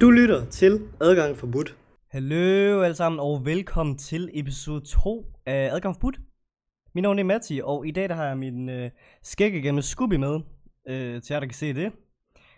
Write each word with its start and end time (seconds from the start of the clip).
Du 0.00 0.10
lytter 0.10 0.44
til 0.44 0.88
Adgang 1.00 1.36
Forbudt. 1.36 1.76
Hallo 2.08 2.82
alle 2.82 2.94
sammen, 2.94 3.20
og 3.20 3.46
velkommen 3.46 3.98
til 3.98 4.30
episode 4.32 4.80
2 4.80 5.26
af 5.46 5.70
Adgang 5.72 5.94
Forbudt. 5.94 6.20
Mit 6.94 7.02
navn 7.02 7.18
er 7.18 7.24
Matti, 7.24 7.60
og 7.64 7.86
i 7.86 7.90
dag 7.90 8.08
der 8.08 8.14
har 8.14 8.26
jeg 8.26 8.38
min 8.38 8.68
øh, 8.68 8.90
skægge 9.22 9.62
gennem 9.62 9.82
Scooby 9.82 10.14
med, 10.14 10.40
øh, 10.88 11.22
til 11.22 11.34
jer 11.34 11.40
der 11.40 11.46
kan 11.46 11.54
se 11.54 11.74
det. 11.74 11.92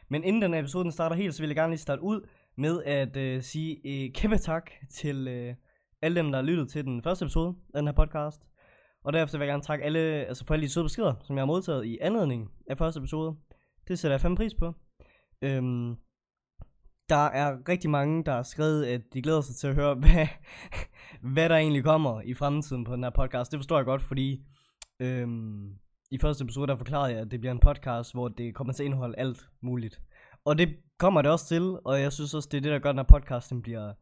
Men 0.09 0.25
inden 0.25 0.43
den 0.43 0.55
episode 0.55 0.85
den 0.85 0.93
starter 0.93 1.17
helt, 1.17 1.35
så 1.35 1.43
vil 1.43 1.49
jeg 1.49 1.57
gerne 1.57 1.71
lige 1.71 1.79
starte 1.79 2.03
ud 2.03 2.29
med 2.57 2.83
at 2.83 3.17
øh, 3.17 3.43
sige 3.43 3.81
øh, 3.85 4.13
kæmpe 4.13 4.39
tak 4.39 4.71
til 4.91 5.29
øh, 5.29 5.55
alle 6.03 6.17
dem, 6.17 6.33
der 6.33 6.39
har 6.39 6.47
lyttet 6.47 6.69
til 6.69 6.85
den 6.85 7.03
første 7.03 7.25
episode 7.25 7.55
af 7.75 7.81
den 7.81 7.87
her 7.87 7.95
podcast. 7.95 8.41
Og 9.05 9.13
derefter 9.13 9.39
vil 9.39 9.45
jeg 9.45 9.53
gerne 9.53 9.63
takke 9.63 9.85
alle, 9.85 9.99
altså 10.01 10.47
for 10.47 10.55
alle 10.55 10.67
de 10.67 10.73
søde 10.73 10.85
beskeder, 10.85 11.15
som 11.25 11.37
jeg 11.37 11.41
har 11.41 11.47
modtaget 11.47 11.85
i 11.85 11.99
anledning 12.01 12.51
af 12.67 12.79
første 12.79 12.99
episode. 12.99 13.37
Det 13.89 13.99
sætter 13.99 14.15
jeg 14.15 14.21
fandme 14.21 14.37
pris 14.37 14.55
på. 14.55 14.75
Øhm, 15.43 15.97
der 17.13 17.27
er 17.27 17.69
rigtig 17.69 17.91
mange, 17.91 18.25
der 18.25 18.33
har 18.33 18.43
skrevet, 18.43 18.85
at 18.85 19.01
de 19.15 19.23
glæder 19.23 19.41
sig 19.41 19.57
til 19.57 19.67
at 19.67 19.75
høre, 19.75 19.95
hvad, 20.03 20.27
hvad 21.21 21.49
der 21.49 21.57
egentlig 21.57 21.85
kommer 21.85 22.21
i 22.21 22.35
fremtiden 22.35 22.85
på 22.85 22.93
den 22.97 23.03
her 23.05 23.11
podcast. 23.11 23.53
Det 23.53 23.59
forstår 23.59 23.77
jeg 23.77 23.85
godt, 23.85 24.03
fordi 24.03 24.45
øhm, 25.01 25.71
i 26.11 26.19
første 26.19 26.45
episode, 26.45 26.67
der 26.67 26.77
forklarede 26.77 27.13
jeg, 27.13 27.21
at 27.21 27.31
det 27.31 27.41
bliver 27.41 27.53
en 27.53 27.61
podcast, 27.61 28.13
hvor 28.15 28.29
det 28.29 28.55
kommer 28.55 28.73
til 28.73 28.83
at 28.83 28.87
indeholde 28.87 29.19
alt 29.19 29.49
muligt. 29.61 30.01
Og 30.45 30.59
det 30.59 30.77
kommer 30.99 31.23
det 31.23 31.31
også 31.31 31.47
til, 31.47 31.79
og 31.85 32.01
jeg 32.01 32.13
synes 32.13 32.35
også, 32.35 32.49
det 32.53 32.57
er 32.57 32.63
det, 32.63 32.73
der 32.73 32.79
gør, 32.79 32.91
at 32.91 32.93
den 32.93 32.99
her 32.99 33.19
podcast 33.19 33.51
den 33.51 33.63
bliver... 33.63 33.93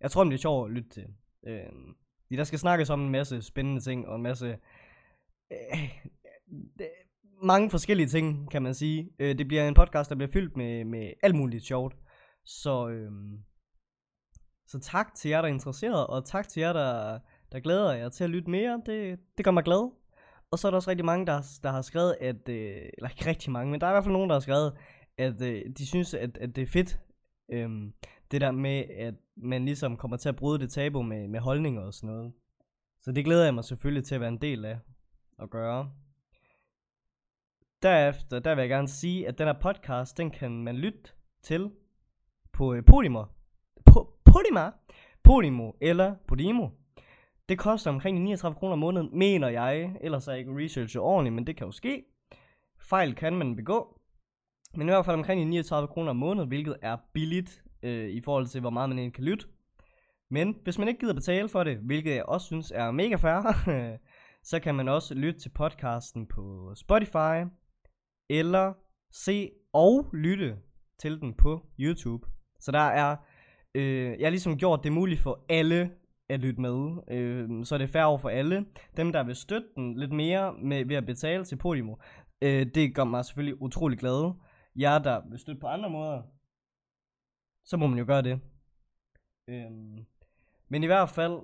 Jeg 0.00 0.10
tror, 0.10 0.22
den 0.22 0.28
bliver 0.28 0.40
sjov 0.40 0.64
at 0.64 0.72
lytte 0.72 0.88
til. 0.88 1.06
Øhm, 1.46 1.94
der 2.30 2.44
skal 2.44 2.58
snakkes 2.58 2.90
om 2.90 3.00
en 3.00 3.10
masse 3.10 3.42
spændende 3.42 3.80
ting, 3.80 4.08
og 4.08 4.16
en 4.16 4.22
masse... 4.22 4.58
Øh, 5.52 5.90
mange 7.42 7.70
forskellige 7.70 8.06
ting, 8.06 8.50
kan 8.50 8.62
man 8.62 8.74
sige. 8.74 9.10
Øh, 9.18 9.38
det 9.38 9.48
bliver 9.48 9.68
en 9.68 9.74
podcast, 9.74 10.10
der 10.10 10.16
bliver 10.16 10.32
fyldt 10.32 10.56
med, 10.56 10.84
med 10.84 11.12
alt 11.22 11.34
muligt 11.34 11.64
sjovt. 11.64 11.96
Så, 12.46 12.88
øhm, 12.88 13.38
så 14.66 14.78
tak 14.78 15.14
til 15.14 15.28
jer, 15.28 15.40
der 15.40 15.48
er 15.48 15.52
interesseret, 15.52 16.06
og 16.06 16.24
tak 16.24 16.48
til 16.48 16.60
jer, 16.60 16.72
der, 16.72 17.18
der 17.52 17.60
glæder 17.60 17.92
jer 17.92 18.08
til 18.08 18.24
at 18.24 18.30
lytte 18.30 18.50
mere. 18.50 18.82
Det, 18.86 19.18
det 19.36 19.44
gør 19.44 19.50
mig 19.50 19.64
glad. 19.64 19.92
Og 20.50 20.58
så 20.58 20.68
er 20.68 20.70
der 20.70 20.76
også 20.76 20.90
rigtig 20.90 21.04
mange, 21.04 21.26
der, 21.26 21.58
der 21.62 21.70
har 21.70 21.82
skrevet, 21.82 22.16
at, 22.20 22.48
øh, 22.48 22.88
eller 22.98 23.08
ikke 23.08 23.26
rigtig 23.26 23.52
mange, 23.52 23.70
men 23.70 23.80
der 23.80 23.86
er 23.86 23.90
i 23.90 23.94
hvert 23.94 24.04
fald 24.04 24.12
nogen, 24.12 24.30
der 24.30 24.36
har 24.36 24.40
skrevet, 24.40 24.72
at 25.18 25.42
øh, 25.42 25.62
de 25.78 25.86
synes, 25.86 26.14
at, 26.14 26.38
at 26.38 26.56
det 26.56 26.62
er 26.62 26.66
fedt, 26.66 27.00
øhm, 27.48 27.92
det 28.30 28.40
der 28.40 28.50
med, 28.50 28.84
at 28.98 29.14
man 29.36 29.64
ligesom 29.64 29.96
kommer 29.96 30.16
til 30.16 30.28
at 30.28 30.36
bryde 30.36 30.58
det 30.58 30.70
tabu 30.70 31.02
med, 31.02 31.28
med 31.28 31.40
holdninger 31.40 31.82
og 31.82 31.94
sådan 31.94 32.14
noget. 32.14 32.32
Så 33.00 33.12
det 33.12 33.24
glæder 33.24 33.44
jeg 33.44 33.54
mig 33.54 33.64
selvfølgelig 33.64 34.04
til 34.04 34.14
at 34.14 34.20
være 34.20 34.28
en 34.28 34.40
del 34.40 34.64
af 34.64 34.78
at 35.38 35.50
gøre. 35.50 35.90
Derefter, 37.82 38.38
der 38.38 38.54
vil 38.54 38.62
jeg 38.62 38.68
gerne 38.68 38.88
sige, 38.88 39.28
at 39.28 39.38
den 39.38 39.46
her 39.46 39.60
podcast, 39.60 40.16
den 40.16 40.30
kan 40.30 40.62
man 40.62 40.76
lytte 40.76 41.10
til 41.42 41.70
på 42.56 42.74
øh, 42.74 42.84
Podimo. 42.84 43.24
Po, 43.86 44.00
Podima? 44.24 44.70
Podimo 45.24 45.72
eller 45.80 46.14
Podimo. 46.28 46.68
Det 47.48 47.58
koster 47.58 47.90
omkring 47.90 48.18
39 48.22 48.54
kroner 48.54 48.72
om 48.72 48.78
måneden, 48.78 49.18
mener 49.18 49.48
jeg. 49.48 49.96
Ellers 50.00 50.28
er 50.28 50.32
jeg 50.32 50.38
ikke 50.38 50.64
researchet 50.64 51.02
ordentligt, 51.02 51.34
men 51.34 51.46
det 51.46 51.56
kan 51.56 51.66
jo 51.66 51.72
ske. 51.72 52.04
Fejl 52.80 53.14
kan 53.14 53.34
man 53.34 53.56
begå. 53.56 54.00
Men 54.74 54.88
i 54.88 54.90
hvert 54.90 55.04
fald 55.04 55.16
omkring 55.16 55.48
39 55.48 55.88
kroner 55.88 56.10
om 56.10 56.16
måneden, 56.16 56.48
hvilket 56.48 56.76
er 56.82 56.96
billigt 57.12 57.64
øh, 57.82 58.08
i 58.08 58.20
forhold 58.20 58.46
til, 58.46 58.60
hvor 58.60 58.70
meget 58.70 58.88
man 58.88 58.98
egentlig 58.98 59.14
kan 59.14 59.24
lytte. 59.24 59.46
Men 60.30 60.56
hvis 60.62 60.78
man 60.78 60.88
ikke 60.88 61.00
gider 61.00 61.14
betale 61.14 61.48
for 61.48 61.64
det, 61.64 61.76
hvilket 61.78 62.14
jeg 62.14 62.24
også 62.24 62.46
synes 62.46 62.72
er 62.74 62.90
mega 62.90 63.16
fair, 63.16 63.42
så 64.50 64.60
kan 64.60 64.74
man 64.74 64.88
også 64.88 65.14
lytte 65.14 65.40
til 65.40 65.50
podcasten 65.50 66.26
på 66.26 66.72
Spotify, 66.76 67.44
eller 68.30 68.72
se 69.12 69.50
og 69.72 70.06
lytte 70.12 70.56
til 70.98 71.20
den 71.20 71.34
på 71.34 71.66
YouTube. 71.78 72.35
Så 72.58 72.72
der 72.72 72.78
er, 72.78 73.16
øh, 73.74 74.20
jeg 74.20 74.26
har 74.26 74.30
ligesom 74.30 74.58
gjort 74.58 74.84
det 74.84 74.92
muligt 74.92 75.20
for 75.20 75.44
alle 75.48 75.90
at 76.28 76.40
lytte 76.40 76.60
med, 76.60 77.02
øh, 77.10 77.64
så 77.64 77.74
er 77.74 77.78
det 77.78 77.90
færre 77.90 78.06
over 78.06 78.18
for 78.18 78.28
alle. 78.28 78.66
Dem, 78.96 79.12
der 79.12 79.22
vil 79.22 79.36
støtte 79.36 79.68
den 79.76 79.98
lidt 79.98 80.12
mere 80.12 80.54
med, 80.62 80.84
ved 80.84 80.96
at 80.96 81.06
betale 81.06 81.44
til 81.44 81.56
Podimo, 81.56 81.94
øh, 82.42 82.66
det 82.74 82.94
gør 82.94 83.04
mig 83.04 83.24
selvfølgelig 83.24 83.62
utrolig 83.62 83.98
glad. 83.98 84.32
Jeg 84.76 85.04
der 85.04 85.22
vil 85.30 85.38
støtte 85.38 85.60
på 85.60 85.66
andre 85.66 85.90
måder, 85.90 86.22
så 87.64 87.76
må 87.76 87.86
man 87.86 87.98
jo 87.98 88.04
gøre 88.06 88.22
det. 88.22 88.40
Øh, 89.48 89.70
men 90.68 90.82
i 90.82 90.86
hvert 90.86 91.08
fald, 91.08 91.38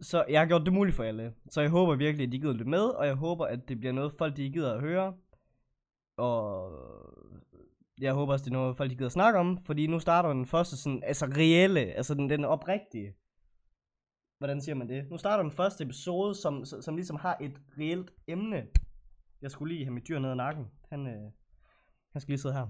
så 0.00 0.24
jeg 0.28 0.40
har 0.40 0.46
gjort 0.46 0.64
det 0.64 0.72
muligt 0.72 0.96
for 0.96 1.04
alle. 1.04 1.34
Så 1.50 1.60
jeg 1.60 1.70
håber 1.70 1.94
virkelig, 1.94 2.26
at 2.26 2.32
de 2.32 2.38
gider 2.38 2.52
lytte 2.52 2.70
med, 2.70 2.82
og 2.82 3.06
jeg 3.06 3.14
håber, 3.14 3.46
at 3.46 3.68
det 3.68 3.80
bliver 3.80 3.92
noget, 3.92 4.12
folk 4.18 4.36
de 4.36 4.50
gider 4.50 4.74
at 4.74 4.80
høre. 4.80 5.14
Og 6.16 6.72
jeg 8.00 8.14
håber 8.14 8.32
også, 8.32 8.44
det 8.44 8.50
er 8.50 8.58
noget, 8.58 8.76
folk 8.76 8.90
de 8.90 8.96
gider 8.96 9.08
snakke 9.08 9.38
om, 9.38 9.58
fordi 9.64 9.86
nu 9.86 9.98
starter 9.98 10.28
den 10.28 10.46
første 10.46 10.76
sådan, 10.76 11.02
altså 11.06 11.26
reelle, 11.26 11.80
altså 11.80 12.14
den, 12.14 12.30
den 12.30 12.44
oprigtige. 12.44 13.14
Hvordan 14.38 14.60
siger 14.60 14.74
man 14.74 14.88
det? 14.88 15.10
Nu 15.10 15.16
starter 15.16 15.42
den 15.42 15.52
første 15.52 15.84
episode, 15.84 16.34
som, 16.34 16.64
som 16.64 16.96
ligesom 16.96 17.16
har 17.16 17.36
et 17.40 17.60
reelt 17.78 18.10
emne. 18.26 18.66
Jeg 19.42 19.50
skulle 19.50 19.74
lige 19.74 19.84
have 19.84 19.94
mit 19.94 20.08
dyr 20.08 20.18
ned 20.18 20.32
i 20.32 20.36
nakken. 20.36 20.64
Han, 20.90 21.06
øh, 21.06 21.32
han 22.12 22.20
skal 22.20 22.32
lige 22.32 22.40
sidde 22.40 22.54
her. 22.54 22.66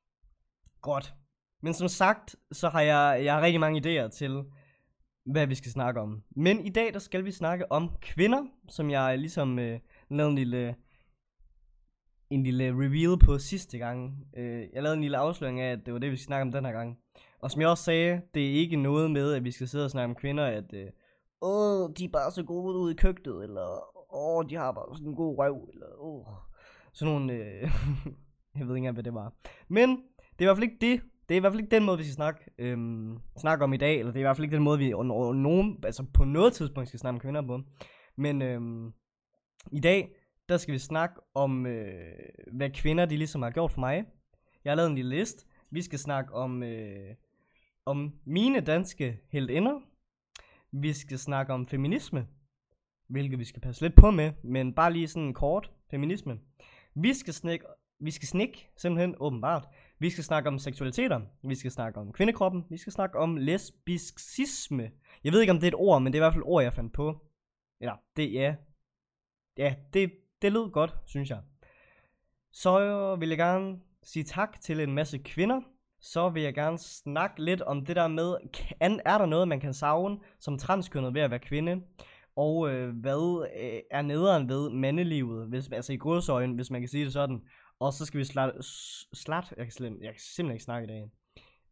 Godt. 0.90 1.14
Men 1.62 1.74
som 1.74 1.88
sagt, 1.88 2.36
så 2.52 2.68
har 2.68 2.80
jeg, 2.80 3.24
jeg 3.24 3.34
har 3.34 3.42
rigtig 3.42 3.60
mange 3.60 3.80
idéer 3.80 4.08
til, 4.08 4.44
hvad 5.24 5.46
vi 5.46 5.54
skal 5.54 5.72
snakke 5.72 6.00
om. 6.00 6.22
Men 6.36 6.66
i 6.66 6.70
dag, 6.70 6.92
der 6.92 6.98
skal 6.98 7.24
vi 7.24 7.30
snakke 7.30 7.72
om 7.72 7.90
kvinder, 8.02 8.46
som 8.68 8.90
jeg 8.90 9.18
ligesom 9.18 9.58
øh, 9.58 9.80
lavede 10.10 10.30
en 10.30 10.38
lille 10.38 10.74
en 12.30 12.42
lille 12.42 12.70
reveal 12.72 13.18
på 13.18 13.38
sidste 13.38 13.78
gang. 13.78 14.26
Øh, 14.36 14.66
jeg 14.72 14.82
lavede 14.82 14.96
en 14.96 15.02
lille 15.02 15.16
afsløring 15.16 15.60
af, 15.60 15.72
at 15.72 15.86
det 15.86 15.94
var 15.94 16.00
det, 16.00 16.10
vi 16.10 16.16
skal 16.16 16.26
snakke 16.26 16.42
om 16.42 16.52
den 16.52 16.64
her 16.64 16.72
gang. 16.72 16.98
Og 17.40 17.50
som 17.50 17.60
jeg 17.60 17.68
også 17.68 17.84
sagde, 17.84 18.22
det 18.34 18.46
er 18.46 18.52
ikke 18.52 18.76
noget 18.76 19.10
med, 19.10 19.32
at 19.32 19.44
vi 19.44 19.50
skal 19.50 19.68
sidde 19.68 19.84
og 19.84 19.90
snakke 19.90 20.10
om 20.10 20.14
kvinder, 20.14 20.44
at 20.44 20.74
øh, 20.74 20.86
åh, 21.42 21.90
de 21.98 22.04
er 22.04 22.08
bare 22.08 22.30
så 22.30 22.42
gode 22.42 22.78
ude 22.78 22.92
i 22.92 22.96
køkkenet, 22.96 23.42
eller 23.42 23.66
åh, 24.14 24.44
de 24.50 24.56
har 24.56 24.72
bare 24.72 24.96
sådan 24.96 25.08
en 25.08 25.16
god 25.16 25.38
røv, 25.38 25.68
eller 25.72 25.86
åh, 25.98 26.26
sådan 26.92 27.14
nogle, 27.14 27.32
øh, 27.32 27.62
jeg 28.58 28.66
ved 28.66 28.74
ikke 28.74 28.76
engang, 28.76 28.94
hvad 28.94 29.04
det 29.04 29.14
var. 29.14 29.32
Men 29.68 29.88
det 29.88 30.38
er 30.38 30.42
i 30.42 30.44
hvert 30.44 30.56
fald 30.56 30.70
ikke 30.70 30.78
det, 30.80 31.02
det 31.28 31.34
er 31.34 31.36
i 31.36 31.40
hvert 31.40 31.52
fald 31.52 31.60
ikke 31.60 31.76
den 31.76 31.84
måde, 31.84 31.98
vi 31.98 32.04
skal 32.04 32.14
snakke, 32.14 32.40
øhm, 32.58 33.18
snakke 33.38 33.64
om 33.64 33.72
i 33.72 33.76
dag, 33.76 33.98
eller 33.98 34.12
det 34.12 34.18
er 34.18 34.20
i 34.20 34.22
hvert 34.22 34.36
fald 34.36 34.44
ikke 34.44 34.54
den 34.54 34.62
måde, 34.62 34.78
vi 34.78 34.90
nogen, 34.90 35.78
altså 35.84 36.04
på 36.14 36.24
noget 36.24 36.52
tidspunkt 36.52 36.88
skal 36.88 37.00
snakke 37.00 37.14
om 37.14 37.20
kvinder 37.20 37.42
på. 37.46 37.60
Men 38.16 38.42
øhm, 38.42 38.92
i 39.72 39.80
dag, 39.80 40.14
der 40.50 40.56
skal 40.56 40.74
vi 40.74 40.78
snakke 40.78 41.20
om, 41.34 41.66
øh, 41.66 42.18
hvad 42.52 42.70
kvinder 42.70 43.06
de 43.06 43.16
ligesom 43.16 43.42
har 43.42 43.50
gjort 43.50 43.72
for 43.72 43.80
mig. 43.80 44.04
Jeg 44.64 44.70
har 44.70 44.76
lavet 44.76 44.90
en 44.90 44.96
lille 44.96 45.16
liste. 45.16 45.46
Vi 45.70 45.82
skal 45.82 45.98
snakke 45.98 46.34
om, 46.34 46.62
øh, 46.62 47.14
om 47.86 48.20
mine 48.24 48.60
danske 48.60 49.20
heldinder. 49.28 49.80
Vi 50.72 50.92
skal 50.92 51.18
snakke 51.18 51.52
om 51.52 51.66
feminisme, 51.66 52.26
hvilket 53.08 53.38
vi 53.38 53.44
skal 53.44 53.62
passe 53.62 53.82
lidt 53.82 53.94
på 53.96 54.10
med, 54.10 54.32
men 54.44 54.74
bare 54.74 54.92
lige 54.92 55.08
sådan 55.08 55.34
kort 55.34 55.70
feminisme. 55.90 56.40
Vi 56.94 57.14
skal 57.14 57.34
snakke, 57.34 57.66
vi 58.00 58.10
skal 58.10 58.28
snikke, 58.28 58.68
simpelthen 58.76 59.14
åbenbart. 59.20 59.68
Vi 59.98 60.10
skal 60.10 60.24
snakke 60.24 60.48
om 60.48 60.58
seksualiteter, 60.58 61.20
vi 61.42 61.54
skal 61.54 61.70
snakke 61.70 62.00
om 62.00 62.12
kvindekroppen, 62.12 62.64
vi 62.70 62.76
skal 62.76 62.92
snakke 62.92 63.18
om 63.18 63.36
lesbiskisme. 63.36 64.90
Jeg 65.24 65.32
ved 65.32 65.40
ikke 65.40 65.50
om 65.50 65.56
det 65.56 65.64
er 65.64 65.70
et 65.70 65.74
ord, 65.74 66.02
men 66.02 66.12
det 66.12 66.18
er 66.18 66.22
i 66.22 66.24
hvert 66.24 66.32
fald 66.32 66.42
et 66.42 66.48
ord, 66.48 66.62
jeg 66.62 66.74
fandt 66.74 66.92
på. 66.92 67.26
Eller, 67.80 67.96
det 68.16 68.32
ja. 68.32 68.54
Ja, 69.56 69.74
det, 69.92 70.12
det 70.42 70.52
lød 70.52 70.70
godt, 70.70 70.96
synes 71.06 71.30
jeg. 71.30 71.40
Så 72.52 73.16
vil 73.16 73.28
jeg 73.28 73.38
gerne 73.38 73.80
sige 74.02 74.24
tak 74.24 74.60
til 74.60 74.80
en 74.80 74.94
masse 74.94 75.18
kvinder. 75.18 75.60
Så 76.00 76.28
vil 76.28 76.42
jeg 76.42 76.54
gerne 76.54 76.78
snakke 76.78 77.44
lidt 77.44 77.62
om 77.62 77.86
det 77.86 77.96
der 77.96 78.08
med, 78.08 78.36
kan, 78.52 79.00
er 79.04 79.18
der 79.18 79.26
noget, 79.26 79.48
man 79.48 79.60
kan 79.60 79.74
savne 79.74 80.18
som 80.40 80.58
transkønnet 80.58 81.14
ved 81.14 81.20
at 81.20 81.30
være 81.30 81.40
kvinde? 81.40 81.82
Og 82.36 82.70
øh, 82.70 82.96
hvad 82.96 83.48
øh, 83.60 83.80
er 83.90 84.02
nederen 84.02 84.48
ved 84.48 84.70
mandelivet, 84.70 85.48
hvis, 85.48 85.68
altså 85.68 85.92
i 85.92 85.96
godsøjen, 85.96 86.54
hvis 86.54 86.70
man 86.70 86.80
kan 86.80 86.88
sige 86.88 87.04
det 87.04 87.12
sådan. 87.12 87.40
Og 87.78 87.92
så 87.92 88.04
skal 88.04 88.18
vi 88.18 88.24
slat, 88.24 88.64
slat 89.14 89.54
jeg, 89.56 89.66
kan 89.66 89.72
slet, 89.72 89.98
jeg 90.00 90.12
kan 90.12 90.20
simpelthen 90.20 90.54
ikke 90.54 90.64
snakke 90.64 90.84
i 90.84 90.88
dag. 90.88 91.10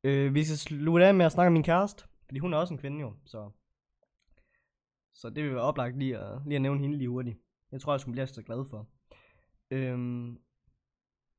Øh, 0.04 0.34
vi 0.34 0.44
skal 0.44 0.58
slutte 0.58 1.06
af 1.06 1.14
med 1.14 1.26
at 1.26 1.32
snakke 1.32 1.46
om 1.46 1.52
min 1.52 1.62
kæreste, 1.62 2.04
fordi 2.26 2.38
hun 2.38 2.54
er 2.54 2.58
også 2.58 2.74
en 2.74 2.80
kvinde 2.80 3.00
jo, 3.00 3.14
så... 3.24 3.50
Så 5.12 5.30
det 5.30 5.44
vil 5.44 5.54
være 5.54 5.62
oplagt 5.62 5.98
lige 5.98 6.18
at, 6.18 6.40
lige 6.46 6.56
at 6.56 6.62
nævne 6.62 6.80
hende 6.80 6.98
lige 6.98 7.08
hurtigt. 7.08 7.38
Jeg 7.72 7.80
tror, 7.80 7.92
også, 7.92 8.02
skulle 8.02 8.12
bliver 8.12 8.26
så 8.26 8.42
glad 8.42 8.64
for. 8.70 8.88
Øhm, 9.70 10.38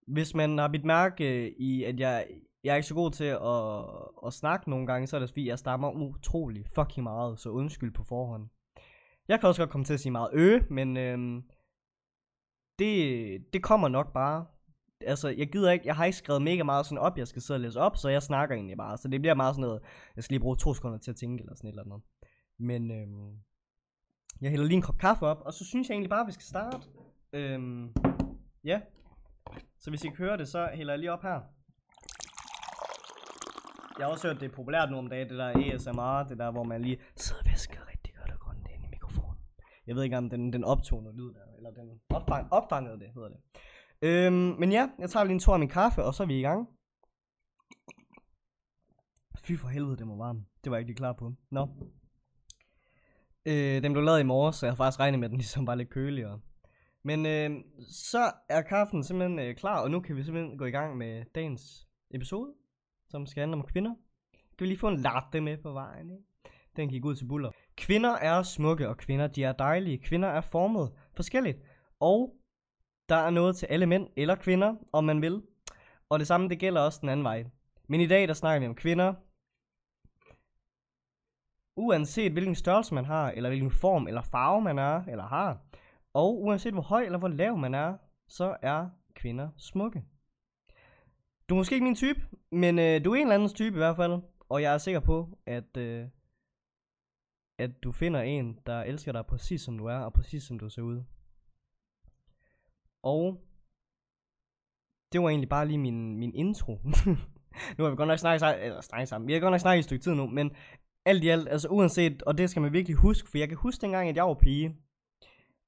hvis 0.07 0.35
man 0.35 0.57
har 0.57 0.67
bidt 0.67 0.85
mærke 0.85 1.45
øh, 1.45 1.51
i, 1.57 1.83
at 1.83 1.99
jeg, 1.99 2.27
jeg 2.63 2.71
er 2.71 2.75
ikke 2.75 2.87
så 2.87 2.95
god 2.95 3.11
til 3.11 3.23
at, 3.23 4.27
at 4.27 4.33
snakke 4.33 4.69
nogle 4.69 4.87
gange, 4.87 5.07
så 5.07 5.15
er 5.15 5.19
det 5.19 5.29
fordi, 5.29 5.47
jeg 5.47 5.59
stammer 5.59 5.91
utrolig 5.91 6.65
fucking 6.75 7.03
meget, 7.03 7.39
så 7.39 7.49
undskyld 7.49 7.93
på 7.93 8.03
forhånd. 8.03 8.49
Jeg 9.27 9.39
kan 9.39 9.49
også 9.49 9.61
godt 9.61 9.69
komme 9.69 9.85
til 9.85 9.93
at 9.93 9.99
sige 9.99 10.11
meget 10.11 10.29
ø, 10.33 10.59
men 10.69 10.97
øhm, 10.97 11.43
det, 12.79 13.53
det 13.53 13.63
kommer 13.63 13.87
nok 13.87 14.13
bare. 14.13 14.45
Altså, 15.01 15.29
jeg 15.29 15.51
gider 15.51 15.71
ikke, 15.71 15.87
jeg 15.87 15.95
har 15.95 16.05
ikke 16.05 16.17
skrevet 16.17 16.41
mega 16.41 16.63
meget 16.63 16.85
sådan 16.85 16.97
op, 16.97 17.17
jeg 17.17 17.27
skal 17.27 17.41
sidde 17.41 17.57
og 17.57 17.61
læse 17.61 17.79
op, 17.79 17.97
så 17.97 18.09
jeg 18.09 18.23
snakker 18.23 18.55
egentlig 18.55 18.77
bare. 18.77 18.97
Så 18.97 19.07
det 19.07 19.21
bliver 19.21 19.33
meget 19.33 19.55
sådan 19.55 19.67
noget, 19.67 19.81
jeg 20.15 20.23
skal 20.23 20.33
lige 20.33 20.41
bruge 20.41 20.55
to 20.55 20.73
sekunder 20.73 20.97
til 20.97 21.11
at 21.11 21.17
tænke 21.17 21.41
eller 21.41 21.55
sådan 21.55 21.67
et 21.67 21.71
eller 21.71 21.83
andet. 21.83 22.01
Men 22.59 22.91
øhm, 22.91 23.39
jeg 24.41 24.49
hælder 24.51 24.65
lige 24.65 24.75
en 24.75 24.81
kop 24.81 24.97
kaffe 24.97 25.25
op, 25.25 25.41
og 25.41 25.53
så 25.53 25.65
synes 25.65 25.89
jeg 25.89 25.93
egentlig 25.93 26.09
bare, 26.09 26.21
at 26.21 26.27
vi 26.27 26.31
skal 26.31 26.43
starte. 26.43 26.87
Øhm, 27.33 27.93
ja. 28.63 28.81
Så 29.79 29.89
hvis 29.89 30.03
I 30.03 30.07
kan 30.07 30.17
høre 30.17 30.37
det, 30.37 30.47
så 30.47 30.69
hælder 30.73 30.93
jeg 30.93 30.99
lige 30.99 31.11
op 31.11 31.21
her. 31.21 31.41
Jeg 33.97 34.05
har 34.05 34.11
også 34.11 34.27
hørt, 34.27 34.39
det 34.41 34.51
er 34.51 34.55
populært 34.55 34.91
nu 34.91 34.97
om 34.97 35.09
dagen, 35.09 35.29
det 35.29 35.37
der 35.37 35.73
ASMR, 35.73 36.27
det 36.29 36.37
der, 36.37 36.51
hvor 36.51 36.63
man 36.63 36.81
lige 36.81 36.99
sidder 37.15 37.41
og 37.41 37.45
væsker 37.51 37.87
rigtig 37.91 38.13
godt 38.15 38.31
og 38.31 38.39
grundigt 38.39 38.75
ind 38.75 38.83
i 38.85 38.87
mikrofonen. 38.87 39.37
Jeg 39.87 39.95
ved 39.95 40.03
ikke, 40.03 40.17
om 40.17 40.29
den, 40.29 40.53
den 40.53 40.63
optoner 40.63 41.11
lyd 41.11 41.33
der, 41.33 41.45
eller 41.57 41.71
den 41.71 41.99
opfang, 42.09 42.53
opfangede 42.53 42.99
det, 42.99 43.07
hedder 43.13 43.29
det. 43.29 43.39
Øhm, 44.01 44.55
men 44.59 44.71
ja, 44.71 44.89
jeg 44.99 45.09
tager 45.09 45.23
lige 45.23 45.33
en 45.33 45.39
tur 45.39 45.53
af 45.53 45.59
min 45.59 45.69
kaffe, 45.69 46.03
og 46.03 46.13
så 46.13 46.23
er 46.23 46.27
vi 46.27 46.39
i 46.39 46.41
gang. 46.41 46.67
Fy 49.39 49.57
for 49.57 49.67
helvede, 49.67 49.97
det 49.97 50.07
var 50.07 50.15
varmt. 50.15 50.43
Det 50.63 50.71
var 50.71 50.77
jeg 50.77 50.81
ikke 50.81 50.89
lige 50.89 50.97
klar 50.97 51.13
på. 51.13 51.33
Nå. 51.51 51.67
Øh, 53.49 53.83
den 53.83 53.93
blev 53.93 54.03
lavet 54.03 54.19
i 54.19 54.23
morges, 54.23 54.55
så 54.55 54.65
jeg 54.65 54.71
har 54.71 54.75
faktisk 54.75 54.99
regnet 54.99 55.19
med, 55.19 55.27
at 55.27 55.31
den 55.31 55.37
ligesom 55.43 55.67
var 55.67 55.75
lidt 55.75 55.89
køligere. 55.89 56.39
Men 57.03 57.25
øh, 57.25 57.51
så 57.89 58.31
er 58.49 58.61
kaffen 58.61 59.03
simpelthen 59.03 59.39
øh, 59.39 59.55
klar, 59.55 59.81
og 59.81 59.91
nu 59.91 59.99
kan 59.99 60.15
vi 60.15 60.23
simpelthen 60.23 60.57
gå 60.57 60.65
i 60.65 60.71
gang 60.71 60.97
med 60.97 61.23
dagens 61.35 61.87
episode, 62.11 62.53
som 63.09 63.25
skal 63.25 63.41
handle 63.41 63.57
om 63.57 63.63
kvinder. 63.63 63.93
Kan 64.31 64.65
vi 64.65 64.65
lige 64.65 64.77
få 64.77 64.87
en 64.87 64.99
latte 64.99 65.41
med 65.41 65.57
på 65.57 65.71
vejen, 65.71 66.11
ikke? 66.11 66.23
Den 66.75 66.89
gik 66.89 67.05
ud 67.05 67.15
til 67.15 67.25
buller. 67.25 67.51
Kvinder 67.77 68.11
er 68.11 68.43
smukke, 68.43 68.89
og 68.89 68.97
kvinder 68.97 69.27
de 69.27 69.43
er 69.43 69.51
dejlige. 69.51 69.97
Kvinder 69.97 70.27
er 70.27 70.41
formet 70.41 70.91
forskelligt. 71.15 71.57
Og 71.99 72.35
der 73.09 73.15
er 73.15 73.29
noget 73.29 73.55
til 73.55 73.65
alle 73.65 73.85
mænd 73.85 74.07
eller 74.17 74.35
kvinder, 74.35 74.75
om 74.93 75.03
man 75.03 75.21
vil. 75.21 75.41
Og 76.09 76.19
det 76.19 76.27
samme, 76.27 76.49
det 76.49 76.59
gælder 76.59 76.81
også 76.81 76.99
den 77.01 77.09
anden 77.09 77.23
vej. 77.23 77.45
Men 77.87 78.01
i 78.01 78.07
dag, 78.07 78.27
der 78.27 78.33
snakker 78.33 78.59
vi 78.59 78.67
om 78.67 78.75
kvinder. 78.75 79.13
Uanset 81.79 82.31
hvilken 82.31 82.55
størrelse 82.55 82.93
man 82.93 83.05
har, 83.05 83.31
eller 83.31 83.49
hvilken 83.49 83.71
form 83.71 84.07
eller 84.07 84.21
farve 84.21 84.61
man 84.61 84.79
er, 84.79 85.03
eller 85.07 85.23
har. 85.23 85.57
Og 86.13 86.43
uanset 86.43 86.73
hvor 86.73 86.81
høj 86.81 87.03
eller 87.03 87.19
hvor 87.19 87.27
lav 87.27 87.57
man 87.57 87.73
er, 87.73 87.97
så 88.27 88.57
er 88.61 88.89
kvinder 89.15 89.49
smukke. 89.57 90.03
Du 91.49 91.55
er 91.55 91.57
måske 91.57 91.75
ikke 91.75 91.83
min 91.83 91.95
type, 91.95 92.21
men 92.51 92.79
øh, 92.79 93.05
du 93.05 93.11
er 93.11 93.15
en 93.15 93.21
eller 93.21 93.35
anden 93.35 93.49
type 93.49 93.75
i 93.75 93.77
hvert 93.77 93.95
fald. 93.95 94.21
Og 94.49 94.61
jeg 94.61 94.73
er 94.73 94.77
sikker 94.77 94.99
på, 94.99 95.37
at, 95.45 95.77
øh, 95.77 96.07
at 97.59 97.83
du 97.83 97.91
finder 97.91 98.21
en, 98.21 98.59
der 98.65 98.81
elsker 98.81 99.11
dig 99.11 99.25
præcis 99.25 99.61
som 99.61 99.77
du 99.77 99.85
er, 99.85 99.97
og 99.97 100.13
præcis 100.13 100.43
som 100.43 100.59
du 100.59 100.69
ser 100.69 100.81
ud. 100.81 101.03
Og 103.03 103.43
det 105.11 105.21
var 105.21 105.29
egentlig 105.29 105.49
bare 105.49 105.67
lige 105.67 105.77
min, 105.77 106.15
min 106.17 106.35
intro. 106.35 106.79
nu 107.77 107.83
har 107.83 107.89
vi 107.89 107.95
godt 107.95 108.07
nok 108.07 108.19
snakket, 108.19 108.39
sammen, 108.39 108.65
eller 108.65 108.81
snakket 108.81 109.09
sammen. 109.09 109.27
Vi 109.27 109.33
har 109.33 109.39
godt 109.39 109.51
nok 109.51 109.59
snakket 109.59 109.77
i 109.77 109.79
et 109.79 109.85
stykke 109.85 110.03
tid 110.03 110.13
nu, 110.15 110.27
men 110.27 110.55
alt 111.09 111.23
i 111.23 111.27
alt, 111.27 111.49
altså 111.49 111.67
uanset, 111.67 112.23
og 112.23 112.37
det 112.37 112.49
skal 112.49 112.61
man 112.61 112.73
virkelig 112.73 112.95
huske, 112.95 113.29
for 113.29 113.37
jeg 113.37 113.47
kan 113.47 113.57
huske 113.57 113.81
dengang, 113.81 114.09
at 114.09 114.15
jeg 114.15 114.25
var 114.25 114.33
pige. 114.33 114.75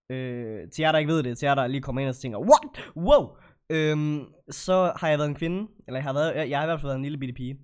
Øh, 0.10 0.70
til 0.72 0.82
jer, 0.82 0.92
der 0.92 1.00
ikke 1.00 1.14
ved 1.14 1.24
det, 1.24 1.38
til 1.38 1.46
jer, 1.46 1.56
der 1.56 1.68
lige 1.68 1.82
kommer 1.82 2.02
ind 2.02 2.10
og 2.10 2.16
tænker, 2.16 2.40
what? 2.40 2.94
Wow! 2.96 3.38
Øhm, 3.70 4.26
så 4.50 4.94
har 4.96 5.10
jeg 5.10 5.18
været 5.18 5.30
en 5.30 5.36
kvinde, 5.36 5.68
eller 5.88 5.98
jeg 5.98 6.04
har, 6.04 6.14
været, 6.14 6.36
jeg, 6.36 6.50
jeg 6.50 6.60
har 6.60 6.66
i 6.66 6.68
hvert 6.68 6.80
fald 6.80 6.88
været 6.88 6.98
en 6.98 7.04
lille 7.04 7.18
bitte 7.18 7.34
pige. 7.34 7.60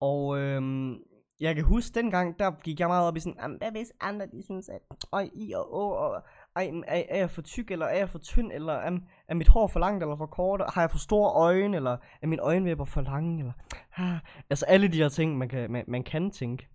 Og 0.00 0.38
øhm, 0.38 0.96
jeg 1.40 1.54
kan 1.54 1.64
huske, 1.64 1.94
dengang, 1.94 2.38
der 2.38 2.50
gik 2.50 2.80
jeg 2.80 2.88
meget 2.88 3.08
op 3.08 3.16
i 3.16 3.20
sådan, 3.20 3.56
hvad 3.58 3.70
hvis 3.70 3.92
andre, 4.00 4.26
de 4.26 4.42
synes, 4.42 4.68
at, 4.68 4.80
øj, 5.12 5.28
i 5.34 5.52
og 5.52 5.74
å, 5.74 5.90
og, 5.90 6.22
ej, 6.56 6.70
er, 6.86 7.02
er 7.08 7.18
jeg 7.18 7.30
for 7.30 7.42
tyk, 7.42 7.70
eller 7.70 7.86
er 7.86 7.98
jeg 7.98 8.08
for 8.08 8.18
tynd, 8.18 8.52
eller 8.52 8.72
er, 8.72 8.98
er 9.28 9.34
mit 9.34 9.48
hår 9.48 9.66
for 9.66 9.80
langt, 9.80 10.02
eller 10.02 10.16
for 10.16 10.26
kort, 10.26 10.62
har 10.74 10.82
jeg 10.82 10.90
for 10.90 10.98
store 10.98 11.32
øjne, 11.32 11.76
eller 11.76 11.96
er 12.22 12.26
mine 12.26 12.42
øjenvipper 12.42 12.84
for 12.84 13.00
lange, 13.00 13.38
eller, 13.38 13.52
ah, 13.96 14.18
altså 14.50 14.66
alle 14.66 14.88
de 14.88 14.96
her 14.96 15.08
ting, 15.08 15.38
man 15.38 15.48
kan, 15.48 15.72
man, 15.72 15.84
man 15.88 16.02
kan 16.02 16.30
tænke. 16.30 16.68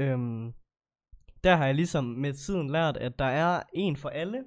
Øhm, 0.00 0.52
der 1.44 1.56
har 1.56 1.66
jeg 1.66 1.74
ligesom 1.74 2.04
med 2.04 2.32
tiden 2.32 2.70
lært, 2.70 2.96
at 2.96 3.18
der 3.18 3.24
er 3.24 3.62
en 3.72 3.96
for 3.96 4.08
alle. 4.08 4.44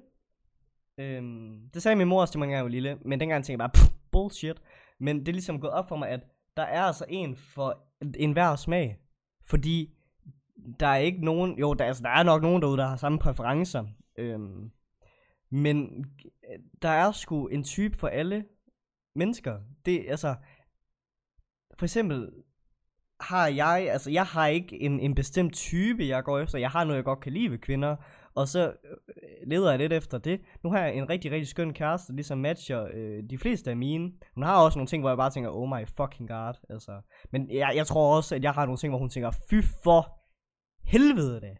Øhm, 0.98 1.70
det 1.74 1.82
sagde 1.82 1.96
min 1.96 2.08
mor 2.08 2.20
også 2.20 2.32
til 2.32 2.38
mig, 2.38 2.50
jeg 2.50 2.62
var 2.62 2.70
lille, 2.70 2.98
men 3.04 3.20
dengang 3.20 3.44
tænkte 3.44 3.62
jeg 3.62 3.70
bare, 3.70 3.90
bullshit. 4.12 4.62
Men 5.00 5.20
det 5.20 5.28
er 5.28 5.32
ligesom 5.32 5.60
gået 5.60 5.72
op 5.72 5.88
for 5.88 5.96
mig, 5.96 6.08
at 6.08 6.20
der 6.56 6.62
er 6.62 6.82
altså 6.82 7.04
en 7.08 7.36
for 7.36 7.86
enhver 8.18 8.56
smag. 8.56 8.98
Fordi 9.46 9.94
der 10.80 10.86
er 10.86 10.96
ikke 10.96 11.24
nogen, 11.24 11.58
jo, 11.58 11.74
der, 11.74 11.84
altså, 11.84 12.02
der 12.02 12.10
er 12.10 12.22
nok 12.22 12.42
nogen 12.42 12.62
derude, 12.62 12.78
der 12.78 12.86
har 12.86 12.96
samme 12.96 13.18
præferencer. 13.18 13.84
Øhm, 14.18 14.70
men 15.50 16.04
øh, 16.24 16.58
der 16.82 16.88
er 16.88 17.12
sgu 17.12 17.46
en 17.46 17.64
type 17.64 17.98
for 17.98 18.08
alle 18.08 18.44
mennesker. 19.14 19.60
Det, 19.86 20.04
altså, 20.08 20.34
for 21.78 21.86
eksempel, 21.86 22.30
har 23.20 23.46
jeg, 23.46 23.88
altså 23.90 24.10
jeg 24.10 24.24
har 24.24 24.46
ikke 24.46 24.82
en, 24.82 25.00
en 25.00 25.14
bestemt 25.14 25.54
type, 25.54 26.06
jeg 26.06 26.24
går 26.24 26.38
efter. 26.38 26.58
Jeg 26.58 26.70
har 26.70 26.84
noget, 26.84 26.96
jeg 26.96 27.04
godt 27.04 27.20
kan 27.20 27.32
lide 27.32 27.50
ved 27.50 27.58
kvinder, 27.58 27.96
og 28.34 28.48
så 28.48 28.68
øh, 28.68 29.48
leder 29.48 29.70
jeg 29.70 29.78
lidt 29.78 29.92
efter 29.92 30.18
det. 30.18 30.40
Nu 30.64 30.70
har 30.70 30.78
jeg 30.78 30.94
en 30.94 31.10
rigtig, 31.10 31.30
rigtig 31.30 31.48
skøn 31.48 31.72
kæreste, 31.72 32.12
der 32.12 32.16
ligesom 32.16 32.38
matcher 32.38 32.88
øh, 32.94 33.22
de 33.30 33.38
fleste 33.38 33.70
af 33.70 33.76
mine. 33.76 34.12
Hun 34.34 34.44
har 34.44 34.64
også 34.64 34.78
nogle 34.78 34.86
ting, 34.86 35.02
hvor 35.02 35.10
jeg 35.10 35.16
bare 35.16 35.30
tænker, 35.30 35.50
oh 35.50 35.68
my 35.68 35.86
fucking 35.96 36.28
god, 36.28 36.54
altså. 36.70 36.92
Men 37.32 37.50
jeg, 37.50 37.72
jeg 37.74 37.86
tror 37.86 38.16
også, 38.16 38.34
at 38.34 38.42
jeg 38.42 38.52
har 38.52 38.64
nogle 38.64 38.78
ting, 38.78 38.90
hvor 38.90 38.98
hun 38.98 39.10
tænker, 39.10 39.30
fy 39.50 39.54
for 39.84 40.18
helvede 40.84 41.40
det. 41.40 41.56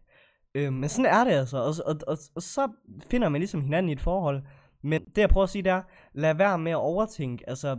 Øh, 0.54 0.72
men 0.72 0.88
sådan 0.88 1.12
er 1.12 1.24
det 1.24 1.30
altså, 1.30 1.58
og, 1.58 1.74
og, 1.86 1.96
og, 2.06 2.18
og 2.36 2.42
så 2.42 2.68
finder 3.10 3.28
man 3.28 3.40
ligesom 3.40 3.62
hinanden 3.62 3.88
i 3.88 3.92
et 3.92 4.00
forhold. 4.00 4.42
Men 4.82 5.04
det 5.04 5.18
jeg 5.18 5.28
prøver 5.28 5.44
at 5.44 5.50
sige, 5.50 5.62
det 5.62 5.72
er, 5.72 5.82
lad 6.14 6.34
være 6.34 6.58
med 6.58 6.72
at 6.72 6.76
overtænke, 6.76 7.48
altså 7.48 7.78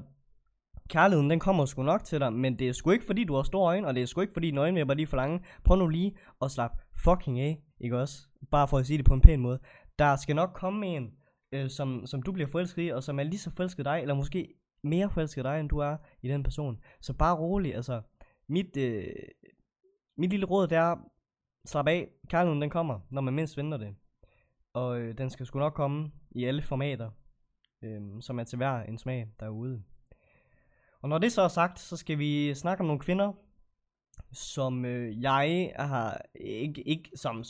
kærligheden, 0.90 1.30
den 1.30 1.40
kommer 1.40 1.66
sgu 1.66 1.84
nok 1.84 2.04
til 2.04 2.20
dig, 2.20 2.34
men 2.34 2.60
det 2.60 2.70
er 2.70 2.74
sgu 2.74 2.92
ikke 2.92 3.06
fordi, 3.06 3.24
du 3.24 3.36
har 3.36 3.44
store 3.44 3.68
øjne, 3.68 3.88
og 3.88 3.96
det 3.96 4.02
er 4.02 4.06
sgu 4.06 4.22
ikke 4.22 4.34
fordi, 4.34 4.48
dine 4.48 4.62
øjne 4.62 4.80
er 4.80 4.94
lige 4.94 5.08
for 5.08 5.18
lange. 5.18 5.40
Prøv 5.64 5.78
nu 5.78 5.88
lige 5.88 6.18
at 6.42 6.52
slappe 6.52 6.78
fucking 7.04 7.40
af, 7.40 7.62
ikke 7.80 8.00
også? 8.00 8.28
Bare 8.52 8.68
for 8.68 8.78
at 8.78 8.86
sige 8.86 8.98
det 8.98 9.06
på 9.06 9.14
en 9.14 9.22
pæn 9.22 9.40
måde. 9.40 9.60
Der 10.00 10.16
skal 10.16 10.36
nok 10.36 10.50
komme 10.54 10.88
en, 10.88 11.12
øh, 11.52 11.70
som, 11.70 12.06
som 12.06 12.22
du 12.22 12.32
bliver 12.32 12.50
forelsket 12.50 12.84
i, 12.84 12.90
og 12.90 13.04
som 13.04 13.20
er 13.20 13.24
lige 13.24 13.40
så 13.40 13.52
forelsket 13.56 13.86
dig, 13.86 14.00
eller 14.02 14.16
måske 14.16 14.54
mere 14.84 15.10
forelsket 15.10 15.46
dig, 15.46 15.60
end 15.60 15.70
du 15.70 15.78
er 15.78 15.98
i 16.22 16.28
den 16.28 16.44
person. 16.44 16.78
Så 17.02 17.14
bare 17.14 17.36
rolig, 17.36 17.76
altså, 17.76 18.02
mit, 18.50 18.78
øh, 18.78 19.08
mit 20.18 20.30
lille 20.30 20.46
råd, 20.46 20.68
det 20.68 20.78
er, 20.78 20.96
slap 21.66 21.88
af, 21.88 22.10
kærligheden 22.30 22.62
den 22.62 22.70
kommer, 22.70 23.00
når 23.10 23.22
man 23.22 23.34
mindst 23.34 23.58
venter 23.58 23.78
det. 23.78 23.96
Og 24.74 25.00
øh, 25.00 25.18
den 25.18 25.30
skal 25.30 25.46
sgu 25.46 25.60
nok 25.60 25.74
komme 25.74 26.12
i 26.32 26.46
alle 26.46 26.62
formater, 26.62 27.12
øh, 27.82 28.02
som 28.22 28.40
er 28.40 28.44
til 28.44 28.58
hver 28.58 28.84
en 28.84 28.98
smag 28.98 29.28
derude. 29.40 29.84
Og 31.06 31.10
når 31.10 31.18
det 31.18 31.32
så 31.32 31.42
er 31.42 31.48
sagt, 31.48 31.80
så 31.80 31.98
skal 31.98 32.20
vi 32.20 32.54
snakke 32.54 32.82
om 32.82 32.88
nogle 32.88 33.00
kvinder, 33.00 33.34
som 34.32 34.86
øh, 34.86 35.22
jeg 35.22 35.74
har 35.76 36.22
ikke, 36.36 36.82
ikke 36.82 37.12
som... 37.16 37.44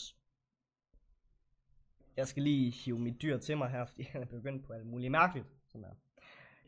Jeg 2.17 2.27
skal 2.27 2.43
lige 2.43 2.71
hive 2.71 2.99
mit 2.99 3.21
dyr 3.21 3.37
til 3.37 3.57
mig 3.57 3.69
her, 3.69 3.85
fordi 3.85 4.03
han 4.03 4.21
er 4.21 4.25
begyndt 4.25 4.65
på 4.65 4.73
alt 4.73 4.85
muligt 4.85 5.11
mærkeligt. 5.11 5.47
Som 5.67 5.83
er. 5.83 5.87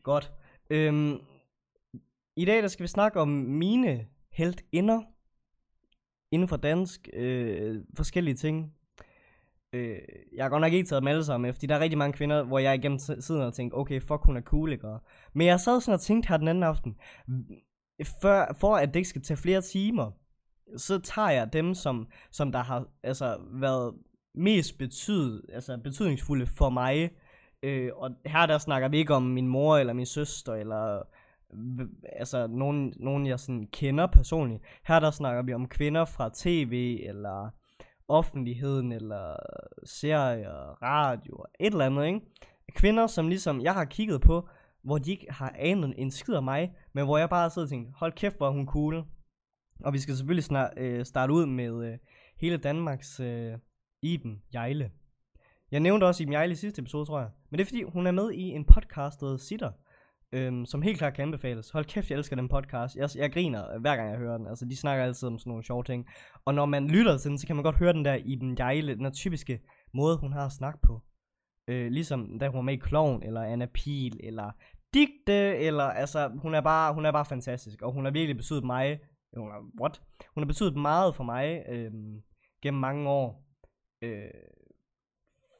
Godt. 0.02 0.32
Øhm, 0.70 1.20
I 2.36 2.44
dag 2.44 2.62
der 2.62 2.68
skal 2.68 2.82
vi 2.82 2.88
snakke 2.88 3.20
om 3.20 3.28
mine 3.28 4.08
heltinder 4.30 5.02
inden 6.30 6.48
for 6.48 6.56
dansk, 6.56 7.08
øh, 7.12 7.84
forskellige 7.94 8.36
ting. 8.36 8.74
Øh, 9.72 9.98
jeg 10.36 10.44
har 10.44 10.48
godt 10.48 10.60
nok 10.60 10.72
ikke 10.72 10.88
taget 10.88 11.02
dem 11.02 11.08
alle 11.08 11.24
sammen, 11.24 11.54
fordi 11.54 11.66
der 11.66 11.74
er 11.74 11.80
rigtig 11.80 11.98
mange 11.98 12.12
kvinder, 12.12 12.42
hvor 12.42 12.58
jeg 12.58 12.74
igennem 12.74 12.98
siden 12.98 13.42
og 13.42 13.54
tænkt, 13.54 13.74
okay, 13.74 14.00
fuck, 14.00 14.24
hun 14.24 14.36
er 14.36 14.40
cool, 14.40 14.72
ikke? 14.72 14.88
Men 15.32 15.46
jeg 15.46 15.60
sad 15.60 15.80
sådan 15.80 15.94
og 15.94 16.00
tænkte 16.00 16.28
her 16.28 16.36
den 16.36 16.48
anden 16.48 16.64
aften, 16.64 16.96
for, 18.20 18.54
for 18.60 18.76
at 18.76 18.88
det 18.88 18.96
ikke 18.96 19.08
skal 19.08 19.22
tage 19.22 19.38
flere 19.38 19.60
timer, 19.60 20.10
så 20.76 20.98
tager 20.98 21.30
jeg 21.30 21.52
dem, 21.52 21.74
som, 21.74 22.08
som 22.30 22.52
der 22.52 22.62
har 22.62 22.86
altså, 23.02 23.38
været 23.52 23.94
mest 24.34 24.78
betyd, 24.78 25.42
altså, 25.52 25.78
betydningsfulde 25.84 26.46
for 26.46 26.70
mig. 26.70 27.10
Øh, 27.62 27.90
og 27.96 28.10
her 28.26 28.46
der 28.46 28.58
snakker 28.58 28.88
vi 28.88 28.98
ikke 28.98 29.14
om 29.14 29.22
min 29.22 29.48
mor 29.48 29.76
eller 29.76 29.92
min 29.92 30.06
søster, 30.06 30.54
eller 30.54 31.02
altså 32.02 32.46
nogen, 32.46 32.94
nogen 32.96 33.26
jeg 33.26 33.40
sådan 33.40 33.68
kender 33.72 34.06
personligt. 34.06 34.62
Her 34.86 35.00
der 35.00 35.10
snakker 35.10 35.42
vi 35.42 35.54
om 35.54 35.68
kvinder 35.68 36.04
fra 36.04 36.30
tv, 36.34 37.00
eller 37.08 37.50
offentligheden, 38.08 38.92
eller 38.92 39.36
serier, 39.84 40.82
radio, 40.82 41.44
et 41.60 41.72
eller 41.72 41.86
andet, 41.86 42.06
ikke? 42.06 42.20
Kvinder, 42.74 43.06
som 43.06 43.28
ligesom 43.28 43.60
jeg 43.60 43.74
har 43.74 43.84
kigget 43.84 44.20
på, 44.20 44.48
hvor 44.82 44.98
de 44.98 45.10
ikke 45.10 45.26
har 45.30 45.54
anet 45.58 45.94
en 45.96 46.10
skid 46.10 46.34
af 46.34 46.42
mig, 46.42 46.72
men 46.92 47.04
hvor 47.04 47.18
jeg 47.18 47.30
bare 47.30 47.50
sidder 47.50 47.66
og 47.66 47.70
tænkt, 47.70 47.90
hold 47.96 48.12
kæft, 48.12 48.36
hvor 48.36 48.46
er 48.46 48.52
hun 48.52 48.66
cool. 48.66 49.04
Og 49.84 49.92
vi 49.92 49.98
skal 49.98 50.16
selvfølgelig 50.16 50.44
snart, 50.44 50.70
øh, 50.76 51.04
starte 51.04 51.32
ud 51.32 51.46
med 51.46 51.84
øh, 51.84 51.98
hele 52.40 52.56
Danmarks 52.56 53.20
øh, 53.20 53.58
Iben 54.02 54.42
Jejle. 54.54 54.90
Jeg 55.70 55.80
nævnte 55.80 56.04
også 56.04 56.22
Iben 56.22 56.32
Jejle 56.32 56.52
i 56.52 56.56
sidste 56.56 56.80
episode, 56.80 57.06
tror 57.06 57.20
jeg. 57.20 57.30
Men 57.50 57.58
det 57.58 57.64
er 57.64 57.68
fordi, 57.68 57.82
hun 57.82 58.06
er 58.06 58.10
med 58.10 58.32
i 58.32 58.42
en 58.42 58.64
podcast, 58.64 59.20
der 59.20 59.36
Sitter, 59.36 59.72
øhm, 60.32 60.66
som 60.66 60.82
helt 60.82 60.98
klart 60.98 61.14
kan 61.14 61.22
anbefales. 61.22 61.70
Hold 61.70 61.84
kæft, 61.84 62.10
jeg 62.10 62.16
elsker 62.16 62.36
den 62.36 62.48
podcast. 62.48 62.96
Jeg, 62.96 63.08
jeg 63.16 63.32
griner 63.32 63.74
øh, 63.74 63.80
hver 63.80 63.96
gang 63.96 64.10
jeg 64.10 64.18
hører 64.18 64.38
den. 64.38 64.46
Altså, 64.46 64.64
de 64.64 64.76
snakker 64.76 65.04
altid 65.04 65.28
om 65.28 65.38
sådan 65.38 65.50
nogle 65.50 65.64
sjove 65.64 65.84
ting. 65.84 66.06
Og 66.44 66.54
når 66.54 66.66
man 66.66 66.88
lytter 66.88 67.18
til 67.18 67.28
den, 67.28 67.38
så 67.38 67.46
kan 67.46 67.56
man 67.56 67.62
godt 67.62 67.76
høre 67.76 67.92
den 67.92 68.04
der 68.04 68.14
i 68.14 68.34
den 68.34 68.56
dejlige, 68.56 68.96
den 68.96 69.12
typiske 69.12 69.60
måde, 69.94 70.18
hun 70.18 70.32
har 70.32 70.46
at 70.46 70.52
snakke 70.52 70.78
på. 70.82 71.02
Øh, 71.68 71.90
ligesom 71.90 72.38
da 72.38 72.48
hun 72.48 72.56
var 72.56 72.62
med 72.62 72.74
i 72.74 72.76
Kloven, 72.76 73.22
eller 73.22 73.42
Anna 73.42 73.66
Pil, 73.66 74.20
eller 74.24 74.50
Digte, 74.94 75.56
eller 75.56 75.84
altså, 75.84 76.30
hun 76.42 76.54
er 76.54 76.60
bare, 76.60 76.94
hun 76.94 77.06
er 77.06 77.12
bare 77.12 77.24
fantastisk. 77.24 77.82
Og 77.82 77.92
hun 77.92 78.04
har 78.04 78.12
virkelig 78.12 78.36
betydet 78.36 78.64
mig, 78.64 78.98
hun 79.36 79.50
har, 79.50 79.64
what? 79.80 80.02
Hun 80.34 80.42
har 80.42 80.46
betydet 80.46 80.76
meget 80.76 81.14
for 81.14 81.24
mig 81.24 81.62
øh, 81.68 81.92
gennem 82.62 82.80
mange 82.80 83.08
år. 83.08 83.44
Øh, 84.02 84.30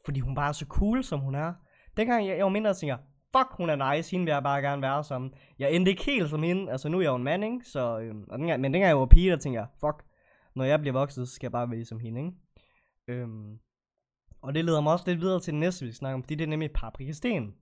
fordi 0.05 0.21
hun 0.21 0.35
bare 0.35 0.49
er 0.49 0.53
så 0.53 0.67
cool, 0.69 1.05
som 1.05 1.21
hun 1.21 1.35
er. 1.35 1.53
Dengang 1.97 2.27
jeg, 2.27 2.37
jeg 2.37 2.45
var 2.45 2.51
mindre, 2.51 2.75
tænker 2.75 2.97
fuck, 3.37 3.49
hun 3.57 3.71
er 3.71 3.95
nice, 3.95 4.11
hende 4.11 4.25
vil 4.25 4.33
jeg 4.33 4.43
bare 4.43 4.63
gerne 4.63 4.83
være 4.83 5.05
som. 5.05 5.33
Jeg 5.59 5.73
endte 5.73 5.91
ikke 5.91 6.05
helt 6.05 6.31
som 6.31 6.43
hende, 6.43 6.73
altså 6.73 6.89
nu 6.89 6.99
er 6.99 7.03
jeg 7.03 7.11
jo 7.11 7.15
en 7.15 7.25
mand, 7.25 7.45
ikke? 7.45 7.61
Så, 7.65 7.99
øhm, 7.99 8.25
og 8.29 8.39
dengang, 8.39 8.61
men 8.61 8.75
dengang 8.75 8.89
jeg 8.89 8.99
var 8.99 9.07
pige, 9.07 9.31
der 9.31 9.37
tænkte 9.37 9.61
jeg, 9.61 9.69
fuck, 9.81 10.05
når 10.57 10.65
jeg 10.65 10.81
bliver 10.81 10.93
vokset, 10.93 11.29
så 11.29 11.35
skal 11.35 11.47
jeg 11.47 11.53
bare 11.53 11.71
være 11.71 11.85
som 11.85 12.01
hende, 12.01 12.21
ikke? 12.21 12.33
Øhm, 13.09 13.59
og 14.43 14.55
det 14.55 14.65
leder 14.65 14.81
mig 14.81 14.93
også 14.93 15.05
lidt 15.07 15.21
videre 15.21 15.41
til 15.41 15.53
det 15.53 15.61
næste, 15.61 15.85
vi 15.85 15.91
skal 15.91 15.99
snakke 15.99 16.15
om, 16.15 16.23
fordi 16.23 16.35
det 16.35 16.45
er 16.45 16.49
nemlig 16.49 16.71
Paprika 16.73 17.13
Sten. 17.13 17.55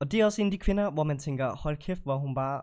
Og 0.00 0.12
det 0.12 0.20
er 0.20 0.24
også 0.24 0.42
en 0.42 0.46
af 0.46 0.50
de 0.50 0.58
kvinder, 0.58 0.90
hvor 0.90 1.04
man 1.04 1.18
tænker, 1.18 1.56
hold 1.56 1.76
kæft, 1.76 2.02
hvor 2.02 2.16
hun 2.16 2.34
bare 2.34 2.60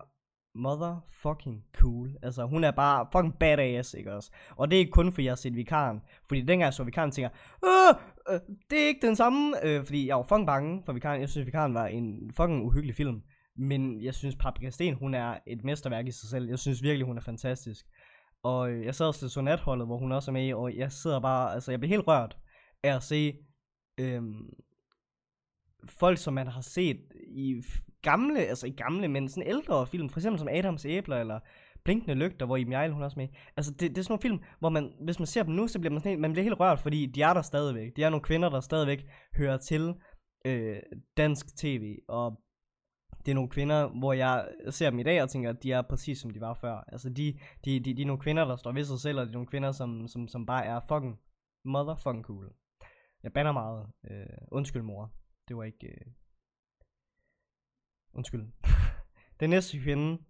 motherfucking 0.55 1.63
cool. 1.75 2.17
Altså, 2.21 2.45
hun 2.45 2.63
er 2.63 2.71
bare 2.71 3.07
fucking 3.11 3.39
badass, 3.39 3.93
ikke 3.93 4.13
også? 4.13 4.31
Og 4.49 4.71
det 4.71 4.75
er 4.75 4.79
ikke 4.79 4.91
kun, 4.91 5.11
fordi 5.11 5.25
jeg 5.25 5.31
har 5.31 5.35
set 5.35 5.55
vikaren. 5.55 6.01
Fordi 6.27 6.39
dengang 6.39 6.61
jeg 6.61 6.73
så 6.73 6.83
vikaren, 6.83 7.11
tænker 7.11 7.29
jeg, 7.63 7.95
øh, 8.29 8.39
det 8.69 8.83
er 8.83 8.87
ikke 8.87 9.07
den 9.07 9.15
samme. 9.15 9.65
Øh, 9.65 9.85
fordi 9.85 10.07
jeg 10.07 10.15
var 10.15 10.23
fucking 10.23 10.47
bange 10.47 10.83
for 10.85 10.93
vikaren. 10.93 11.21
Jeg 11.21 11.29
synes, 11.29 11.45
vikaren 11.45 11.73
var 11.73 11.87
en 11.87 12.31
fucking 12.33 12.65
uhyggelig 12.65 12.95
film. 12.95 13.21
Men 13.57 14.03
jeg 14.03 14.13
synes, 14.13 14.35
Paprika 14.35 14.69
Sten, 14.69 14.93
hun 14.93 15.13
er 15.13 15.37
et 15.47 15.63
mesterværk 15.63 16.07
i 16.07 16.11
sig 16.11 16.29
selv. 16.29 16.49
Jeg 16.49 16.59
synes 16.59 16.83
virkelig, 16.83 17.07
hun 17.07 17.17
er 17.17 17.21
fantastisk. 17.21 17.85
Og 18.43 18.71
øh, 18.71 18.85
jeg 18.85 18.95
sad 18.95 19.05
også 19.05 19.19
til 19.19 19.29
Sonatholdet, 19.29 19.87
hvor 19.87 19.97
hun 19.97 20.11
også 20.11 20.31
er 20.31 20.33
med 20.33 20.53
og 20.53 20.77
jeg 20.77 20.91
sidder 20.91 21.19
bare, 21.19 21.53
altså 21.53 21.71
jeg 21.71 21.79
bliver 21.79 21.95
helt 21.95 22.07
rørt 22.07 22.37
af 22.83 22.95
at 22.95 23.03
se 23.03 23.33
øhm, 23.99 24.49
folk, 25.85 26.17
som 26.17 26.33
man 26.33 26.47
har 26.47 26.61
set 26.61 27.01
i 27.27 27.63
gamle, 28.03 28.39
altså 28.39 28.67
i 28.67 28.71
gamle, 28.71 29.07
men 29.07 29.29
sådan 29.29 29.49
ældre 29.49 29.87
film, 29.87 30.09
for 30.09 30.19
eksempel 30.19 30.39
som 30.39 30.47
Adams 30.51 30.85
Æbler, 30.85 31.17
eller 31.17 31.39
Blinkende 31.83 32.15
Lygter, 32.15 32.45
hvor 32.45 32.57
Iben 32.57 32.73
Ejl, 32.73 32.91
hun 32.91 33.01
er 33.01 33.05
også 33.05 33.19
med. 33.19 33.27
Altså, 33.57 33.71
det, 33.71 33.79
det 33.79 33.97
er 33.97 34.01
sådan 34.01 34.11
nogle 34.11 34.21
film, 34.21 34.39
hvor 34.59 34.69
man, 34.69 34.93
hvis 35.01 35.19
man 35.19 35.25
ser 35.25 35.43
dem 35.43 35.53
nu, 35.53 35.67
så 35.67 35.79
bliver 35.79 35.91
man, 35.91 36.01
sådan, 36.01 36.21
man 36.21 36.31
bliver 36.31 36.43
helt 36.43 36.59
rørt, 36.59 36.79
fordi 36.79 37.05
de 37.05 37.21
er 37.21 37.33
der 37.33 37.41
stadigvæk. 37.41 37.95
De 37.95 38.03
er 38.03 38.09
nogle 38.09 38.23
kvinder, 38.23 38.49
der 38.49 38.59
stadigvæk 38.59 39.05
hører 39.37 39.57
til 39.57 39.93
øh, 40.45 40.77
dansk 41.17 41.57
tv, 41.57 41.97
og 42.07 42.41
det 43.25 43.31
er 43.31 43.35
nogle 43.35 43.49
kvinder, 43.49 43.99
hvor 43.99 44.13
jeg 44.13 44.47
ser 44.69 44.89
dem 44.89 44.99
i 44.99 45.03
dag 45.03 45.23
og 45.23 45.29
tænker, 45.29 45.49
at 45.49 45.63
de 45.63 45.71
er 45.71 45.81
præcis 45.81 46.17
som 46.19 46.31
de 46.31 46.41
var 46.41 46.53
før. 46.53 46.83
Altså, 46.87 47.09
de, 47.09 47.39
de, 47.65 47.79
de, 47.79 47.95
de 47.95 48.01
er 48.01 48.05
nogle 48.05 48.21
kvinder, 48.21 48.45
der 48.45 48.55
står 48.55 48.71
ved 48.71 48.83
sig 48.83 48.99
selv, 48.99 49.19
og 49.19 49.25
de 49.25 49.29
er 49.29 49.33
nogle 49.33 49.47
kvinder, 49.47 49.71
som, 49.71 50.07
som, 50.07 50.27
som 50.27 50.45
bare 50.45 50.65
er 50.65 50.79
fucking 50.89 51.19
motherfucking 51.65 52.25
cool. 52.25 52.53
Jeg 53.23 53.33
banner 53.33 53.51
meget. 53.51 53.87
Øh, 54.11 54.37
undskyld, 54.51 54.81
mor. 54.81 55.11
Det 55.47 55.57
var 55.57 55.63
ikke... 55.63 55.87
Øh... 55.87 56.22
Undskyld. 58.13 58.45
Den 59.39 59.49
næste 59.49 59.79
kvinde. 59.79 60.21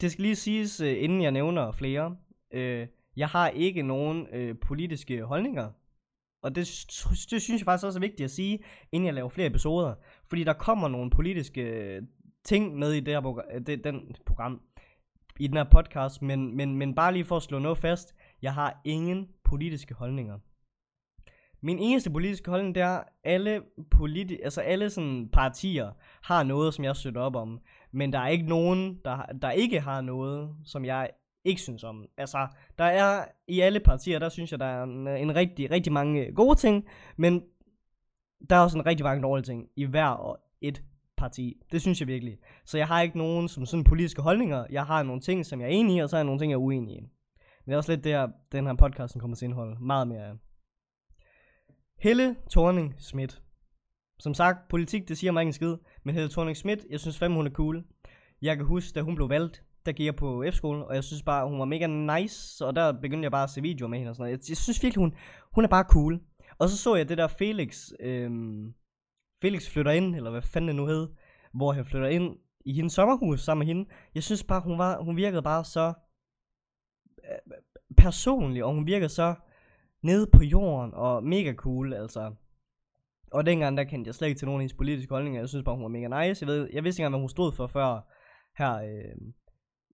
Det 0.00 0.12
skal 0.12 0.22
lige 0.22 0.36
siges, 0.36 0.80
øh, 0.80 1.02
inden 1.02 1.22
jeg 1.22 1.32
nævner 1.32 1.72
flere. 1.72 2.16
Øh, 2.52 2.86
jeg 3.16 3.28
har 3.28 3.48
ikke 3.48 3.82
nogen 3.82 4.26
øh, 4.32 4.58
politiske 4.58 5.22
holdninger. 5.22 5.70
Og 6.42 6.54
det, 6.54 6.66
det 7.30 7.42
synes 7.42 7.60
jeg 7.60 7.64
faktisk 7.64 7.86
også 7.86 7.98
er 7.98 8.00
vigtigt 8.00 8.24
at 8.24 8.30
sige, 8.30 8.58
inden 8.92 9.06
jeg 9.06 9.14
laver 9.14 9.28
flere 9.28 9.48
episoder. 9.48 9.94
Fordi 10.28 10.44
der 10.44 10.52
kommer 10.52 10.88
nogle 10.88 11.10
politiske 11.10 11.62
øh, 11.62 12.02
ting 12.44 12.78
med 12.78 12.92
i 12.92 13.00
det 13.00 13.14
her 13.14 13.20
progr- 13.20 13.54
øh, 13.54 13.66
det, 13.66 13.84
den 13.84 14.14
program, 14.26 14.60
i 15.40 15.46
den 15.46 15.56
her 15.56 15.64
podcast, 15.64 16.22
men, 16.22 16.56
men, 16.56 16.76
men 16.76 16.94
bare 16.94 17.12
lige 17.12 17.24
for 17.24 17.36
at 17.36 17.42
slå 17.42 17.58
noget 17.58 17.78
fast, 17.78 18.14
jeg 18.42 18.54
har 18.54 18.80
ingen 18.84 19.28
politiske 19.44 19.94
holdninger. 19.94 20.38
Min 21.60 21.78
eneste 21.78 22.10
politiske 22.10 22.50
holdning, 22.50 22.74
det 22.74 22.82
er, 22.82 23.02
alle, 23.24 23.62
politi- 23.90 24.42
altså 24.44 24.60
alle 24.60 24.90
sådan 24.90 25.28
partier 25.32 25.90
har 26.22 26.42
noget, 26.42 26.74
som 26.74 26.84
jeg 26.84 26.96
støtter 26.96 27.20
op 27.20 27.36
om. 27.36 27.60
Men 27.92 28.12
der 28.12 28.18
er 28.18 28.28
ikke 28.28 28.46
nogen, 28.46 28.98
der, 29.04 29.22
der 29.42 29.50
ikke 29.50 29.80
har 29.80 30.00
noget, 30.00 30.50
som 30.64 30.84
jeg 30.84 31.10
ikke 31.44 31.60
synes 31.60 31.84
om. 31.84 32.04
Altså, 32.16 32.46
der 32.78 32.84
er 32.84 33.24
i 33.48 33.60
alle 33.60 33.80
partier, 33.80 34.18
der 34.18 34.28
synes 34.28 34.52
jeg, 34.52 34.60
der 34.60 34.66
er 34.66 34.82
en, 34.82 35.08
en 35.08 35.36
rigtig, 35.36 35.70
rigtig 35.70 35.92
mange 35.92 36.32
gode 36.32 36.54
ting, 36.54 36.84
men 37.16 37.42
der 38.50 38.56
er 38.56 38.60
også 38.60 38.78
en 38.78 38.86
rigtig 38.86 39.04
mange 39.04 39.22
dårlige 39.22 39.44
ting 39.44 39.68
i 39.76 39.84
hver 39.84 40.06
og 40.06 40.38
et 40.60 40.82
parti. 41.16 41.56
Det 41.72 41.80
synes 41.80 42.00
jeg 42.00 42.08
virkelig. 42.08 42.38
Så 42.64 42.78
jeg 42.78 42.86
har 42.86 43.02
ikke 43.02 43.18
nogen 43.18 43.48
som 43.48 43.66
sådan 43.66 43.84
politiske 43.84 44.22
holdninger. 44.22 44.66
Jeg 44.70 44.84
har 44.84 45.02
nogle 45.02 45.20
ting, 45.20 45.46
som 45.46 45.60
jeg 45.60 45.66
er 45.66 45.72
enig 45.72 45.96
i, 45.96 45.98
og 45.98 46.08
så 46.08 46.16
har 46.16 46.18
jeg 46.18 46.24
nogle 46.24 46.40
ting, 46.40 46.50
jeg 46.50 46.56
er 46.56 46.60
uenig 46.60 46.96
i. 46.96 47.00
Men 47.00 47.10
det 47.66 47.72
er 47.72 47.76
også 47.76 47.92
lidt 47.92 48.04
det, 48.04 48.30
den 48.52 48.66
her 48.66 48.74
podcast 48.74 49.18
kommer 49.18 49.36
til 49.36 49.44
indhold. 49.44 49.78
Meget 49.78 50.08
mere 50.08 50.24
af. 50.26 50.32
Helle 51.98 52.36
thorning 52.50 52.94
Schmidt. 52.98 53.42
Som 54.18 54.34
sagt, 54.34 54.68
politik, 54.68 55.08
det 55.08 55.18
siger 55.18 55.32
mig 55.32 55.40
ikke 55.40 55.48
en 55.48 55.52
skid. 55.52 55.76
Men 56.04 56.14
Helle 56.14 56.30
thorning 56.30 56.56
Schmidt, 56.56 56.86
jeg 56.90 57.00
synes 57.00 57.18
fandme, 57.18 57.36
hun 57.36 57.46
er 57.46 57.50
cool. 57.50 57.84
Jeg 58.42 58.56
kan 58.56 58.66
huske, 58.66 58.94
da 58.94 59.02
hun 59.02 59.14
blev 59.14 59.28
valgt, 59.28 59.64
der 59.86 59.92
gik 59.92 60.06
jeg 60.06 60.16
på 60.16 60.44
F-skolen, 60.52 60.82
og 60.82 60.94
jeg 60.94 61.04
synes 61.04 61.22
bare, 61.22 61.48
hun 61.48 61.58
var 61.58 61.64
mega 61.64 61.86
nice, 61.86 62.66
og 62.66 62.76
der 62.76 62.92
begyndte 62.92 63.24
jeg 63.24 63.30
bare 63.30 63.42
at 63.42 63.50
se 63.50 63.62
videoer 63.62 63.88
med 63.88 63.98
hende 63.98 64.10
og 64.10 64.16
sådan 64.16 64.30
noget. 64.30 64.38
Jeg, 64.38 64.50
jeg 64.50 64.56
synes 64.56 64.82
virkelig, 64.82 65.00
hun, 65.02 65.14
hun 65.54 65.64
er 65.64 65.68
bare 65.68 65.84
cool. 65.90 66.20
Og 66.58 66.68
så 66.68 66.76
så 66.76 66.94
jeg 66.94 67.08
det 67.08 67.18
der 67.18 67.28
Felix, 67.28 67.90
øhm, 68.00 68.74
Felix 69.42 69.68
flytter 69.68 69.92
ind, 69.92 70.16
eller 70.16 70.30
hvad 70.30 70.42
fanden 70.42 70.68
det 70.68 70.76
nu 70.76 70.86
hed, 70.86 71.08
hvor 71.54 71.72
han 71.72 71.84
flytter 71.84 72.08
ind 72.08 72.36
i 72.64 72.72
hendes 72.72 72.92
sommerhus 72.92 73.40
sammen 73.40 73.66
med 73.66 73.74
hende. 73.74 73.90
Jeg 74.14 74.22
synes 74.22 74.44
bare, 74.44 74.60
hun, 74.60 74.78
var, 74.78 75.02
hun 75.02 75.16
virkede 75.16 75.42
bare 75.42 75.64
så 75.64 75.92
øh, 77.24 77.54
personlig, 77.96 78.64
og 78.64 78.74
hun 78.74 78.86
virkede 78.86 79.08
så 79.08 79.34
nede 80.02 80.26
på 80.32 80.42
jorden, 80.42 80.94
og 80.94 81.24
mega 81.24 81.52
cool, 81.54 81.94
altså. 81.94 82.34
Og 83.32 83.46
dengang, 83.46 83.76
der 83.76 83.84
kendte 83.84 84.08
jeg 84.08 84.14
slet 84.14 84.28
ikke 84.28 84.38
til 84.38 84.46
nogen 84.46 84.60
af 84.60 84.62
hendes 84.62 84.76
politiske 84.76 85.14
holdninger. 85.14 85.40
Jeg 85.40 85.48
synes 85.48 85.64
bare, 85.64 85.74
hun 85.74 85.82
var 85.82 85.88
mega 85.88 86.28
nice. 86.28 86.46
Jeg, 86.46 86.48
ved, 86.48 86.68
jeg 86.72 86.84
vidste 86.84 87.00
ikke 87.00 87.06
engang, 87.06 87.12
hvad 87.12 87.20
hun 87.20 87.28
stod 87.28 87.52
for 87.52 87.66
før 87.66 88.00
her 88.58 88.74
øh, 88.74 89.16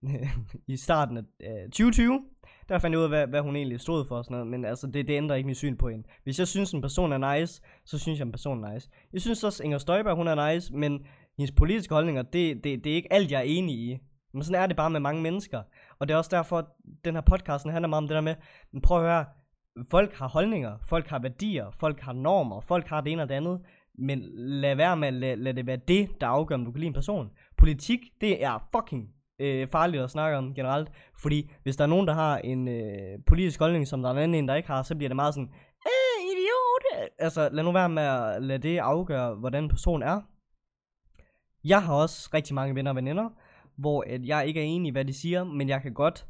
i 0.75 0.77
starten 0.77 1.17
af 1.17 1.23
øh, 1.41 1.65
2020. 1.65 2.21
Der 2.69 2.79
fandt 2.79 2.93
jeg 2.93 2.99
ud 2.99 3.05
af, 3.05 3.11
hvad, 3.11 3.27
hvad 3.27 3.41
hun 3.41 3.57
egentlig 3.57 3.81
stod 3.81 4.05
for 4.09 4.17
og 4.17 4.25
sådan 4.25 4.35
noget. 4.35 4.47
Men 4.47 4.65
altså, 4.65 4.87
det, 4.87 5.09
det 5.09 5.17
ændrer 5.17 5.37
ikke 5.37 5.47
min 5.47 5.55
syn 5.55 5.77
på 5.77 5.89
hende. 5.89 6.09
Hvis 6.25 6.39
jeg 6.39 6.49
synes, 6.49 6.73
en 6.73 6.81
person 6.81 7.13
er 7.13 7.39
nice, 7.39 7.63
så 7.85 7.99
synes 7.99 8.19
jeg, 8.19 8.27
en 8.27 8.33
person 8.33 8.65
er 8.65 8.75
nice. 8.75 8.91
Jeg 9.13 9.21
synes 9.21 9.45
også, 9.45 9.65
Inger 9.65 9.79
Støjberg, 9.79 10.17
hun 10.17 10.29
er 10.29 10.53
nice, 10.53 10.75
men 10.75 11.07
hendes 11.39 11.53
politiske 11.53 11.95
holdninger, 11.95 12.23
det, 12.23 12.65
det, 12.65 12.85
det 12.85 12.93
er 12.93 12.97
ikke 12.97 13.13
alt, 13.13 13.31
jeg 13.31 13.39
er 13.39 13.45
enig 13.47 13.75
i. 13.75 13.99
Men 14.35 14.43
sådan 14.45 14.63
er 14.63 14.67
det 14.67 14.77
bare 14.77 14.91
med 14.91 15.01
mange 15.01 15.23
mennesker. 15.23 15.63
Og 15.99 16.09
det 16.09 16.15
er 16.15 16.19
også 16.19 16.37
derfor, 16.37 16.59
at 16.59 16.65
den 17.05 17.15
her 17.15 17.23
podcast 17.23 17.67
handler 17.69 17.89
meget 17.89 18.03
om 18.03 18.09
det 18.09 18.15
der 18.15 18.21
med, 18.21 18.35
men 18.73 18.83
prøv 18.83 18.99
at 18.99 19.05
høre, 19.05 19.25
folk 19.91 20.15
har 20.15 20.29
holdninger, 20.29 20.79
folk 20.87 21.07
har 21.07 21.19
værdier, 21.19 21.71
folk 21.71 22.01
har 22.01 22.13
normer, 22.13 22.61
folk 22.61 22.87
har 22.87 23.01
det 23.01 23.13
ene 23.13 23.23
og 23.23 23.29
det 23.29 23.35
andet, 23.35 23.61
men 23.99 24.23
lad 24.35 24.75
være 24.75 24.97
med 24.97 25.09
at 25.09 25.39
lade, 25.39 25.57
det 25.57 25.67
være 25.67 25.81
det, 25.89 26.21
der 26.21 26.27
afgør, 26.27 26.55
om 26.55 26.65
du 26.65 26.73
kan 26.73 26.79
lide 26.79 26.87
en 26.87 26.93
person. 26.93 27.31
Politik, 27.57 28.01
det 28.21 28.45
er 28.45 28.69
fucking 28.77 29.09
øh, 29.39 29.69
farligt 29.69 30.03
at 30.03 30.11
snakke 30.11 30.39
om 30.39 30.55
generelt, 30.55 30.89
fordi 31.19 31.51
hvis 31.63 31.77
der 31.77 31.85
er 31.85 31.89
nogen, 31.89 32.07
der 32.07 32.15
har 32.15 32.39
en 32.39 32.69
øh, 32.69 33.19
politisk 33.27 33.59
holdning, 33.59 33.89
som 33.89 34.03
der 34.03 34.09
er 34.09 34.13
en 34.13 34.19
anden, 34.19 34.49
der 34.49 34.55
ikke 34.55 34.69
har, 34.69 34.83
så 34.83 34.95
bliver 34.97 35.09
det 35.09 35.17
meget 35.17 35.35
sådan, 35.35 35.53
øh, 35.87 36.23
idiot! 36.33 37.11
Altså, 37.19 37.49
lad 37.53 37.65
nu 37.65 37.73
være 37.73 37.89
med 37.89 38.03
at 38.03 38.43
lade 38.43 38.69
det 38.69 38.79
afgøre, 38.79 39.35
hvordan 39.35 39.65
en 39.65 39.71
person 39.71 40.03
er. 40.03 40.21
Jeg 41.65 41.83
har 41.83 41.95
også 41.95 42.31
rigtig 42.35 42.55
mange 42.55 42.75
venner 42.75 42.91
og 42.91 42.97
veninder, 42.97 43.29
hvor 43.77 44.05
at 44.07 44.27
jeg 44.27 44.47
ikke 44.47 44.61
er 44.61 44.65
enig 44.65 44.89
i, 44.89 44.93
hvad 44.93 45.05
de 45.05 45.13
siger, 45.13 45.45
men 45.45 45.69
jeg 45.69 45.83
kan 45.83 45.95
godt 45.95 46.27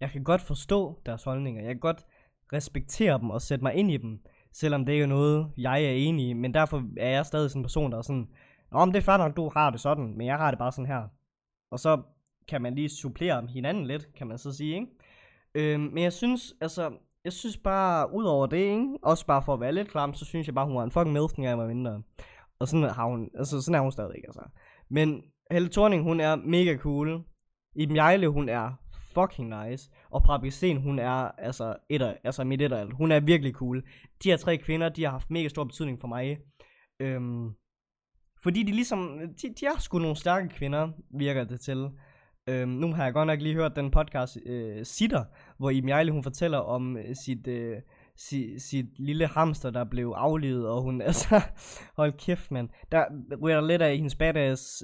jeg 0.00 0.10
kan 0.10 0.24
godt 0.24 0.40
forstå 0.40 1.00
deres 1.06 1.24
holdninger. 1.24 1.62
Jeg 1.62 1.74
kan 1.74 1.80
godt 1.80 2.06
respektere 2.52 3.18
dem 3.18 3.30
og 3.30 3.42
sætte 3.42 3.64
mig 3.64 3.74
ind 3.74 3.90
i 3.90 3.96
dem, 3.96 4.20
selvom 4.52 4.84
det 4.84 4.92
ikke 4.92 5.02
er 5.02 5.06
noget, 5.06 5.52
jeg 5.58 5.84
er 5.84 5.90
enig 5.90 6.28
i. 6.28 6.32
Men 6.32 6.54
derfor 6.54 6.84
er 6.96 7.10
jeg 7.10 7.26
stadig 7.26 7.50
sådan 7.50 7.60
en 7.60 7.64
person, 7.64 7.92
der 7.92 7.98
er 7.98 8.02
sådan, 8.02 8.28
om 8.70 8.92
det 8.92 8.98
er 8.98 9.04
fair 9.04 9.16
nok, 9.16 9.36
du 9.36 9.50
har 9.56 9.70
det 9.70 9.80
sådan, 9.80 10.14
men 10.16 10.26
jeg 10.26 10.36
har 10.36 10.50
det 10.50 10.58
bare 10.58 10.72
sådan 10.72 10.86
her. 10.86 11.02
Og 11.70 11.78
så 11.78 12.02
kan 12.48 12.62
man 12.62 12.74
lige 12.74 12.88
supplere 12.88 13.46
hinanden 13.46 13.86
lidt, 13.86 14.14
kan 14.14 14.26
man 14.26 14.38
så 14.38 14.52
sige, 14.52 14.74
ikke? 14.74 14.86
Øhm, 15.54 15.82
men 15.82 16.02
jeg 16.02 16.12
synes, 16.12 16.54
altså, 16.60 16.92
jeg 17.24 17.32
synes 17.32 17.56
bare, 17.56 18.14
ud 18.14 18.24
over 18.24 18.46
det, 18.46 18.56
ikke? 18.56 18.98
Også 19.02 19.26
bare 19.26 19.42
for 19.42 19.54
at 19.54 19.60
være 19.60 19.72
lidt 19.72 19.88
klam, 19.88 20.14
så 20.14 20.24
synes 20.24 20.46
jeg 20.46 20.54
bare, 20.54 20.66
hun 20.66 20.76
var 20.76 20.84
en 20.84 20.90
fucking 20.90 21.12
milf, 21.12 21.38
jeg 21.38 21.58
var 21.58 21.66
mindre. 21.66 22.02
Og 22.58 22.68
sådan 22.68 22.90
har 22.90 23.06
hun, 23.06 23.30
altså 23.38 23.62
sådan 23.62 23.74
er 23.74 23.82
hun 23.82 23.92
stadig, 23.92 24.22
altså. 24.24 24.42
Men 24.88 25.22
Helle 25.50 25.68
Thorning, 25.68 26.02
hun 26.02 26.20
er 26.20 26.36
mega 26.36 26.76
cool. 26.76 27.24
Iben 27.74 27.96
Jejle, 27.96 28.28
hun 28.28 28.48
er 28.48 28.72
fucking 29.14 29.48
nice. 29.48 29.90
Og 30.10 30.22
Prabik 30.22 30.52
hun 30.82 30.98
er 30.98 31.30
altså, 31.38 31.76
etter, 31.88 32.14
altså 32.24 32.44
mit 32.44 32.62
etter 32.62 32.76
alt. 32.76 32.92
Hun 32.92 33.12
er 33.12 33.20
virkelig 33.20 33.52
cool. 33.52 33.82
De 34.22 34.28
her 34.28 34.36
tre 34.36 34.56
kvinder, 34.56 34.88
de 34.88 35.04
har 35.04 35.10
haft 35.10 35.30
mega 35.30 35.48
stor 35.48 35.64
betydning 35.64 36.00
for 36.00 36.08
mig. 36.08 36.38
Øhm, 37.00 37.50
fordi 38.42 38.62
de 38.62 38.72
ligesom, 38.72 39.20
de, 39.42 39.54
de 39.60 39.66
er 39.66 39.78
sgu 39.78 39.98
nogle 39.98 40.16
stærke 40.16 40.48
kvinder, 40.48 40.88
virker 41.18 41.44
det 41.44 41.60
til. 41.60 41.88
Øhm, 42.48 42.68
nu 42.68 42.92
har 42.92 43.04
jeg 43.04 43.12
godt 43.12 43.26
nok 43.26 43.40
lige 43.40 43.54
hørt 43.54 43.76
den 43.76 43.90
podcast, 43.90 44.38
øh, 44.46 44.84
Sitter, 44.84 45.24
hvor 45.58 45.70
Iben 45.70 46.08
hun 46.08 46.22
fortæller 46.22 46.58
om 46.58 46.96
øh, 46.96 47.14
sit, 47.24 47.46
øh, 47.46 47.76
si, 48.16 48.58
sit 48.58 48.86
lille 48.98 49.26
hamster, 49.26 49.70
der 49.70 49.84
blev 49.84 50.14
aflivet, 50.16 50.68
og 50.68 50.82
hun, 50.82 51.02
altså, 51.10 51.40
hold 51.96 52.12
kæft, 52.12 52.50
mand. 52.50 52.68
Der 52.92 53.04
ryger 53.42 53.60
der 53.60 53.66
lidt 53.66 53.82
af 53.82 53.96
hendes 53.96 54.14
badass 54.14 54.82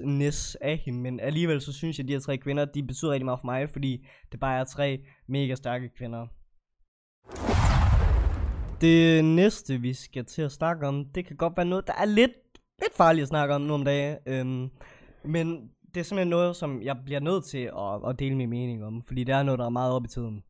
af 0.61 0.83
hende, 0.85 1.01
men 1.01 1.21
alligevel 1.21 1.61
så 1.61 1.73
synes 1.73 1.99
jeg, 1.99 2.05
at 2.05 2.09
de 2.09 2.12
her 2.12 2.21
tre 2.21 2.37
kvinder, 2.37 2.65
de 2.65 2.83
betyder 2.83 3.11
rigtig 3.11 3.25
meget 3.25 3.41
for 3.41 3.47
mig, 3.47 3.71
fordi 3.71 4.07
det 4.33 4.41
bare 4.41 4.61
er 4.61 4.65
tre 4.65 4.99
mega 5.29 5.55
stærke 5.55 5.89
kvinder. 5.89 6.27
Det 8.81 9.25
næste, 9.25 9.79
vi 9.79 9.95
skal 9.95 10.25
til 10.25 10.43
at 10.43 10.53
snakke 10.53 10.87
om, 10.87 11.05
det 11.05 11.27
kan 11.27 11.37
godt 11.37 11.57
være 11.57 11.67
noget, 11.67 11.87
der 11.87 11.93
er 11.93 12.05
lidt, 12.05 12.33
lidt 12.83 12.97
farligt 12.97 13.23
at 13.23 13.29
snakke 13.29 13.55
om 13.55 13.61
nu 13.61 13.75
om 13.75 13.85
dagen. 13.85 14.17
Øhm, 14.27 14.71
men 15.25 15.71
det 15.95 16.01
er 16.01 16.05
simpelthen 16.05 16.31
noget, 16.31 16.57
som 16.57 16.83
jeg 16.83 16.97
bliver 17.05 17.21
nødt 17.21 17.45
til 17.45 17.59
at, 17.59 18.11
at 18.11 18.19
dele 18.19 18.37
min 18.37 18.51
mening 18.51 18.85
om, 18.85 19.03
fordi 19.03 19.25
det 19.25 19.35
er 19.35 19.43
noget, 19.43 19.59
der 19.59 19.65
er 19.65 19.71
meget 19.71 19.93
op 19.93 20.05
i 20.05 20.09
tiden. 20.09 20.43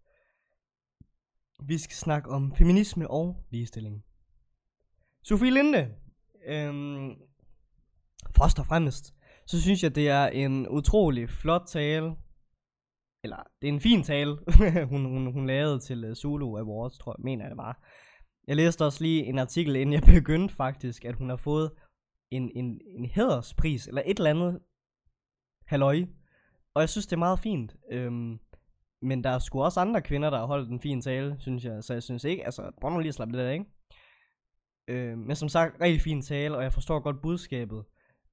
Vi 1.65 1.79
skal 1.79 1.95
snakke 1.95 2.31
om 2.31 2.55
feminisme 2.55 3.11
og 3.11 3.45
ligestilling. 3.51 4.05
Sofie 5.23 5.51
Linde. 5.51 5.95
Øhm, 6.47 7.11
først 8.37 8.59
og 8.59 8.67
fremmest, 8.67 9.15
så 9.47 9.61
synes 9.61 9.83
jeg, 9.83 9.95
det 9.95 10.09
er 10.09 10.27
en 10.27 10.69
utrolig 10.69 11.31
flot 11.31 11.63
tale. 11.67 12.17
Eller, 13.25 13.37
det 13.63 13.69
er 13.69 13.73
en 13.73 13.81
fin 13.81 14.03
tale, 14.03 14.39
hun, 14.91 15.05
hun, 15.05 15.33
hun 15.33 15.47
lavede 15.47 15.79
til 15.79 16.01
Solo 16.01 16.15
Zulu 16.15 16.57
Awards, 16.59 16.99
tror 16.99 17.15
jeg, 17.19 17.25
mener 17.25 17.45
jeg 17.45 17.51
det 17.51 17.59
var. 17.59 17.89
Jeg 18.47 18.57
læste 18.57 18.85
også 18.85 19.05
lige 19.05 19.25
en 19.25 19.39
artikel, 19.39 19.77
inden 19.77 19.93
jeg 19.93 20.03
begyndte 20.15 20.55
faktisk, 20.55 21.05
at 21.05 21.15
hun 21.15 21.29
har 21.29 21.37
fået 21.37 21.71
en, 22.31 22.51
en, 22.55 22.81
en 22.87 23.05
hæderspris, 23.05 23.87
eller 23.87 24.03
et 24.07 24.19
eller 24.19 24.31
andet 24.31 24.61
halløj. 25.67 26.05
Og 26.75 26.81
jeg 26.81 26.89
synes, 26.89 27.07
det 27.07 27.13
er 27.13 27.19
meget 27.19 27.39
fint. 27.39 27.77
Øhm, 27.91 28.39
men 29.03 29.25
der 29.25 29.31
er 29.31 29.39
sgu 29.39 29.63
også 29.63 29.81
andre 29.81 30.03
kvinder, 30.03 30.31
der 30.31 30.39
har 30.39 30.47
holdt 30.47 30.71
en 30.71 30.81
fin 30.81 31.01
tale, 31.01 31.37
synes 31.39 31.65
jeg. 31.65 31.85
Så 31.85 31.93
jeg 31.93 32.03
synes 32.03 32.25
ikke, 32.25 32.45
altså, 32.45 32.71
prøv 32.81 32.91
nu 32.91 32.99
lige 32.99 33.09
at 33.09 33.15
slappe 33.15 33.39
det 33.39 33.45
af, 33.45 33.53
ikke? 33.53 33.65
Øh, 34.89 35.19
men 35.19 35.37
som 35.37 35.49
sagt, 35.49 35.81
rigtig 35.81 36.01
fin 36.01 36.23
tale, 36.23 36.57
og 36.57 36.63
jeg 36.63 36.73
forstår 36.73 37.01
godt 37.01 37.23
budskabet 37.23 37.85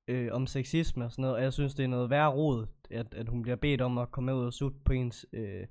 øh, 0.08 0.30
om 0.32 0.48
sexisme 0.48 1.06
og 1.06 1.12
sådan 1.12 1.22
noget, 1.22 1.38
og 1.38 1.44
jeg 1.44 1.54
synes, 1.54 1.76
det 1.76 1.84
er 1.84 1.88
noget 1.88 2.10
værre 2.10 2.34
rod, 2.34 2.68
at, 2.92 3.14
at 3.14 3.30
hun 3.30 3.42
bliver 3.42 3.56
bedt 3.56 3.82
om 3.82 3.98
at 3.98 4.12
komme 4.12 4.36
ud 4.36 4.46
og 4.46 4.54
sutte 4.54 4.78
på 4.86 4.94
ens 4.94 5.26
øh, 5.34 5.68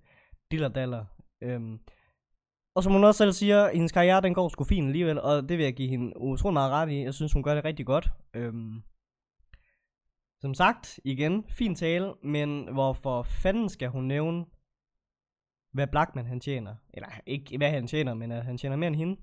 dillerdaller. 0.51 1.05
Øh, 1.43 1.61
og 2.75 2.83
som 2.83 2.93
hun 2.93 3.05
også 3.05 3.19
selv 3.19 3.33
siger, 3.33 3.71
hendes 3.75 3.93
karriere, 3.93 4.21
den 4.21 4.35
går 4.35 4.49
sgu 4.49 4.65
fint 4.65 4.87
alligevel, 4.87 5.21
og 5.21 5.49
det 5.49 5.59
vil 5.59 5.65
jeg 5.65 5.75
give 5.75 5.89
hende 5.89 6.21
utrolig 6.21 6.53
meget 6.53 6.73
ret 6.73 6.91
i. 6.91 7.03
Jeg 7.03 7.15
synes, 7.15 7.33
hun 7.33 7.43
gør 7.43 7.55
det 7.55 7.65
rigtig 7.65 7.87
godt. 7.87 8.09
Øhm, 8.35 8.83
som 10.41 10.55
sagt, 10.55 11.01
igen, 11.05 11.45
fin 11.49 11.75
tale, 11.75 12.15
men 12.23 12.73
hvorfor 12.73 13.23
fanden 13.23 13.69
skal 13.69 13.89
hun 13.89 14.05
nævne, 14.05 14.45
hvad 15.73 15.87
Blackman 15.87 16.27
han 16.27 16.41
tjener? 16.41 16.75
Eller 16.95 17.09
ikke 17.27 17.57
hvad 17.57 17.71
han 17.71 17.87
tjener, 17.87 18.15
men 18.15 18.33
at 18.33 18.45
han 18.45 18.59
tjener 18.59 18.77
mere 18.77 18.89
end 18.89 18.97
hende. 18.97 19.17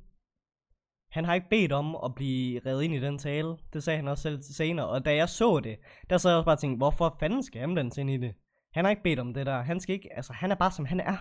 Han 1.11 1.25
har 1.25 1.33
ikke 1.33 1.49
bedt 1.49 1.71
om 1.71 1.97
at 2.05 2.15
blive 2.15 2.61
reddet 2.65 2.83
ind 2.83 2.93
i 2.93 2.99
den 2.99 3.17
tale. 3.17 3.57
Det 3.73 3.83
sagde 3.83 3.97
han 3.97 4.07
også 4.07 4.21
selv 4.21 4.41
senere. 4.41 4.87
Og 4.87 5.05
da 5.05 5.15
jeg 5.15 5.29
så 5.29 5.59
det, 5.59 5.77
der 6.09 6.17
så 6.17 6.29
jeg 6.29 6.37
også 6.37 6.45
bare 6.45 6.55
tænkt, 6.55 6.79
hvorfor 6.79 7.17
fanden 7.19 7.43
skal 7.43 7.61
han 7.61 7.77
den 7.77 7.91
ind 7.97 8.09
i 8.09 8.17
det? 8.17 8.33
Han 8.73 8.85
har 8.85 8.89
ikke 8.89 9.03
bedt 9.03 9.19
om 9.19 9.33
det 9.33 9.45
der. 9.45 9.61
Han 9.61 9.79
skal 9.79 9.95
ikke, 9.95 10.09
altså 10.15 10.33
han 10.33 10.51
er 10.51 10.55
bare 10.55 10.71
som 10.71 10.85
han 10.85 10.99
er. 10.99 11.17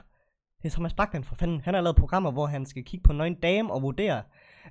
Det 0.62 0.71
er 0.71 0.75
Thomas 0.75 0.95
Blackman 0.95 1.25
for 1.25 1.35
fanden. 1.35 1.61
Han 1.61 1.75
har 1.75 1.81
lavet 1.81 1.97
programmer, 1.97 2.31
hvor 2.31 2.47
han 2.47 2.66
skal 2.66 2.85
kigge 2.85 3.04
på 3.04 3.12
en 3.12 3.35
dame 3.35 3.73
og 3.73 3.83
vurdere, 3.83 4.23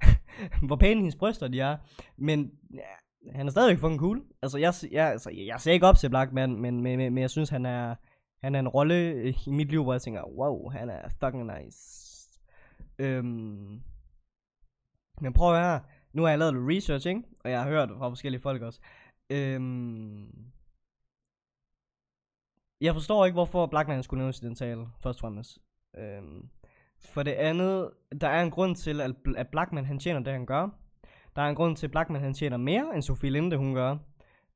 hvor 0.68 0.76
pæne 0.76 1.00
hendes 1.00 1.16
bryster 1.16 1.48
de 1.48 1.60
er. 1.60 1.78
Men 2.18 2.52
ja, 2.74 3.36
han 3.36 3.48
er 3.48 3.52
stadigvæk 3.52 3.80
fucking 3.80 4.00
cool. 4.00 4.24
Altså 4.42 4.58
jeg, 4.58 4.74
jeg, 4.92 5.08
altså, 5.08 5.30
jeg 5.30 5.62
ser 5.62 5.72
ikke 5.72 5.88
op 5.88 5.98
til 5.98 6.10
Blackman, 6.10 6.56
men, 6.56 6.82
men, 6.82 6.98
men, 6.98 7.14
men 7.14 7.22
jeg 7.22 7.30
synes, 7.30 7.50
han 7.50 7.66
er, 7.66 7.96
han 8.44 8.56
er 8.56 8.60
en 8.60 8.68
rolle 8.68 8.96
øh, 8.96 9.48
i 9.48 9.52
mit 9.52 9.70
liv, 9.70 9.84
hvor 9.84 9.94
jeg 9.94 10.02
tænker, 10.02 10.24
wow, 10.24 10.70
han 10.70 10.90
er 10.90 11.10
fucking 11.20 11.52
nice. 11.58 11.80
Øhm, 13.00 13.82
men 15.22 15.34
prøv 15.34 15.56
at 15.56 15.62
høre, 15.62 15.82
nu 16.14 16.22
har 16.22 16.30
jeg 16.30 16.40
lavet 16.40 16.54
lidt 16.54 16.78
research, 16.78 17.08
ikke? 17.08 17.24
Og 17.44 17.52
jeg 17.52 17.62
har 17.62 17.70
hørt 17.70 17.90
fra 17.98 18.10
forskellige 18.10 18.42
folk 18.42 18.62
også. 18.62 18.80
Øhm, 19.30 20.52
jeg 22.82 22.94
forstår 22.94 23.26
ikke, 23.26 23.34
hvorfor 23.34 23.66
Blackman 23.66 24.04
skulle 24.04 24.20
nævnes 24.22 24.42
i 24.42 24.46
den 24.46 24.56
tale, 24.56 24.88
først 25.04 25.18
og 25.18 25.22
fremmest. 25.22 25.60
Øhm, 25.98 26.50
for 27.00 27.24
det 27.24 27.32
andet, 27.32 27.92
der 28.22 28.28
er 28.28 28.44
en 28.44 28.52
grund 28.52 28.76
til, 28.76 29.02
at, 29.02 29.16
at 29.38 29.48
Blackman 29.48 29.86
han 29.86 30.00
tjener 30.00 30.20
det, 30.20 30.34
han 30.34 30.46
gør. 30.46 30.70
Der 31.36 31.42
er 31.42 31.50
en 31.50 31.56
grund 31.56 31.76
til, 31.76 31.88
at 31.88 31.92
Blackman 31.92 32.22
han 32.22 32.34
tjener 32.34 32.58
mere, 32.58 32.92
end 32.94 33.02
Sofie 33.02 33.30
Linde, 33.30 33.58
hun 33.58 33.74
gør. 33.74 33.98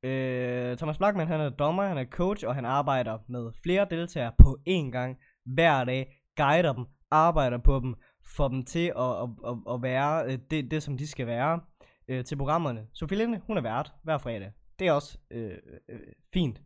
Øh, 0.04 0.78
Thomas 0.78 0.98
Blackman 0.98 1.28
han 1.28 1.42
er 1.42 1.50
dommer, 1.50 1.84
han 1.84 1.98
er 1.98 2.06
coach, 2.06 2.48
og 2.48 2.56
han 2.56 2.66
arbejder 2.66 3.18
med 3.28 3.52
flere 3.64 3.88
deltagere 3.90 4.32
på 4.38 4.58
én 4.70 4.92
gang, 4.92 5.18
hver 5.46 5.84
dag, 5.84 6.08
guider 6.38 6.74
dem, 6.74 6.86
arbejder 7.12 7.58
på 7.58 7.80
dem, 7.80 7.96
får 8.26 8.48
dem 8.48 8.66
til 8.66 8.94
at, 8.98 9.12
at, 9.24 9.30
at, 9.48 9.58
at 9.74 9.82
være 9.82 10.26
øh, 10.26 10.40
det, 10.52 10.72
det, 10.72 10.84
som 10.84 10.98
de 10.98 11.08
skal 11.08 11.28
være 11.28 11.60
øh, 12.08 12.26
til 12.26 12.38
programmerne. 12.38 12.88
Sofie 12.94 13.18
Linde, 13.18 13.42
hun 13.48 13.58
er 13.58 13.62
vært 13.62 13.94
hver 14.04 14.18
fredag. 14.18 14.52
Det 14.80 14.88
er 14.88 14.92
også 14.92 15.18
øh, 15.32 15.52
øh, 15.90 16.00
fint. 16.34 16.62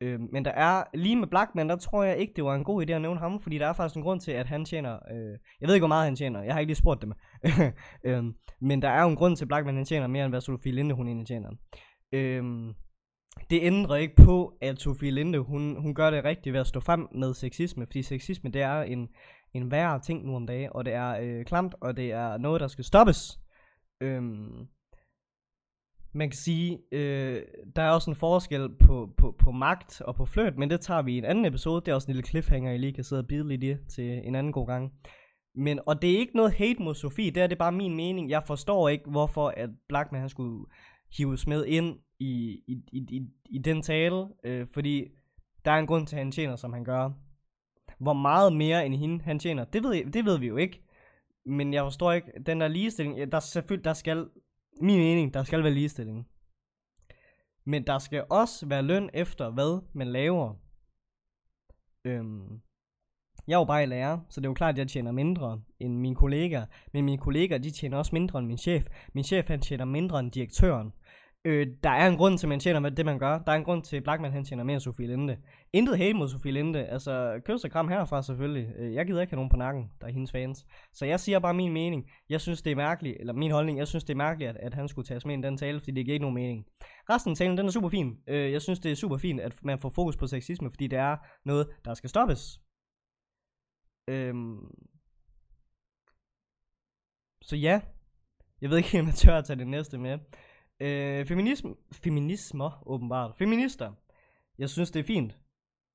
Øh, 0.00 0.20
men 0.32 0.44
der 0.44 0.50
er, 0.50 0.84
lige 0.94 1.16
med 1.16 1.28
Blackman, 1.28 1.68
der 1.68 1.76
tror 1.76 2.02
jeg 2.02 2.16
ikke, 2.16 2.32
det 2.36 2.44
var 2.44 2.54
en 2.54 2.64
god 2.64 2.86
idé 2.86 2.92
at 2.92 3.00
nævne 3.00 3.20
ham, 3.20 3.40
fordi 3.40 3.58
der 3.58 3.66
er 3.66 3.72
faktisk 3.72 3.96
en 3.96 4.02
grund 4.02 4.20
til, 4.20 4.32
at 4.32 4.46
han 4.46 4.64
tjener, 4.64 4.94
øh, 4.94 5.38
jeg 5.60 5.68
ved 5.68 5.74
ikke, 5.74 5.82
hvor 5.82 5.88
meget 5.88 6.04
han 6.04 6.16
tjener, 6.16 6.42
jeg 6.42 6.54
har 6.54 6.60
ikke 6.60 6.68
lige 6.68 6.76
spurgt 6.76 7.02
dem, 7.02 7.12
øh, 8.06 8.24
men 8.60 8.82
der 8.82 8.88
er 8.88 9.02
jo 9.02 9.08
en 9.08 9.16
grund 9.16 9.36
til, 9.36 9.44
at 9.44 9.48
Blackman 9.48 9.76
han 9.76 9.84
tjener 9.84 10.06
mere, 10.06 10.24
end 10.24 10.32
hvad 10.32 10.40
Sofie 10.40 10.72
Linde, 10.72 10.94
hun 10.94 11.06
egentlig 11.06 11.26
tjener. 11.26 11.50
Øhm, 12.12 12.74
det 13.50 13.62
ændrer 13.62 13.96
ikke 13.96 14.16
på, 14.16 14.58
at 14.60 14.80
Sofie 14.80 15.10
Linde, 15.10 15.38
hun, 15.38 15.76
hun 15.76 15.94
gør 15.94 16.10
det 16.10 16.24
rigtigt 16.24 16.52
ved 16.52 16.60
at 16.60 16.66
stå 16.66 16.80
frem 16.80 17.08
med 17.14 17.34
sexisme, 17.34 17.86
fordi 17.86 18.02
sexisme, 18.02 18.50
det 18.50 18.62
er 18.62 18.82
en, 18.82 19.08
en 19.54 19.70
værre 19.70 20.00
ting 20.00 20.26
nu 20.26 20.36
om 20.36 20.46
dagen, 20.46 20.70
og 20.72 20.84
det 20.84 20.92
er 20.92 21.18
øh, 21.20 21.44
klamt, 21.44 21.74
og 21.80 21.96
det 21.96 22.12
er 22.12 22.38
noget, 22.38 22.60
der 22.60 22.68
skal 22.68 22.84
stoppes. 22.84 23.40
Øhm, 24.00 24.68
man 26.14 26.30
kan 26.30 26.36
sige, 26.36 26.78
øh, 26.92 27.42
der 27.76 27.82
er 27.82 27.90
også 27.90 28.10
en 28.10 28.16
forskel 28.16 28.68
på, 28.80 29.14
på, 29.16 29.34
på 29.38 29.50
magt 29.50 30.00
og 30.00 30.14
på 30.14 30.24
fløjt, 30.24 30.58
men 30.58 30.70
det 30.70 30.80
tager 30.80 31.02
vi 31.02 31.14
i 31.14 31.18
en 31.18 31.24
anden 31.24 31.44
episode. 31.44 31.80
Det 31.80 31.88
er 31.88 31.94
også 31.94 32.10
en 32.10 32.14
lille 32.14 32.28
cliffhanger, 32.28 32.72
I 32.72 32.78
lige 32.78 32.92
kan 32.92 33.04
sidde 33.04 33.20
og 33.20 33.26
bide 33.26 33.48
lidt 33.48 33.64
i 33.64 33.76
til 33.88 34.26
en 34.26 34.34
anden 34.34 34.52
god 34.52 34.66
gang. 34.66 34.92
Men, 35.54 35.80
og 35.86 36.02
det 36.02 36.12
er 36.12 36.18
ikke 36.18 36.36
noget 36.36 36.52
hate 36.52 36.82
mod 36.82 36.94
Sofie, 36.94 37.30
det 37.30 37.42
er 37.42 37.46
det 37.46 37.58
bare 37.58 37.72
min 37.72 37.96
mening. 37.96 38.30
Jeg 38.30 38.42
forstår 38.46 38.88
ikke, 38.88 39.10
hvorfor 39.10 39.48
at 39.48 39.70
Blackman 39.88 40.20
han 40.20 40.28
skulle 40.28 40.66
hives 41.16 41.46
med 41.46 41.66
ind 41.66 41.98
i, 42.18 42.62
i, 42.66 42.84
i, 42.92 42.98
i, 43.10 43.28
i 43.50 43.58
den 43.58 43.82
tale, 43.82 44.28
øh, 44.44 44.66
fordi 44.72 45.08
der 45.64 45.70
er 45.70 45.78
en 45.78 45.86
grund 45.86 46.06
til, 46.06 46.16
at 46.16 46.22
han 46.22 46.32
tjener, 46.32 46.56
som 46.56 46.72
han 46.72 46.84
gør. 46.84 47.10
Hvor 47.98 48.12
meget 48.12 48.52
mere 48.52 48.86
end 48.86 48.94
hende 48.94 49.24
han 49.24 49.38
tjener, 49.38 49.64
det 49.64 49.82
ved, 49.82 50.12
det 50.12 50.24
ved 50.24 50.38
vi 50.38 50.46
jo 50.46 50.56
ikke. 50.56 50.82
Men 51.46 51.74
jeg 51.74 51.84
forstår 51.84 52.12
ikke, 52.12 52.32
den 52.46 52.60
der 52.60 52.68
ligestilling, 52.68 53.32
der 53.32 53.40
selvfølgelig, 53.40 53.84
der 53.84 53.92
skal, 53.92 54.28
min 54.80 54.98
mening, 54.98 55.34
der 55.34 55.42
skal 55.42 55.62
være 55.62 55.72
ligestilling. 55.72 56.28
Men 57.64 57.86
der 57.86 57.98
skal 57.98 58.24
også 58.30 58.66
være 58.66 58.82
løn 58.82 59.10
efter, 59.14 59.50
hvad 59.50 59.82
man 59.92 60.06
laver. 60.06 60.54
Øhm, 62.04 62.60
jeg 63.46 63.54
er 63.54 63.58
jo 63.58 63.64
bare 63.64 63.82
i 63.82 63.86
lærer, 63.86 64.18
så 64.28 64.40
det 64.40 64.46
er 64.46 64.50
jo 64.50 64.54
klart, 64.54 64.74
at 64.74 64.78
jeg 64.78 64.88
tjener 64.88 65.12
mindre 65.12 65.62
end 65.80 65.98
mine 65.98 66.16
kollegaer. 66.16 66.66
Men 66.92 67.04
mine 67.04 67.18
kollegaer, 67.18 67.58
de 67.58 67.70
tjener 67.70 67.98
også 67.98 68.10
mindre 68.12 68.38
end 68.38 68.48
min 68.48 68.58
chef. 68.58 68.86
Min 69.14 69.24
chef, 69.24 69.48
han 69.48 69.60
tjener 69.60 69.84
mindre 69.84 70.20
end 70.20 70.30
direktøren. 70.30 70.92
Øh, 71.44 71.66
der 71.82 71.90
er 71.90 72.08
en 72.08 72.16
grund 72.16 72.38
til, 72.38 72.46
at 72.46 72.48
man 72.48 72.60
tjener 72.60 72.80
med 72.80 72.90
det, 72.90 73.06
man 73.06 73.18
gør. 73.18 73.38
Der 73.38 73.52
er 73.52 73.56
en 73.56 73.64
grund 73.64 73.82
til, 73.82 73.96
at 73.96 74.02
Blackman 74.02 74.32
han 74.32 74.44
tjener 74.44 74.64
mere 74.64 74.74
end 74.74 74.80
Sofie 74.80 75.06
Linde. 75.06 75.38
Intet 75.72 75.98
hate 75.98 76.14
mod 76.14 76.28
Sofie 76.28 76.52
Linde. 76.52 76.84
Altså, 76.84 77.40
kys 77.44 77.64
og 77.64 77.70
kram 77.70 77.88
herfra 77.88 78.22
selvfølgelig. 78.22 78.68
Øh, 78.76 78.94
jeg 78.94 79.06
gider 79.06 79.20
ikke 79.20 79.30
have 79.30 79.36
nogen 79.36 79.50
på 79.50 79.56
nakken, 79.56 79.90
der 80.00 80.06
er 80.06 80.10
hendes 80.10 80.32
fans. 80.32 80.66
Så 80.92 81.06
jeg 81.06 81.20
siger 81.20 81.38
bare 81.38 81.54
min 81.54 81.72
mening. 81.72 82.10
Jeg 82.28 82.40
synes, 82.40 82.62
det 82.62 82.70
er 82.70 82.76
mærkeligt, 82.76 83.16
eller 83.20 83.32
min 83.32 83.50
holdning, 83.50 83.78
jeg 83.78 83.88
synes, 83.88 84.04
det 84.04 84.12
er 84.12 84.16
mærkeligt, 84.16 84.50
at, 84.50 84.56
at 84.56 84.74
han 84.74 84.88
skulle 84.88 85.06
tages 85.06 85.26
med 85.26 85.38
i 85.38 85.42
den 85.42 85.56
tale, 85.56 85.80
fordi 85.80 85.92
det 85.92 86.04
giver 86.04 86.14
ikke 86.14 86.24
nogen 86.24 86.34
mening. 86.34 86.66
Resten 87.10 87.30
af 87.30 87.36
talen, 87.36 87.58
den 87.58 87.66
er 87.66 87.70
super 87.70 87.88
fin. 87.88 88.16
Øh, 88.26 88.52
jeg 88.52 88.62
synes, 88.62 88.80
det 88.80 88.92
er 88.92 88.96
super 88.96 89.16
fint, 89.16 89.40
at 89.40 89.64
man 89.64 89.78
får 89.78 89.88
fokus 89.90 90.16
på 90.16 90.26
sexisme, 90.26 90.70
fordi 90.70 90.86
det 90.86 90.98
er 90.98 91.16
noget, 91.44 91.68
der 91.84 91.94
skal 91.94 92.10
stoppes. 92.10 92.60
Øhm. 94.08 94.58
Så 97.42 97.56
ja, 97.56 97.80
jeg 98.60 98.70
ved 98.70 98.76
ikke, 98.76 98.98
om 99.00 99.06
jeg 99.06 99.14
tør 99.14 99.38
at 99.38 99.44
tage 99.44 99.58
det 99.58 99.68
næste 99.68 99.98
med. 99.98 100.18
Øh, 100.82 101.26
feminism, 101.26 101.68
feminismer, 101.92 102.82
åbenbart. 102.86 103.32
Feminister. 103.38 103.92
Jeg 104.58 104.70
synes, 104.70 104.90
det 104.90 105.00
er 105.00 105.04
fint. 105.04 105.38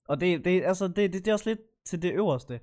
Og 0.08 0.22
det, 0.22 0.46
det, 0.46 0.64
altså, 0.64 0.88
det, 0.88 1.14
det, 1.14 1.14
det 1.14 1.28
er 1.28 1.34
også 1.34 1.50
lidt 1.50 1.60
til 1.86 2.02
det 2.02 2.14
øverste. 2.14 2.60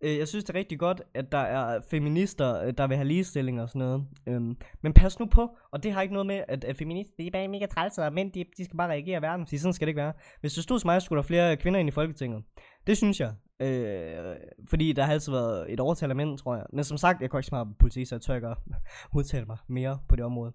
Øh, 0.00 0.18
jeg 0.18 0.28
synes, 0.28 0.44
det 0.44 0.54
er 0.54 0.58
rigtig 0.58 0.78
godt, 0.78 1.02
at 1.14 1.32
der 1.32 1.38
er 1.38 1.80
feminister, 1.90 2.62
øh, 2.62 2.72
der 2.78 2.86
vil 2.86 2.96
have 2.96 3.08
ligestilling 3.08 3.60
og 3.60 3.68
sådan 3.68 3.78
noget. 3.80 4.06
Øhm, 4.26 4.56
men 4.82 4.92
pas 4.92 5.18
nu 5.18 5.26
på, 5.26 5.56
og 5.70 5.82
det 5.82 5.92
har 5.92 6.02
ikke 6.02 6.14
noget 6.14 6.26
med, 6.26 6.42
at, 6.48 6.64
at 6.64 6.76
feminister, 6.76 7.14
de 7.18 7.26
er 7.26 7.30
bare 7.30 7.48
mega 7.48 7.66
træls, 7.66 7.98
og 7.98 8.12
mænd, 8.12 8.32
de, 8.32 8.44
de 8.56 8.64
skal 8.64 8.76
bare 8.76 8.90
reagere 8.90 9.18
i 9.18 9.22
verden, 9.22 9.46
fordi 9.46 9.58
sådan 9.58 9.72
skal 9.72 9.86
det 9.86 9.90
ikke 9.90 10.00
være. 10.00 10.12
Hvis 10.40 10.54
du 10.54 10.62
stod 10.62 10.78
som 10.78 10.88
mig, 10.88 11.02
skulle 11.02 11.22
der 11.22 11.26
flere 11.26 11.56
kvinder 11.56 11.80
ind 11.80 11.88
i 11.88 11.92
Folketinget. 11.92 12.44
Det 12.86 12.96
synes 12.96 13.20
jeg. 13.20 13.32
Øh, 13.60 14.36
fordi 14.68 14.92
der 14.92 15.02
har 15.02 15.12
altid 15.12 15.32
været 15.32 15.72
et 15.72 15.80
overtal 15.80 16.10
af 16.10 16.16
mænd, 16.16 16.38
tror 16.38 16.56
jeg. 16.56 16.66
Men 16.72 16.84
som 16.84 16.96
sagt, 16.96 17.20
jeg 17.20 17.30
kunne 17.30 17.40
ikke 17.40 17.46
så 17.46 17.54
meget 17.54 17.68
politik, 17.78 18.06
så 18.06 18.14
jeg 18.14 18.22
tør 18.22 18.34
ikke 18.34 18.48
udtale 19.18 19.46
mig 19.46 19.56
mere 19.68 19.98
på 20.08 20.16
det 20.16 20.24
område. 20.24 20.52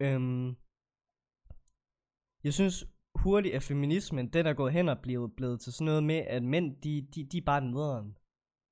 Øhm, 0.00 0.56
jeg 2.44 2.54
synes 2.54 2.86
hurtigt, 3.14 3.54
at 3.54 3.62
feminismen, 3.62 4.32
den 4.32 4.46
er 4.46 4.54
gået 4.54 4.72
hen 4.72 4.88
og 4.88 4.98
blevet, 4.98 5.36
blevet 5.36 5.60
til 5.60 5.72
sådan 5.72 5.84
noget 5.84 6.04
med, 6.04 6.16
at 6.16 6.42
mænd, 6.42 6.76
de, 6.82 7.06
de, 7.14 7.24
de 7.24 7.38
er 7.38 7.42
bare 7.46 7.60
nederen. 7.60 8.16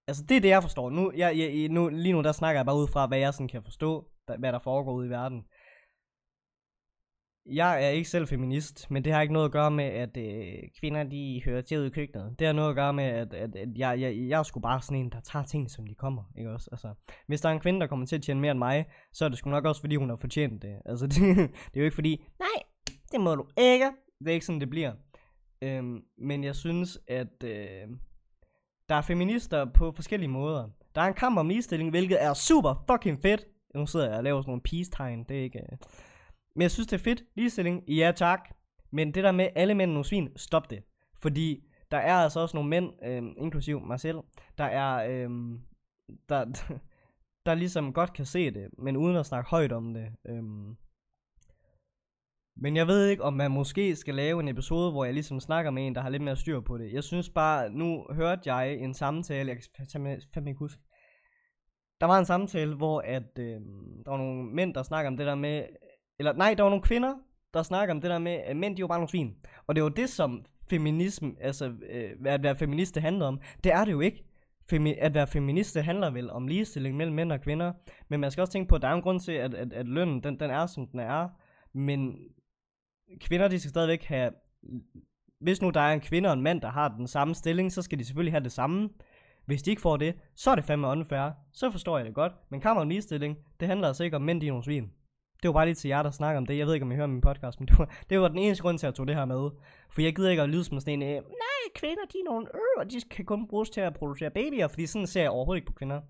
Altså, 0.08 0.24
det 0.28 0.36
er 0.36 0.40
det, 0.40 0.48
jeg 0.48 0.62
forstår. 0.62 0.90
Nu, 0.90 1.12
jeg, 1.16 1.38
jeg, 1.38 1.68
nu, 1.68 1.88
lige 1.88 2.12
nu, 2.12 2.22
der 2.22 2.32
snakker 2.32 2.58
jeg 2.58 2.66
bare 2.66 2.76
ud 2.76 2.88
fra, 2.88 3.06
hvad 3.06 3.18
jeg 3.18 3.34
sådan 3.34 3.48
kan 3.48 3.62
forstå, 3.62 4.10
der, 4.28 4.38
hvad 4.38 4.52
der 4.52 4.58
foregår 4.58 4.92
ude 4.92 5.06
i 5.06 5.10
verden. 5.10 5.44
Jeg 7.46 7.84
er 7.84 7.88
ikke 7.88 8.10
selv 8.10 8.26
feminist, 8.26 8.90
men 8.90 9.04
det 9.04 9.12
har 9.12 9.22
ikke 9.22 9.32
noget 9.32 9.46
at 9.46 9.52
gøre 9.52 9.70
med, 9.70 9.84
at 9.84 10.16
øh, 10.16 10.54
kvinder 10.80 11.04
de 11.04 11.42
hører 11.44 11.62
til 11.62 11.78
ud 11.78 11.86
i 11.86 11.90
køkkenet. 11.90 12.38
Det 12.38 12.46
har 12.46 12.54
noget 12.54 12.68
at 12.68 12.74
gøre 12.74 12.92
med, 12.92 13.04
at, 13.04 13.34
at, 13.34 13.56
at 13.56 13.68
jeg, 13.76 14.00
jeg, 14.00 14.16
jeg 14.28 14.38
er 14.38 14.42
sgu 14.42 14.60
bare 14.60 14.82
sådan 14.82 14.98
en, 14.98 15.10
der 15.10 15.20
tager 15.20 15.44
ting, 15.44 15.70
som 15.70 15.86
de 15.86 15.94
kommer. 15.94 16.22
Ikke 16.38 16.50
også? 16.50 16.68
Altså, 16.72 16.94
hvis 17.26 17.40
der 17.40 17.48
er 17.48 17.52
en 17.52 17.60
kvinde, 17.60 17.80
der 17.80 17.86
kommer 17.86 18.06
til 18.06 18.16
at 18.16 18.22
tjene 18.22 18.40
mere 18.40 18.50
end 18.50 18.58
mig, 18.58 18.86
så 19.12 19.24
er 19.24 19.28
det 19.28 19.38
sgu 19.38 19.50
nok 19.50 19.64
også, 19.64 19.80
fordi 19.80 19.96
hun 19.96 20.08
har 20.08 20.16
fortjent 20.16 20.62
det. 20.62 20.74
Altså, 20.86 21.06
det, 21.06 21.18
det 21.36 21.74
er 21.74 21.80
jo 21.80 21.84
ikke 21.84 21.94
fordi, 21.94 22.24
nej, 22.38 22.62
det 23.12 23.20
må 23.20 23.34
du 23.34 23.46
ikke. 23.56 23.86
Det 24.18 24.28
er 24.28 24.32
ikke 24.34 24.46
sådan, 24.46 24.60
det 24.60 24.70
bliver. 24.70 24.92
Øhm, 25.62 26.00
men 26.18 26.44
jeg 26.44 26.56
synes, 26.56 26.98
at 27.08 27.44
øh, 27.44 27.88
der 28.88 28.94
er 28.94 29.02
feminister 29.02 29.64
på 29.64 29.92
forskellige 29.92 30.30
måder. 30.30 30.68
Der 30.94 31.00
er 31.00 31.06
en 31.06 31.14
kamp 31.14 31.38
om 31.38 31.48
ligestilling, 31.48 31.90
hvilket 31.90 32.22
er 32.22 32.34
super 32.34 32.84
fucking 32.90 33.22
fedt. 33.22 33.44
Nu 33.74 33.86
sidder 33.86 34.08
jeg 34.08 34.16
og 34.16 34.24
laver 34.24 34.40
sådan 34.40 34.50
nogle 34.50 34.62
peace-tegn. 34.62 35.24
Det 35.28 35.38
er 35.38 35.42
ikke... 35.42 35.58
Øh, 35.58 35.78
men 36.54 36.62
jeg 36.62 36.70
synes, 36.70 36.86
det 36.86 36.98
er 36.98 37.02
fedt. 37.04 37.22
Ligestilling, 37.34 37.84
ja 37.88 38.12
tak. 38.16 38.40
Men 38.90 39.14
det 39.14 39.24
der 39.24 39.32
med 39.32 39.48
alle 39.54 39.74
mænd 39.74 39.90
er 39.90 39.94
nogle 39.94 40.04
svin, 40.04 40.28
stop 40.36 40.70
det. 40.70 40.82
Fordi 41.18 41.64
der 41.90 41.98
er 41.98 42.14
altså 42.14 42.40
også 42.40 42.56
nogle 42.56 42.70
mænd, 42.70 42.92
øh, 43.04 43.22
inklusiv 43.36 43.80
mig 43.80 44.00
selv, 44.00 44.18
der 44.58 44.64
er, 44.64 44.94
øh, 45.10 45.30
der, 46.28 46.44
der 47.46 47.54
ligesom 47.54 47.92
godt 47.92 48.12
kan 48.12 48.26
se 48.26 48.50
det, 48.50 48.68
men 48.78 48.96
uden 48.96 49.16
at 49.16 49.26
snakke 49.26 49.50
højt 49.50 49.72
om 49.72 49.94
det. 49.94 50.06
Øhm. 50.28 50.76
Men 52.56 52.76
jeg 52.76 52.86
ved 52.86 53.06
ikke, 53.06 53.22
om 53.22 53.34
man 53.34 53.50
måske 53.50 53.96
skal 53.96 54.14
lave 54.14 54.40
en 54.40 54.48
episode, 54.48 54.90
hvor 54.90 55.04
jeg 55.04 55.14
ligesom 55.14 55.40
snakker 55.40 55.70
med 55.70 55.86
en, 55.86 55.94
der 55.94 56.00
har 56.00 56.08
lidt 56.08 56.22
mere 56.22 56.36
styr 56.36 56.60
på 56.60 56.78
det. 56.78 56.92
Jeg 56.92 57.04
synes 57.04 57.30
bare, 57.30 57.70
nu 57.70 58.06
hørte 58.10 58.54
jeg 58.54 58.74
en 58.74 58.94
samtale, 58.94 59.48
jeg 59.48 59.58
kan 59.76 60.20
fandme 60.34 60.50
ikke 60.50 60.58
huske. 60.58 60.82
Der 62.00 62.06
var 62.06 62.18
en 62.18 62.24
samtale, 62.24 62.74
hvor 62.74 63.00
at, 63.00 63.38
øh, 63.38 63.60
der 64.04 64.10
var 64.10 64.16
nogle 64.16 64.54
mænd, 64.54 64.74
der 64.74 64.82
snakker 64.82 65.10
om 65.10 65.16
det 65.16 65.26
der 65.26 65.34
med, 65.34 65.66
eller 66.18 66.32
nej, 66.32 66.54
der 66.54 66.62
var 66.62 66.70
nogle 66.70 66.82
kvinder, 66.82 67.14
der 67.54 67.62
snakker 67.62 67.94
om 67.94 68.00
det 68.00 68.10
der 68.10 68.18
med, 68.18 68.32
at 68.32 68.56
mænd 68.56 68.76
de 68.76 68.80
er 68.80 68.82
jo 68.82 68.86
bare 68.86 68.98
nogle 68.98 69.08
svin. 69.08 69.36
Og 69.66 69.74
det 69.74 69.82
var 69.82 69.88
det, 69.88 70.08
som 70.08 70.44
feminisme, 70.70 71.32
altså 71.40 71.72
øh, 71.90 72.10
at 72.26 72.42
være 72.42 72.56
feminist, 72.56 72.94
det 72.94 73.02
handler 73.02 73.26
om. 73.26 73.40
Det 73.64 73.72
er 73.72 73.84
det 73.84 73.92
jo 73.92 74.00
ikke. 74.00 74.24
Femi- 74.72 74.98
at 74.98 75.14
være 75.14 75.26
feminist, 75.26 75.74
det 75.74 75.84
handler 75.84 76.10
vel 76.10 76.30
om 76.30 76.46
ligestilling 76.46 76.96
mellem 76.96 77.16
mænd 77.16 77.32
og 77.32 77.40
kvinder. 77.40 77.72
Men 78.08 78.20
man 78.20 78.30
skal 78.30 78.42
også 78.42 78.52
tænke 78.52 78.68
på, 78.68 78.74
at 78.74 78.82
der 78.82 78.88
er 78.88 78.94
en 78.94 79.02
grund 79.02 79.20
til, 79.20 79.32
at, 79.32 79.54
at, 79.54 79.72
at 79.72 79.88
lønnen, 79.88 80.22
den, 80.22 80.40
den 80.40 80.50
er, 80.50 80.66
som 80.66 80.86
den 80.86 81.00
er. 81.00 81.28
Men 81.72 82.16
kvinder, 83.20 83.48
de 83.48 83.60
skal 83.60 83.70
stadigvæk 83.70 84.04
have... 84.04 84.32
Hvis 85.40 85.62
nu 85.62 85.70
der 85.70 85.80
er 85.80 85.92
en 85.92 86.00
kvinde 86.00 86.28
og 86.28 86.32
en 86.32 86.42
mand, 86.42 86.60
der 86.60 86.70
har 86.70 86.88
den 86.88 87.06
samme 87.06 87.34
stilling, 87.34 87.72
så 87.72 87.82
skal 87.82 87.98
de 87.98 88.04
selvfølgelig 88.04 88.32
have 88.32 88.44
det 88.44 88.52
samme. 88.52 88.90
Hvis 89.46 89.62
de 89.62 89.70
ikke 89.70 89.82
får 89.82 89.96
det, 89.96 90.14
så 90.34 90.50
er 90.50 90.54
det 90.54 90.64
fandme 90.64 90.86
unfair. 90.86 91.30
Så 91.52 91.70
forstår 91.70 91.98
jeg 91.98 92.06
det 92.06 92.14
godt. 92.14 92.32
Men 92.50 92.60
kammer 92.60 92.82
om 92.82 92.88
ligestilling, 92.88 93.36
det 93.60 93.68
handler 93.68 93.88
altså 93.88 94.04
ikke 94.04 94.16
om 94.16 94.22
mænd, 94.22 94.40
de 94.40 94.46
er 94.46 94.50
nogle 94.50 94.64
svin. 94.64 94.90
Det 95.42 95.48
var 95.48 95.52
bare 95.52 95.66
lige 95.66 95.74
til 95.74 95.88
jer, 95.88 96.02
der 96.02 96.10
snakker 96.10 96.38
om 96.38 96.46
det. 96.46 96.58
Jeg 96.58 96.66
ved 96.66 96.74
ikke, 96.74 96.84
om 96.84 96.92
I 96.92 96.94
hører 96.94 97.06
min 97.06 97.20
podcast, 97.20 97.60
men 97.60 97.68
det 97.68 97.78
var, 97.78 97.90
det 98.10 98.20
var 98.20 98.28
den 98.28 98.38
eneste 98.38 98.62
grund 98.62 98.78
til, 98.78 98.86
at 98.86 98.90
jeg 98.90 98.94
tog 98.94 99.06
det 99.06 99.16
her 99.16 99.24
med. 99.24 99.50
For 99.90 100.02
jeg 100.02 100.16
gider 100.16 100.30
ikke 100.30 100.42
at 100.42 100.48
lyde 100.48 100.64
som 100.64 100.80
sådan 100.80 101.02
en, 101.02 101.08
øh, 101.08 101.22
nej, 101.22 101.62
kvinder, 101.74 102.04
de 102.12 102.18
er 102.18 102.30
nogle 102.30 102.46
øh, 102.54 102.60
og 102.76 102.90
de 102.90 103.00
kan 103.10 103.24
kun 103.24 103.48
bruges 103.48 103.70
til 103.70 103.80
at 103.80 103.94
producere 103.94 104.30
babyer, 104.30 104.68
fordi 104.68 104.86
sådan 104.86 105.06
ser 105.06 105.20
jeg 105.20 105.30
overhovedet 105.30 105.60
ikke 105.60 105.66
på 105.66 105.72
kvinder. 105.72 106.00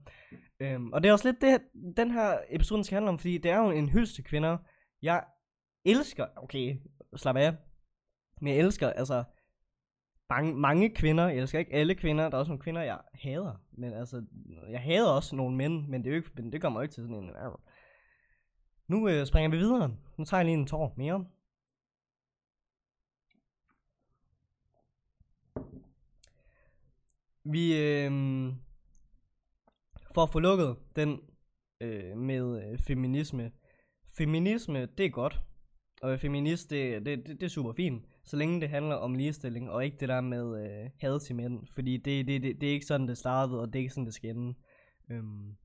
Øhm, 0.60 0.92
og 0.92 1.02
det 1.02 1.08
er 1.08 1.12
også 1.12 1.28
lidt 1.28 1.40
det, 1.40 1.60
den 1.96 2.10
her 2.10 2.38
episode 2.50 2.84
skal 2.84 2.96
handle 2.96 3.08
om, 3.08 3.18
fordi 3.18 3.38
det 3.38 3.50
er 3.50 3.58
jo 3.58 3.70
en 3.70 3.88
hyldest 3.88 4.14
til 4.14 4.24
kvinder. 4.24 4.58
Jeg 5.02 5.24
elsker, 5.84 6.26
okay, 6.36 6.76
slap 7.16 7.36
af, 7.36 7.56
men 8.40 8.52
jeg 8.52 8.58
elsker, 8.58 8.90
altså, 8.90 9.24
mange, 10.30 10.54
mange 10.54 10.94
kvinder, 10.94 11.28
jeg 11.28 11.36
elsker 11.36 11.58
ikke 11.58 11.74
alle 11.74 11.94
kvinder, 11.94 12.28
der 12.28 12.36
er 12.36 12.38
også 12.38 12.50
nogle 12.50 12.62
kvinder, 12.62 12.82
jeg 12.82 12.98
hader, 13.14 13.54
men 13.72 13.92
altså, 13.92 14.24
jeg 14.70 14.80
hader 14.80 15.10
også 15.10 15.36
nogle 15.36 15.56
mænd, 15.56 15.86
men 15.88 16.04
det, 16.04 16.10
er 16.10 16.10
jo 16.10 16.16
ikke, 16.16 16.50
det 16.52 16.60
kommer 16.60 16.80
jo 16.80 16.82
ikke 16.82 16.94
til 16.94 17.02
sådan 17.02 17.16
en, 17.16 17.30
nu 18.92 19.08
øh, 19.08 19.26
springer 19.26 19.50
vi 19.50 19.56
videre. 19.56 19.96
Nu 20.16 20.24
tager 20.24 20.40
jeg 20.40 20.44
lige 20.44 20.58
en 20.58 20.66
tår 20.66 20.94
mere. 20.96 21.26
Vi, 27.44 27.76
øh, 27.76 28.12
for 30.14 30.22
at 30.22 30.30
få 30.30 30.38
lukket 30.38 30.76
den 30.96 31.20
øh, 31.80 32.16
med 32.16 32.44
øh, 32.62 32.78
feminisme. 32.78 33.52
Feminisme, 34.18 34.86
det 34.86 35.06
er 35.06 35.10
godt. 35.10 35.40
Og 36.02 36.20
feminist, 36.20 36.70
det, 36.70 37.06
det, 37.06 37.26
det, 37.26 37.40
det 37.40 37.42
er 37.42 37.48
super 37.48 37.72
fint. 37.72 38.06
Så 38.24 38.36
længe 38.36 38.60
det 38.60 38.68
handler 38.68 38.94
om 38.94 39.14
ligestilling, 39.14 39.70
og 39.70 39.84
ikke 39.84 39.96
det 40.00 40.08
der 40.08 40.20
med 40.20 40.64
øh, 40.64 40.90
had 41.00 41.20
til 41.20 41.36
mænd. 41.36 41.66
Fordi 41.74 41.96
det, 41.96 42.26
det, 42.26 42.42
det, 42.42 42.60
det 42.60 42.68
er 42.68 42.72
ikke 42.72 42.86
sådan, 42.86 43.08
det 43.08 43.18
startede, 43.18 43.60
og 43.60 43.66
det 43.66 43.74
er 43.74 43.80
ikke 43.80 43.94
sådan, 43.94 44.06
det 44.06 44.14
skal 44.14 44.30
ende. 44.30 44.54
Øhm. 45.10 45.56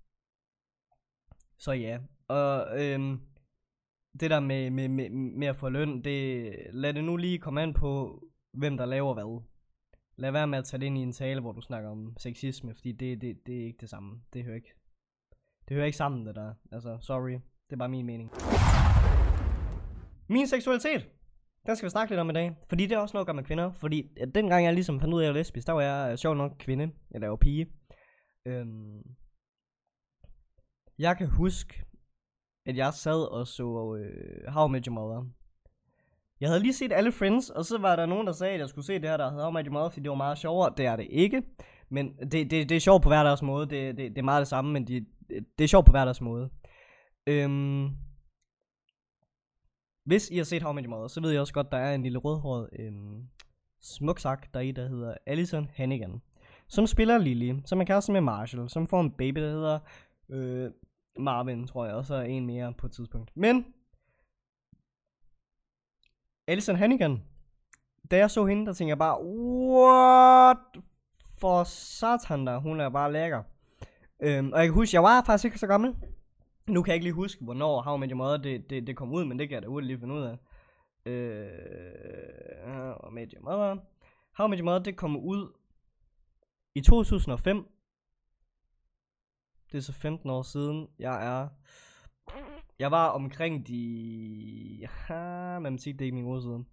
Så 1.58 1.72
ja, 1.72 2.00
og 2.28 2.84
øhm, 2.84 3.22
det 4.20 4.30
der 4.30 4.40
med, 4.40 4.70
med, 4.70 4.88
med, 4.88 5.10
med 5.10 5.48
at 5.48 5.56
få 5.56 5.70
løn, 5.70 6.02
det, 6.02 6.54
lad 6.74 6.94
det 6.94 7.04
nu 7.04 7.18
lige 7.18 7.40
komme 7.40 7.62
an 7.62 7.74
på, 7.74 8.24
hvem 8.54 8.78
der 8.78 8.86
laver 8.86 9.14
hvad. 9.14 9.44
Lad 10.18 10.32
være 10.32 10.48
med 10.48 10.58
at 10.58 10.66
tage 10.66 10.80
det 10.80 10.86
ind 10.86 10.98
i 10.98 11.02
en 11.02 11.12
tale, 11.12 11.42
hvor 11.42 11.52
du 11.52 11.62
snakker 11.62 11.90
om 11.90 12.18
sexisme, 12.18 12.76
fordi 12.76 12.92
det, 12.92 13.22
det, 13.22 13.48
det 13.48 13.62
er 13.62 13.66
ikke 13.66 13.82
det 13.82 13.90
samme. 13.90 14.22
Det 14.34 14.44
hører 14.44 14.56
ikke, 14.56 14.74
det 15.68 15.76
hører 15.76 15.86
ikke 15.86 15.98
sammen, 15.98 16.26
det 16.26 16.36
der. 16.36 16.54
Altså, 16.72 16.98
sorry. 17.02 17.32
Det 17.70 17.74
er 17.74 17.78
bare 17.78 17.90
min 17.90 18.06
mening. 18.06 18.32
Min 20.30 20.48
seksualitet, 20.48 21.10
den 21.66 21.76
skal 21.76 21.86
vi 21.86 21.90
snakke 21.90 22.12
lidt 22.12 22.20
om 22.20 22.30
i 22.30 22.34
dag. 22.34 22.56
Fordi 22.70 22.86
det 22.86 22.96
er 22.96 23.00
også 23.00 23.18
noget 23.18 23.30
at 23.30 23.36
med 23.36 23.44
kvinder. 23.44 23.72
Fordi 23.72 24.12
at 24.18 24.36
dengang 24.36 24.66
jeg 24.66 24.74
ligesom 24.74 25.00
fandt 25.00 25.14
ud 25.14 25.20
af, 25.20 25.24
at 25.24 25.26
jeg 25.26 25.34
var 25.34 25.40
lesbisk, 25.40 25.68
der 25.68 25.74
var 25.74 25.82
jeg 25.82 26.12
øh, 26.12 26.18
sjov 26.18 26.36
nok 26.36 26.56
kvinde. 26.60 26.84
Eller 27.12 27.26
jeg 27.26 27.32
var 27.32 27.38
pige. 27.38 27.68
Øhm, 28.46 29.02
jeg 31.00 31.18
kan 31.18 31.28
huske, 31.28 31.84
at 32.68 32.78
jeg 32.78 32.94
sad 32.94 33.32
og 33.32 33.48
så 33.48 33.96
øh, 33.96 34.54
How 34.54 34.68
I 34.68 34.72
Met 34.72 34.86
Your 34.86 34.94
Mother. 34.94 35.26
Jeg 36.40 36.50
havde 36.50 36.62
lige 36.62 36.74
set 36.74 36.92
alle 36.94 37.12
Friends, 37.12 37.50
og 37.50 37.66
så 37.66 37.78
var 37.78 37.96
der 37.96 38.06
nogen, 38.06 38.28
der 38.28 38.34
sagde, 38.34 38.54
at 38.54 38.60
jeg 38.60 38.70
skulle 38.70 38.86
se 38.86 38.94
det 38.94 39.10
her, 39.10 39.18
der 39.18 39.30
hedder 39.30 39.44
How 39.44 39.52
I 39.52 39.54
Met 39.54 39.66
Your 39.66 39.74
Mother, 39.74 39.90
fordi 39.90 40.04
det 40.04 40.10
var 40.10 40.16
meget 40.16 40.38
sjovere. 40.38 40.74
Det 40.78 40.86
er 40.86 40.96
det 40.96 41.08
ikke. 41.10 41.44
Men 41.90 42.18
det, 42.18 42.32
det, 42.32 42.70
det 42.70 42.72
er 42.72 42.80
sjovt 42.80 43.04
på 43.04 43.10
hver 43.10 43.24
deres 43.24 43.42
måde. 43.42 43.70
Det, 43.70 43.98
det, 43.98 44.12
det 44.12 44.18
er 44.18 44.24
meget 44.24 44.40
det 44.40 44.48
samme, 44.48 44.74
men 44.74 44.88
de, 44.88 45.06
det 45.30 45.64
er 45.64 45.68
sjovt 45.68 45.86
på 45.86 45.92
hver 45.92 46.06
deres 46.06 46.22
måde. 46.22 46.50
Øhm, 47.28 47.90
hvis 50.06 50.30
I 50.30 50.38
har 50.38 50.44
set 50.44 50.64
How 50.64 50.72
I 50.72 50.76
Met 50.76 50.86
Your 50.86 50.96
Mother, 50.96 51.08
så 51.08 51.22
ved 51.22 51.32
jeg 51.32 51.42
også 51.42 51.54
godt, 51.54 51.72
der 51.72 51.78
er 51.78 51.96
en 51.96 52.04
lille 52.04 52.20
rødhåret 52.20 52.70
øhm, 52.80 53.28
smuksak 53.82 54.48
i, 54.64 54.72
der 54.72 54.88
hedder 54.88 55.16
Allison 55.26 55.70
Hannigan. 55.74 56.22
Som 56.68 56.88
spiller 56.88 57.18
Lily, 57.18 57.54
som 57.66 57.82
er 57.82 57.86
kæreste 57.86 58.12
med 58.12 58.22
Marshall, 58.22 58.70
som 58.70 58.88
får 58.88 59.02
en 59.02 59.12
baby, 59.12 59.42
der 59.42 59.50
hedder 59.50 59.80
øh, 60.30 60.72
Marvin, 61.20 61.68
tror 61.68 61.86
jeg, 61.86 61.96
og 61.96 62.06
så 62.06 62.16
en 62.16 62.46
mere 62.46 62.74
på 62.74 62.86
et 62.86 62.92
tidspunkt. 62.92 63.32
Men, 63.36 63.66
Alison 66.48 66.76
Hannigan, 66.76 67.24
da 68.12 68.18
jeg 68.18 68.32
så 68.32 68.46
hende, 68.46 68.66
der 68.66 68.74
tænkte 68.74 68.90
jeg 68.90 68.98
bare, 68.98 69.24
what 69.24 70.84
for 71.38 71.64
satan 71.64 72.48
der, 72.48 72.58
hun 72.58 72.80
er 72.80 72.90
bare 72.90 73.14
lækker. 73.14 73.44
Øhm, 74.20 74.52
og 74.54 74.60
jeg 74.60 74.68
kan 74.68 74.74
huske, 74.74 74.96
jeg 74.96 75.04
var 75.04 75.24
faktisk 75.26 75.46
ikke 75.46 75.60
så 75.60 75.68
gammel. 75.68 75.96
Nu 76.68 76.84
kan 76.84 76.92
jeg 76.92 76.96
ikke 76.96 77.06
lige 77.06 77.14
huske, 77.14 77.44
hvornår 77.44 77.82
How 77.82 77.98
Met 77.98 78.10
Your 78.10 78.18
Mother 78.18 78.38
det, 78.38 78.70
det, 78.70 78.88
det 78.88 78.96
kom 78.96 79.14
ud, 79.14 79.26
men 79.26 79.40
det 79.40 79.50
kan 79.50 79.56
jeg 79.56 79.62
da 79.62 79.68
hurtigt 79.68 79.88
lige 79.88 80.00
finde 80.00 80.16
ud 80.16 80.22
af. 80.22 80.38
Øh, 81.06 81.48
How 82.66 83.10
Met 83.12 83.32
Your 83.32 83.44
Mother. 83.44 83.78
How 84.38 84.48
Met 84.48 84.60
Your 84.60 84.66
Mother, 84.66 84.84
det 84.84 84.96
kom 84.96 85.18
ud 85.18 85.52
i 86.76 86.82
2005, 86.82 87.66
det 89.72 89.78
er 89.78 89.82
så 89.82 89.94
15 89.94 90.30
år 90.30 90.42
siden. 90.42 90.88
Jeg 91.00 91.28
er... 91.28 91.48
Jeg 92.80 92.92
var 92.92 93.08
omkring 93.10 93.68
de... 93.68 94.88
Ja, 95.10 95.60
man 95.60 95.80
sige, 95.80 95.94
det 95.94 96.02
er 96.02 96.06
ikke 96.06 96.16
min 96.16 96.26
gode 96.26 96.42
siden. 96.42 96.68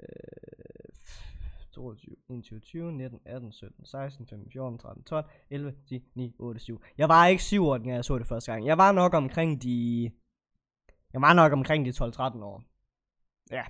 Øh, 0.00 0.68
22, 1.72 2.16
21, 2.28 2.60
20, 2.60 2.92
19, 2.92 3.20
18, 3.24 3.52
17, 3.52 3.86
16, 3.86 4.26
15, 4.26 4.50
14, 4.50 4.78
13, 4.78 5.04
12, 5.04 5.24
11, 5.50 5.74
10, 5.88 6.04
9, 6.14 6.34
8, 6.38 6.60
7. 6.60 6.82
Jeg 6.98 7.08
var 7.08 7.26
ikke 7.26 7.42
7 7.42 7.66
år, 7.66 7.78
da 7.78 7.88
jeg 7.88 8.04
så 8.04 8.18
det 8.18 8.26
første 8.26 8.52
gang. 8.52 8.66
Jeg 8.66 8.78
var 8.78 8.92
nok 8.92 9.14
omkring 9.14 9.62
de... 9.62 10.10
Jeg 11.12 11.20
var 11.20 11.32
nok 11.32 11.52
omkring 11.52 11.86
de 11.86 11.90
12-13 11.90 12.42
år. 12.42 12.62
Ja, 13.50 13.64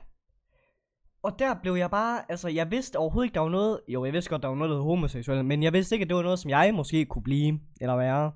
og 1.23 1.39
der 1.39 1.55
blev 1.63 1.75
jeg 1.75 1.91
bare, 1.91 2.31
altså 2.31 2.49
jeg 2.49 2.71
vidste 2.71 2.97
overhovedet 2.97 3.27
ikke, 3.27 3.35
der 3.35 3.41
var 3.41 3.49
noget, 3.49 3.81
jo 3.89 4.05
jeg 4.05 4.13
vidste 4.13 4.31
godt, 4.31 4.43
der 4.43 4.49
var 4.49 4.55
noget, 4.55 4.71
der 4.71 4.81
homoseksuelt, 4.81 5.45
men 5.45 5.63
jeg 5.63 5.73
vidste 5.73 5.95
ikke, 5.95 6.03
at 6.03 6.09
det 6.09 6.17
var 6.17 6.23
noget, 6.23 6.39
som 6.39 6.51
jeg 6.51 6.75
måske 6.75 7.05
kunne 7.05 7.23
blive, 7.23 7.61
eller 7.81 7.97
være. 7.97 8.33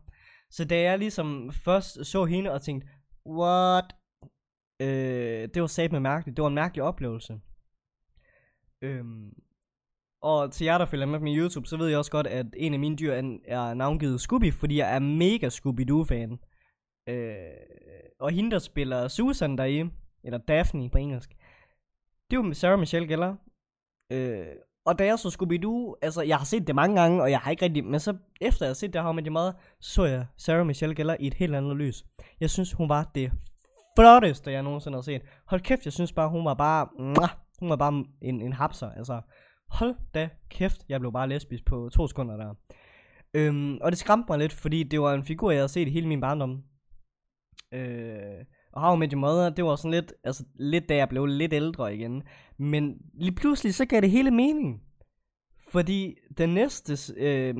Så 0.51 0.65
da 0.65 0.81
jeg 0.81 0.99
ligesom 0.99 1.53
først 1.65 2.07
så 2.07 2.25
hende 2.25 2.53
og 2.53 2.63
tænkte, 2.63 2.89
what? 3.27 3.85
Øh, 4.81 5.49
det 5.55 5.61
var 5.61 5.67
sat 5.67 5.93
med 5.93 6.01
mærkeligt, 6.01 6.37
det 6.37 6.43
var 6.43 6.49
en 6.49 6.55
mærkelig 6.55 6.83
oplevelse. 6.83 7.41
Øhm, 8.83 9.33
og 10.23 10.53
til 10.53 10.65
jer, 10.65 10.79
der 10.79 10.87
følger 10.87 11.07
med 11.07 11.19
på 11.19 11.25
min 11.25 11.37
YouTube, 11.39 11.67
så 11.67 11.77
ved 11.77 11.89
jeg 11.89 11.99
også 11.99 12.11
godt, 12.11 12.27
at 12.27 12.47
en 12.57 12.75
af 12.75 12.81
mine 12.81 12.97
dyr 12.97 13.13
er 13.45 13.75
navngivet 13.75 14.21
Scooby, 14.21 14.53
fordi 14.53 14.79
jeg 14.79 14.95
er 14.95 14.99
mega 14.99 15.49
Scooby-Doo-fan. 15.49 16.39
Øh, 17.09 17.35
og 18.21 18.31
hende, 18.31 18.51
der 18.51 18.59
spiller 18.59 19.09
Susan 19.09 19.59
deri, 19.59 19.85
eller 20.25 20.39
Daphne 20.39 20.91
på 20.91 20.99
engelsk, 20.99 21.31
det 22.33 22.39
var 22.39 22.45
med 22.45 22.55
Sarah 22.55 22.79
Michelle 22.79 23.09
Gellar. 23.09 23.37
Øh, 24.13 24.47
og 24.85 24.99
da 24.99 25.05
jeg 25.05 25.19
så 25.19 25.29
Scooby-Doo, 25.29 25.99
altså 26.03 26.23
jeg 26.23 26.37
har 26.37 26.45
set 26.45 26.67
det 26.67 26.75
mange 26.75 27.01
gange, 27.01 27.23
og 27.23 27.31
jeg 27.31 27.39
har 27.39 27.51
ikke 27.51 27.65
rigtig, 27.65 27.85
men 27.85 28.01
så 28.01 28.17
efter 28.41 28.67
jeg 28.67 28.71
har 28.71 28.75
set 28.75 28.93
det 28.93 29.03
her 29.03 29.13
med 29.13 29.23
det 29.23 29.33
meget, 29.33 29.55
så 29.81 30.05
jeg 30.05 30.27
Sarah 30.37 30.67
Michelle 30.67 30.95
Gellar 30.95 31.17
i 31.21 31.27
et 31.27 31.35
helt 31.35 31.55
andet 31.55 31.77
lys. 31.77 32.05
Jeg 32.41 32.51
synes, 32.51 32.73
hun 32.73 32.89
var 32.89 33.11
det 33.15 33.33
flotteste, 33.99 34.51
jeg 34.51 34.63
nogensinde 34.63 34.97
har 34.97 35.03
set. 35.03 35.23
Hold 35.47 35.61
kæft, 35.61 35.85
jeg 35.85 35.93
synes 35.93 36.13
bare, 36.13 36.29
hun 36.29 36.45
var 36.45 36.55
bare, 36.55 36.89
mwah, 36.99 37.31
hun 37.59 37.71
var 37.71 37.77
bare 37.77 38.05
en, 38.23 38.41
en 38.41 38.53
hapser, 38.53 38.91
altså. 38.91 39.21
Hold 39.69 39.95
da 40.15 40.29
kæft, 40.51 40.85
jeg 40.89 41.01
blev 41.01 41.13
bare 41.13 41.29
lesbisk 41.29 41.65
på 41.65 41.89
to 41.93 42.07
sekunder 42.07 42.37
der. 42.37 42.55
Øhm, 43.35 43.79
og 43.81 43.93
det 43.93 43.99
skræmte 43.99 44.27
mig 44.29 44.39
lidt, 44.39 44.53
fordi 44.53 44.83
det 44.83 45.01
var 45.01 45.15
en 45.15 45.25
figur, 45.25 45.51
jeg 45.51 45.59
havde 45.59 45.69
set 45.69 45.93
hele 45.93 46.09
min 46.09 46.21
barndom. 46.21 46.63
Øh, 47.75 48.45
og 48.73 48.83
How 48.83 48.97
I 48.97 48.99
Met 48.99 49.13
Your 49.13 49.21
Mother, 49.21 49.51
det 49.51 49.65
var 49.65 49.77
sådan 49.77 49.91
lidt, 49.91 50.13
altså 50.25 50.45
lidt 50.55 50.89
da 50.89 50.97
jeg 50.97 51.09
blev 51.09 51.27
lidt 51.27 51.53
ældre 51.53 51.95
igen. 51.95 52.23
Men 52.59 52.97
lige 53.15 53.35
pludselig, 53.35 53.75
så 53.75 53.85
gav 53.85 54.01
det 54.01 54.11
hele 54.11 54.31
mening. 54.31 54.83
Fordi 55.69 56.15
den 56.39 56.49
næste 56.49 57.13
øh, 57.17 57.55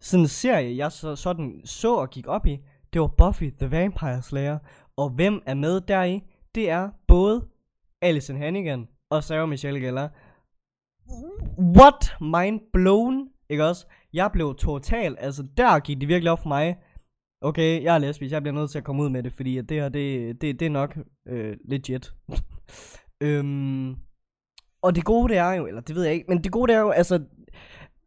sådan 0.00 0.28
serie, 0.28 0.76
jeg 0.76 0.92
så, 0.92 1.16
sådan 1.16 1.60
så 1.64 1.94
og 1.94 2.10
gik 2.10 2.26
op 2.26 2.46
i, 2.46 2.58
det 2.92 3.00
var 3.00 3.06
Buffy 3.06 3.50
the 3.60 3.70
Vampire 3.70 4.22
Slayer. 4.22 4.58
Og 4.96 5.10
hvem 5.10 5.42
er 5.46 5.54
med 5.54 5.80
deri? 5.80 6.22
Det 6.54 6.70
er 6.70 6.90
både 7.08 7.46
Alison 8.02 8.36
Hannigan 8.36 8.88
og 9.10 9.24
Sarah 9.24 9.48
Michelle 9.48 9.80
Gellar. 9.80 10.10
What? 11.58 12.14
Mind 12.20 12.60
blown, 12.72 13.28
ikke 13.48 13.64
også? 13.64 13.86
Jeg 14.12 14.30
blev 14.32 14.54
total, 14.54 15.16
altså 15.18 15.46
der 15.56 15.78
gik 15.78 16.00
det 16.00 16.08
virkelig 16.08 16.32
op 16.32 16.42
for 16.42 16.48
mig. 16.48 16.76
Okay, 17.42 17.82
jeg 17.82 17.94
er 17.94 17.98
lesbisk, 17.98 18.32
jeg 18.32 18.42
bliver 18.42 18.54
nødt 18.54 18.70
til 18.70 18.78
at 18.78 18.84
komme 18.84 19.02
ud 19.02 19.08
med 19.08 19.22
det, 19.22 19.32
fordi 19.32 19.58
at 19.58 19.68
det 19.68 19.80
her, 19.80 19.88
det, 19.88 20.40
det, 20.40 20.60
det 20.60 20.66
er 20.66 20.70
nok 20.70 20.98
øh, 21.26 21.56
legit. 21.64 22.14
øhm, 23.26 23.96
og 24.82 24.94
det 24.94 25.04
gode 25.04 25.28
det 25.28 25.36
er 25.36 25.52
jo, 25.52 25.66
eller 25.66 25.80
det 25.80 25.94
ved 25.94 26.04
jeg 26.04 26.14
ikke, 26.14 26.26
men 26.28 26.44
det 26.44 26.52
gode 26.52 26.72
det 26.72 26.76
er 26.76 26.80
jo, 26.80 26.90
altså, 26.90 27.24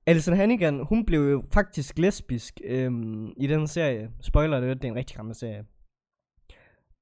Alison 0.06 0.36
Hannigan, 0.36 0.86
hun 0.86 1.06
blev 1.06 1.22
jo 1.22 1.44
faktisk 1.54 1.98
lesbisk 1.98 2.62
øhm, 2.64 3.34
i 3.38 3.48
den 3.48 3.68
serie. 3.68 4.12
Spoiler 4.22 4.60
det, 4.60 4.82
det 4.82 4.88
er 4.88 4.92
en 4.92 4.98
rigtig 4.98 5.16
gammel 5.16 5.36
serie. 5.36 5.66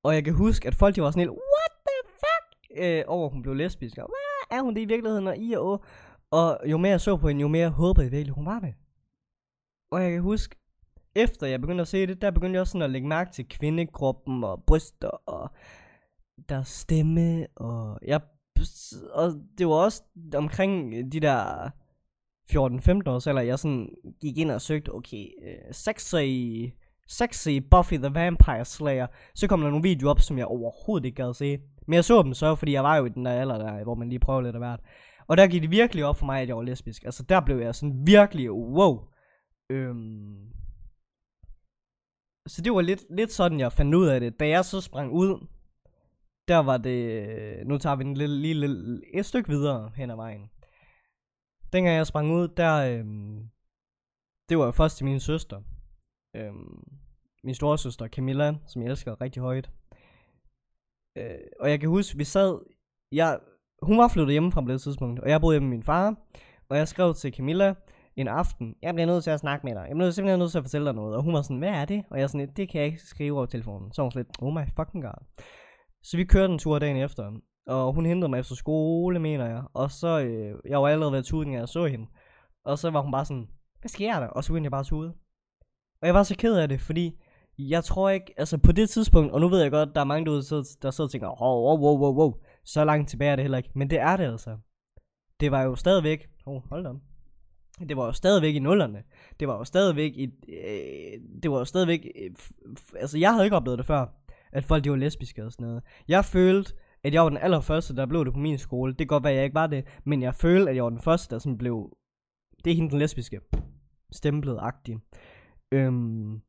Og 0.04 0.14
jeg 0.14 0.24
kan 0.24 0.34
huske, 0.34 0.68
at 0.68 0.76
folk 0.76 0.96
de 0.96 1.02
var 1.02 1.12
sådan 1.12 1.20
helt, 1.20 1.32
what 1.32 1.72
the 1.88 2.12
fuck? 2.22 2.84
Øh, 2.84 3.04
over 3.08 3.30
hun 3.30 3.42
blev 3.42 3.54
lesbisk. 3.54 3.98
Og, 3.98 4.08
hvad 4.08 4.58
er 4.58 4.62
hun 4.62 4.76
det 4.76 4.82
i 4.82 4.86
virkeligheden? 4.86 5.28
Og 5.28 5.38
i 5.38 5.54
og 5.54 5.66
å. 5.66 5.84
Og 6.32 6.60
jo 6.66 6.78
mere 6.78 6.92
jeg 6.92 7.02
så 7.02 7.18
på 7.18 7.28
hende, 7.28 7.42
jo 7.42 7.48
mere 7.48 7.70
håbede 7.70 8.04
jeg 8.04 8.12
virkelig, 8.12 8.34
hun 8.34 8.46
var 8.46 8.60
det. 8.60 8.74
Og 9.92 10.04
jeg 10.04 10.12
kan 10.12 10.22
huske, 10.22 10.56
efter 11.16 11.48
jeg 11.48 11.62
begyndte 11.62 11.82
at 11.82 11.88
se 11.88 12.08
det, 12.08 12.22
der 12.22 12.32
begyndte 12.32 12.54
jeg 12.54 12.62
også 12.62 12.72
sådan 12.72 12.86
at 12.86 12.92
lægge 12.92 13.08
mærke 13.08 13.32
til 13.32 13.50
kvindekroppen 13.50 14.44
og 14.44 14.64
bryster 14.68 15.10
og 15.10 15.50
der 16.50 16.64
stemme 16.64 17.48
og 17.56 18.00
jeg 18.06 18.22
og 19.14 19.32
det 19.58 19.68
var 19.68 19.74
også 19.74 20.04
omkring 20.36 20.94
de 21.12 21.20
der 21.20 21.70
14-15 22.52 22.56
år, 23.10 23.30
eller 23.30 23.42
jeg 23.42 23.60
sådan 23.60 23.90
gik 24.22 24.38
ind 24.38 24.52
og 24.52 24.62
søgte, 24.62 24.96
okay, 24.96 25.26
øh, 25.48 25.74
sexy, 25.74 26.16
sexy 27.08 27.50
Buffy 27.72 27.94
the 27.94 28.14
Vampire 28.14 28.66
Slayer, 28.66 29.08
så 29.36 29.48
kom 29.48 29.62
der 29.62 29.70
nogle 29.70 29.84
videoer 29.84 30.12
op, 30.12 30.20
som 30.20 30.38
jeg 30.38 30.46
overhovedet 30.46 31.06
ikke 31.06 31.24
gad 31.24 31.34
se. 31.34 31.58
Men 31.88 31.94
jeg 31.94 32.06
så 32.06 32.22
dem 32.22 32.34
så, 32.34 32.56
fordi 32.56 32.72
jeg 32.72 32.84
var 32.84 32.98
jo 32.98 33.06
i 33.06 33.10
den 33.10 33.26
der 33.26 33.32
alder 33.32 33.58
der, 33.58 33.84
hvor 33.84 33.96
man 33.96 34.10
lige 34.10 34.20
prøver 34.20 34.42
lidt 34.42 34.56
af 34.56 34.60
hvert. 34.60 34.80
Og 35.28 35.38
der 35.38 35.48
gik 35.48 35.62
det 35.62 35.72
virkelig 35.72 36.06
op 36.06 36.18
for 36.18 36.26
mig, 36.26 36.42
at 36.42 36.48
jeg 36.48 36.58
var 36.58 36.64
lesbisk. 36.64 37.04
Altså 37.04 37.24
der 37.24 37.40
blev 37.40 37.58
jeg 37.58 37.76
sådan 37.76 38.02
virkelig, 38.06 38.52
wow. 38.52 39.00
Øhm, 39.70 40.52
så 42.48 42.62
det 42.62 42.74
var 42.74 42.82
lidt, 42.82 43.06
lidt 43.10 43.32
sådan, 43.32 43.60
jeg 43.60 43.72
fandt 43.72 43.96
ud 43.96 44.08
af 44.08 44.20
det. 44.20 44.40
Da 44.40 44.48
jeg 44.48 44.66
så 44.66 44.82
sprang 44.82 45.12
ud, 45.12 45.48
der 46.48 46.58
var 46.58 46.78
det, 46.78 47.68
nu 47.68 47.78
tager 47.78 47.96
vi 47.96 48.04
en 48.04 48.14
lille, 48.14 48.42
lille, 48.42 48.68
lille 48.68 49.02
et 49.14 49.26
stykke 49.26 49.50
videre 49.50 49.92
hen 49.96 50.12
ad 50.12 50.16
vejen. 50.16 50.50
Dengang 51.74 51.96
jeg 51.96 52.08
sprang 52.08 52.32
ud, 52.32 52.48
der, 52.48 52.74
øhm, 52.76 53.50
det 54.50 54.58
var 54.58 54.66
jo 54.66 54.72
først 54.72 54.98
til 54.98 55.06
min 55.06 55.20
søster. 55.20 55.62
Øhm, 56.36 56.84
min 57.44 57.56
storesøster 57.56 58.08
Camilla, 58.08 58.56
som 58.68 58.82
jeg 58.82 58.90
elsker 58.90 59.22
rigtig 59.22 59.42
højt. 59.42 59.72
Øh, 61.18 61.40
og 61.60 61.70
jeg 61.70 61.80
kan 61.80 61.90
huske, 61.90 62.18
vi 62.18 62.24
sad, 62.24 62.60
jeg, 63.12 63.40
hun 63.82 63.98
var 63.98 64.08
flyttet 64.08 64.32
hjemmefra 64.32 64.62
på 64.62 64.72
det 64.72 64.82
tidspunkt, 64.82 65.20
og 65.20 65.30
jeg 65.30 65.42
boede 65.42 65.54
hjemme 65.54 65.70
med 65.70 65.78
min 65.78 65.84
far, 65.84 66.16
og 66.70 66.78
jeg 66.78 66.88
skrev 66.88 67.14
til 67.14 67.34
Camilla, 67.34 67.76
en 68.16 68.28
aften, 68.28 68.76
jeg 68.82 68.94
bliver 68.94 69.08
nødt 69.08 69.24
til 69.24 69.32
at 69.32 69.40
snakke 69.40 69.66
med 69.66 69.76
dig. 69.76 69.86
Jeg 69.88 69.96
bliver 69.96 70.12
simpelthen 70.12 70.40
nødt 70.40 70.52
til 70.52 70.58
at 70.58 70.64
fortælle 70.64 70.86
dig 70.86 70.96
noget. 70.96 71.16
Og 71.16 71.24
hun 71.24 71.34
var 71.34 71.42
sådan, 71.42 71.58
hvad 71.58 71.70
er 71.70 71.86
det? 71.86 72.04
Og 72.12 72.20
jeg 72.20 72.30
sådan, 72.30 72.50
det 72.56 72.70
kan 72.70 72.80
jeg 72.80 72.86
ikke 72.86 73.02
skrive 73.02 73.38
over 73.38 73.46
telefonen. 73.46 73.94
Så 73.94 74.02
hun 74.02 74.12
sådan 74.12 74.26
lidt, 74.26 74.42
oh 74.42 74.54
my 74.54 74.66
fucking 74.76 75.04
god. 75.04 75.44
Så 76.04 76.18
vi 76.18 76.24
kørte 76.24 76.54
en 76.54 76.60
tur 76.60 76.80
dagen 76.80 76.98
efter. 76.98 77.32
Og 77.68 77.94
hun 77.94 78.06
hentede 78.06 78.30
mig 78.30 78.40
efter 78.40 78.56
skole, 78.56 79.20
mener 79.20 79.46
jeg. 79.46 79.64
Og 79.74 79.92
så, 79.92 80.20
øh, 80.20 80.56
jeg 80.66 80.82
var 80.82 80.88
allerede 80.88 81.12
ved 81.12 81.20
at 81.20 81.26
tude, 81.26 81.52
jeg 81.52 81.68
så 81.68 81.86
hende. 81.86 82.06
Og 82.66 82.78
så 82.78 82.90
var 82.90 83.02
hun 83.02 83.12
bare 83.12 83.26
sådan, 83.26 83.48
hvad 83.80 83.90
sker 83.90 84.20
der? 84.20 84.28
Og 84.28 84.44
så 84.44 84.50
begyndte 84.50 84.66
jeg 84.66 84.72
bare 84.72 84.84
tude. 84.84 85.14
Og 86.02 86.08
jeg 86.08 86.14
var 86.14 86.24
så 86.24 86.36
ked 86.38 86.58
af 86.58 86.70
det, 86.70 86.82
fordi 86.82 87.22
jeg 87.58 87.84
tror 87.84 88.10
ikke, 88.10 88.34
altså 88.38 88.58
på 88.58 88.72
det 88.72 88.90
tidspunkt, 88.90 89.32
og 89.32 89.42
nu 89.42 89.48
ved 89.48 89.62
jeg 89.62 89.72
godt, 89.72 89.90
der 89.96 90.02
er 90.02 90.06
mange 90.06 90.26
derude, 90.26 90.42
der 90.82 90.92
sidder 90.92 91.04
og 91.04 91.12
tænker, 91.12 91.42
wow, 91.42 91.78
wow, 91.78 91.78
wow, 91.78 91.98
wow, 91.98 92.14
wow, 92.14 92.34
så 92.66 92.86
langt 92.86 93.10
tilbage 93.10 93.32
er 93.32 93.36
det 93.36 93.44
heller 93.44 93.58
ikke. 93.58 93.72
Men 93.76 93.90
det 93.90 94.00
er 94.00 94.18
det 94.18 94.24
altså. 94.24 94.58
Det 95.40 95.52
var 95.52 95.62
jo 95.62 95.76
stadigvæk, 95.76 96.28
oh, 96.46 96.62
hold 96.70 96.84
da 96.84 96.90
det 97.90 97.98
var 97.98 98.06
jo 98.06 98.12
stadigvæk 98.12 98.56
i 98.56 98.60
nullerne. 98.60 99.04
Det 99.40 99.48
var 99.48 99.58
jo 99.58 99.64
stadigvæk 99.64 100.12
i, 100.16 100.24
øh, 100.50 101.22
det 101.44 101.52
var 101.52 101.58
jo 101.58 101.66
stadigvæk, 101.66 102.12
øh, 102.16 102.32
altså 102.96 103.18
jeg 103.18 103.32
havde 103.32 103.46
ikke 103.46 103.56
oplevet 103.56 103.78
det 103.78 103.86
før, 103.86 104.06
at 104.52 104.66
folk 104.66 104.84
de 104.84 104.90
var 104.90 104.96
lesbiske 104.96 105.46
og 105.46 105.52
sådan 105.52 105.68
noget. 105.68 105.84
Jeg 106.08 106.26
følte, 106.26 106.74
at 107.04 107.14
jeg 107.14 107.24
var 107.24 107.30
den 107.30 107.38
allerførste, 107.38 107.96
der 107.96 108.06
blev 108.06 108.26
det 108.26 108.34
på 108.34 108.40
min 108.40 108.58
skole. 108.58 108.92
Det 108.92 108.98
kan 108.98 109.08
godt 109.08 109.24
være, 109.24 109.34
at 109.34 109.38
jeg 109.38 109.46
ikke 109.46 109.56
var 109.56 109.68
det, 109.68 109.86
men 110.04 110.22
jeg 110.22 110.36
følte, 110.36 110.70
at 110.70 110.76
jeg 110.76 110.84
var 110.84 110.90
den 110.90 111.02
første, 111.02 111.34
der 111.36 111.40
sådan 111.40 111.58
blev, 111.58 111.98
det 112.64 112.72
er 112.72 112.76
hende 112.76 112.90
den 112.90 113.00
lesbiske, 113.00 113.40
stemplet-agtig. 114.12 115.00
Øhm, 115.74 116.42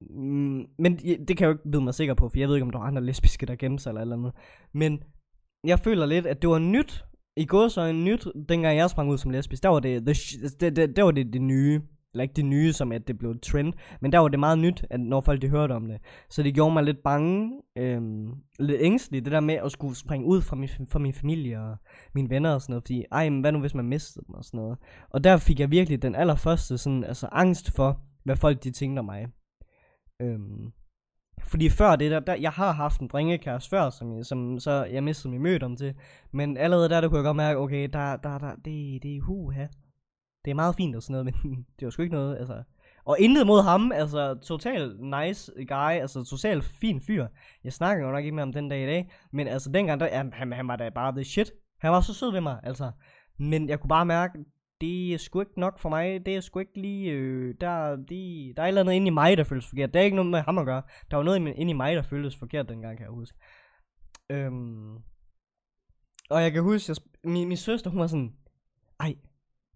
mm, 0.00 0.66
men 0.78 0.96
det 0.96 1.36
kan 1.36 1.40
jeg 1.40 1.46
jo 1.46 1.52
ikke 1.52 1.70
vide 1.70 1.84
mig 1.84 1.94
sikker 1.94 2.14
på, 2.14 2.28
for 2.28 2.38
jeg 2.38 2.48
ved 2.48 2.56
ikke, 2.56 2.64
om 2.64 2.70
der 2.70 2.78
var 2.78 2.86
andre 2.86 3.02
lesbiske, 3.02 3.46
der 3.46 3.56
gemte 3.56 3.82
sig 3.82 3.90
eller 3.90 4.00
eller 4.00 4.16
andet. 4.16 4.32
Men 4.72 5.02
jeg 5.64 5.78
føler 5.78 6.06
lidt, 6.06 6.26
at 6.26 6.42
det 6.42 6.50
var 6.50 6.58
nyt 6.58 7.04
i 7.36 7.44
går 7.44 7.68
så 7.68 7.80
en 7.80 8.04
nyt, 8.04 8.26
dengang 8.48 8.76
jeg 8.76 8.90
sprang 8.90 9.10
ud 9.10 9.18
som 9.18 9.30
lesbisk, 9.30 9.62
der 9.62 9.68
var 9.68 9.80
det, 9.80 10.06
the, 10.06 10.48
det, 10.60 10.76
det, 10.76 10.96
der 10.96 11.02
var 11.02 11.10
det, 11.10 11.32
det 11.32 11.42
nye. 11.42 11.82
Eller 12.12 12.22
ikke 12.22 12.34
det 12.34 12.44
nye, 12.44 12.72
som 12.72 12.92
at 12.92 13.08
det 13.08 13.18
blev 13.18 13.40
trend, 13.42 13.72
men 14.00 14.12
der 14.12 14.18
var 14.18 14.28
det 14.28 14.40
meget 14.40 14.58
nyt, 14.58 14.84
at 14.90 15.00
når 15.00 15.20
folk 15.20 15.42
de 15.42 15.48
hørte 15.48 15.72
om 15.72 15.86
det. 15.86 16.00
Så 16.30 16.42
det 16.42 16.54
gjorde 16.54 16.72
mig 16.72 16.84
lidt 16.84 17.02
bange, 17.04 17.60
øhm, 17.78 18.30
lidt 18.58 18.80
ængstelig, 18.80 19.24
det 19.24 19.32
der 19.32 19.40
med 19.40 19.54
at 19.54 19.72
skulle 19.72 19.96
springe 19.96 20.26
ud 20.26 20.42
fra 20.42 20.56
min, 20.56 20.68
fra 20.90 20.98
min 20.98 21.12
familie 21.12 21.60
og 21.60 21.76
mine 22.14 22.30
venner 22.30 22.54
og 22.54 22.62
sådan 22.62 22.72
noget, 22.72 22.82
fordi, 22.82 23.04
ej, 23.12 23.28
men 23.28 23.40
hvad 23.40 23.52
nu 23.52 23.60
hvis 23.60 23.74
man 23.74 23.84
mistede 23.84 24.26
dem 24.26 24.34
og 24.34 24.44
sådan 24.44 24.58
noget. 24.58 24.78
Og 25.10 25.24
der 25.24 25.36
fik 25.36 25.60
jeg 25.60 25.70
virkelig 25.70 26.02
den 26.02 26.14
allerførste 26.14 26.78
sådan, 26.78 27.04
altså 27.04 27.28
angst 27.32 27.70
for, 27.76 28.00
hvad 28.24 28.36
folk 28.36 28.64
de 28.64 28.70
tænkte 28.70 29.00
om 29.00 29.04
mig. 29.04 29.26
Øhm, 30.22 30.72
fordi 31.46 31.68
før 31.68 31.96
det 31.96 32.10
der, 32.10 32.20
der 32.20 32.34
jeg 32.34 32.50
har 32.50 32.72
haft 32.72 33.00
en 33.00 33.08
drengekæreste 33.08 33.70
før, 33.70 33.90
som, 33.90 34.24
som 34.24 34.58
så 34.58 34.84
jeg 34.84 35.04
mistede 35.04 35.32
min 35.32 35.42
møde 35.42 35.64
om 35.64 35.76
til. 35.76 35.94
Men 36.32 36.56
allerede 36.56 36.88
der, 36.88 37.00
der 37.00 37.08
kunne 37.08 37.18
jeg 37.18 37.24
godt 37.24 37.36
mærke, 37.36 37.58
okay, 37.58 37.88
der, 37.92 38.16
der, 38.16 38.38
der, 38.38 38.54
det, 38.54 39.02
det 39.02 39.16
er 39.16 39.20
huha. 39.20 39.66
Det 40.44 40.50
er 40.50 40.54
meget 40.54 40.74
fint 40.74 40.96
og 40.96 41.02
sådan 41.02 41.12
noget, 41.12 41.24
men 41.44 41.66
det 41.80 41.86
var 41.86 41.90
sgu 41.90 42.02
ikke 42.02 42.14
noget, 42.14 42.36
altså. 42.36 42.62
Og 43.04 43.16
intet 43.20 43.46
mod 43.46 43.62
ham, 43.62 43.92
altså 43.92 44.34
total 44.34 44.96
nice 45.00 45.52
guy, 45.68 45.92
altså 46.00 46.24
total 46.24 46.62
fin 46.62 47.00
fyr. 47.00 47.26
Jeg 47.64 47.72
snakker 47.72 48.06
jo 48.06 48.12
nok 48.12 48.24
ikke 48.24 48.34
med 48.34 48.42
ham 48.42 48.52
den 48.52 48.68
dag 48.68 48.82
i 48.82 48.86
dag, 48.86 49.10
men 49.32 49.48
altså 49.48 49.70
dengang, 49.70 50.00
der, 50.00 50.16
han, 50.16 50.32
han, 50.32 50.52
han 50.52 50.68
var 50.68 50.76
da 50.76 50.88
bare 50.88 51.12
the 51.12 51.24
shit. 51.24 51.52
Han 51.80 51.92
var 51.92 52.00
så 52.00 52.14
sød 52.14 52.32
ved 52.32 52.40
mig, 52.40 52.60
altså. 52.62 52.90
Men 53.38 53.68
jeg 53.68 53.80
kunne 53.80 53.88
bare 53.88 54.06
mærke, 54.06 54.38
det 54.84 55.14
er 55.14 55.18
sgu 55.18 55.40
ikke 55.40 55.60
nok 55.60 55.78
for 55.78 55.88
mig. 55.88 56.26
Det 56.26 56.36
er 56.36 56.40
sgu 56.40 56.58
ikke 56.58 56.80
lige... 56.80 57.10
Øh, 57.10 57.54
der, 57.60 57.96
de, 57.96 58.52
der 58.56 58.62
er 58.62 58.66
et 58.66 58.68
eller 58.68 58.80
andet 58.80 58.92
inde 58.92 59.06
i 59.06 59.10
mig, 59.10 59.36
der 59.36 59.44
føles 59.44 59.66
forkert. 59.66 59.94
Det 59.94 60.00
er 60.00 60.04
ikke 60.04 60.16
noget 60.16 60.30
med 60.30 60.40
ham 60.40 60.58
at 60.58 60.66
gøre. 60.66 60.82
Der 61.10 61.16
var 61.16 61.24
noget 61.24 61.56
inde 61.56 61.70
i 61.70 61.74
mig, 61.74 61.96
der 61.96 62.02
føltes 62.02 62.36
forkert 62.36 62.68
dengang, 62.68 62.96
kan 62.96 63.06
jeg 63.06 63.14
huske. 63.14 63.38
Øhm, 64.30 64.94
og 66.30 66.42
jeg 66.42 66.52
kan 66.52 66.62
huske, 66.62 66.90
jeg, 66.90 67.30
min, 67.30 67.48
min 67.48 67.56
søster, 67.56 67.90
hun 67.90 68.00
var 68.00 68.06
sådan... 68.06 68.32
Ej, 69.00 69.14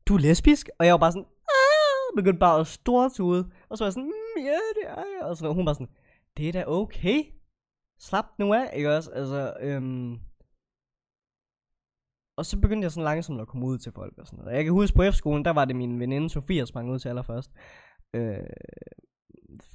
du 0.06 0.14
er 0.14 0.18
lesbisk? 0.18 0.68
Og 0.78 0.86
jeg 0.86 0.92
var 0.92 0.98
bare 0.98 1.12
sådan... 1.12 1.26
Aah! 1.48 2.16
Begyndte 2.16 2.38
bare 2.38 2.60
at 2.60 2.66
stortude. 2.66 3.50
Og 3.68 3.78
så 3.78 3.84
var 3.84 3.86
jeg 3.86 3.92
sådan... 3.92 4.06
Mm, 4.08 4.44
ja, 4.44 4.58
det 4.80 4.98
er 4.98 5.04
jeg. 5.18 5.26
Og 5.28 5.36
så 5.36 5.52
hun 5.52 5.66
var 5.66 5.72
sådan... 5.72 5.88
Det 6.36 6.48
er 6.48 6.52
da 6.52 6.64
okay. 6.66 7.24
Slap 8.00 8.24
nu 8.38 8.54
af, 8.54 8.70
ikke 8.76 8.96
også? 8.96 9.10
Altså, 9.10 9.54
øhm, 9.60 10.18
og 12.38 12.46
så 12.46 12.58
begyndte 12.58 12.84
jeg 12.84 12.92
sådan 12.92 13.04
langsomt 13.04 13.40
at 13.40 13.48
komme 13.48 13.66
ud 13.66 13.78
til 13.78 13.92
folk 13.92 14.14
og 14.18 14.26
sådan 14.26 14.38
noget. 14.38 14.56
Jeg 14.56 14.64
kan 14.64 14.72
huske 14.72 14.96
på 14.96 15.02
F-skolen, 15.10 15.44
der 15.44 15.50
var 15.50 15.64
det 15.64 15.76
min 15.76 16.00
veninde 16.00 16.30
Sofia, 16.30 16.60
der 16.60 16.64
sprang 16.64 16.90
ud 16.90 16.98
til 16.98 17.08
allerførst. 17.08 17.50
Øh, 18.14 18.36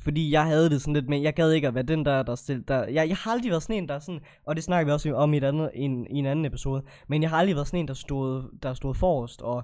fordi 0.04 0.32
jeg 0.32 0.45
havde 0.45 0.69
det 0.69 0.82
sådan 0.82 0.93
lidt 0.93 1.10
med, 1.10 1.21
jeg 1.21 1.34
gad 1.34 1.52
ikke 1.52 1.67
at 1.67 1.76
være 1.76 1.84
den 1.84 2.06
der, 2.06 2.23
der 2.23 2.36
stillede 2.36 2.65
der, 2.67 2.84
jeg, 2.84 3.10
jeg 3.10 3.17
har 3.17 3.32
aldrig 3.32 3.49
været 3.49 3.63
sådan 3.63 3.76
en, 3.76 3.89
der 3.89 3.99
sådan, 3.99 4.21
og 4.45 4.56
det 4.56 4.63
snakker 4.63 4.86
vi 4.86 4.91
også 4.91 5.13
om 5.13 5.34
i, 5.34 5.38
et 5.38 5.43
andet, 5.43 5.71
i, 5.76 5.82
en, 5.82 6.08
i 6.08 6.17
en 6.17 6.26
anden 6.26 6.45
episode, 6.45 6.84
men 7.08 7.21
jeg 7.21 7.30
har 7.30 7.38
aldrig 7.38 7.56
været 7.56 7.67
sådan 7.67 7.80
en, 7.80 7.88
der 7.88 7.93
stod, 7.93 8.60
der 8.63 8.73
stod 8.73 8.93
forrest, 8.93 9.41
og 9.41 9.63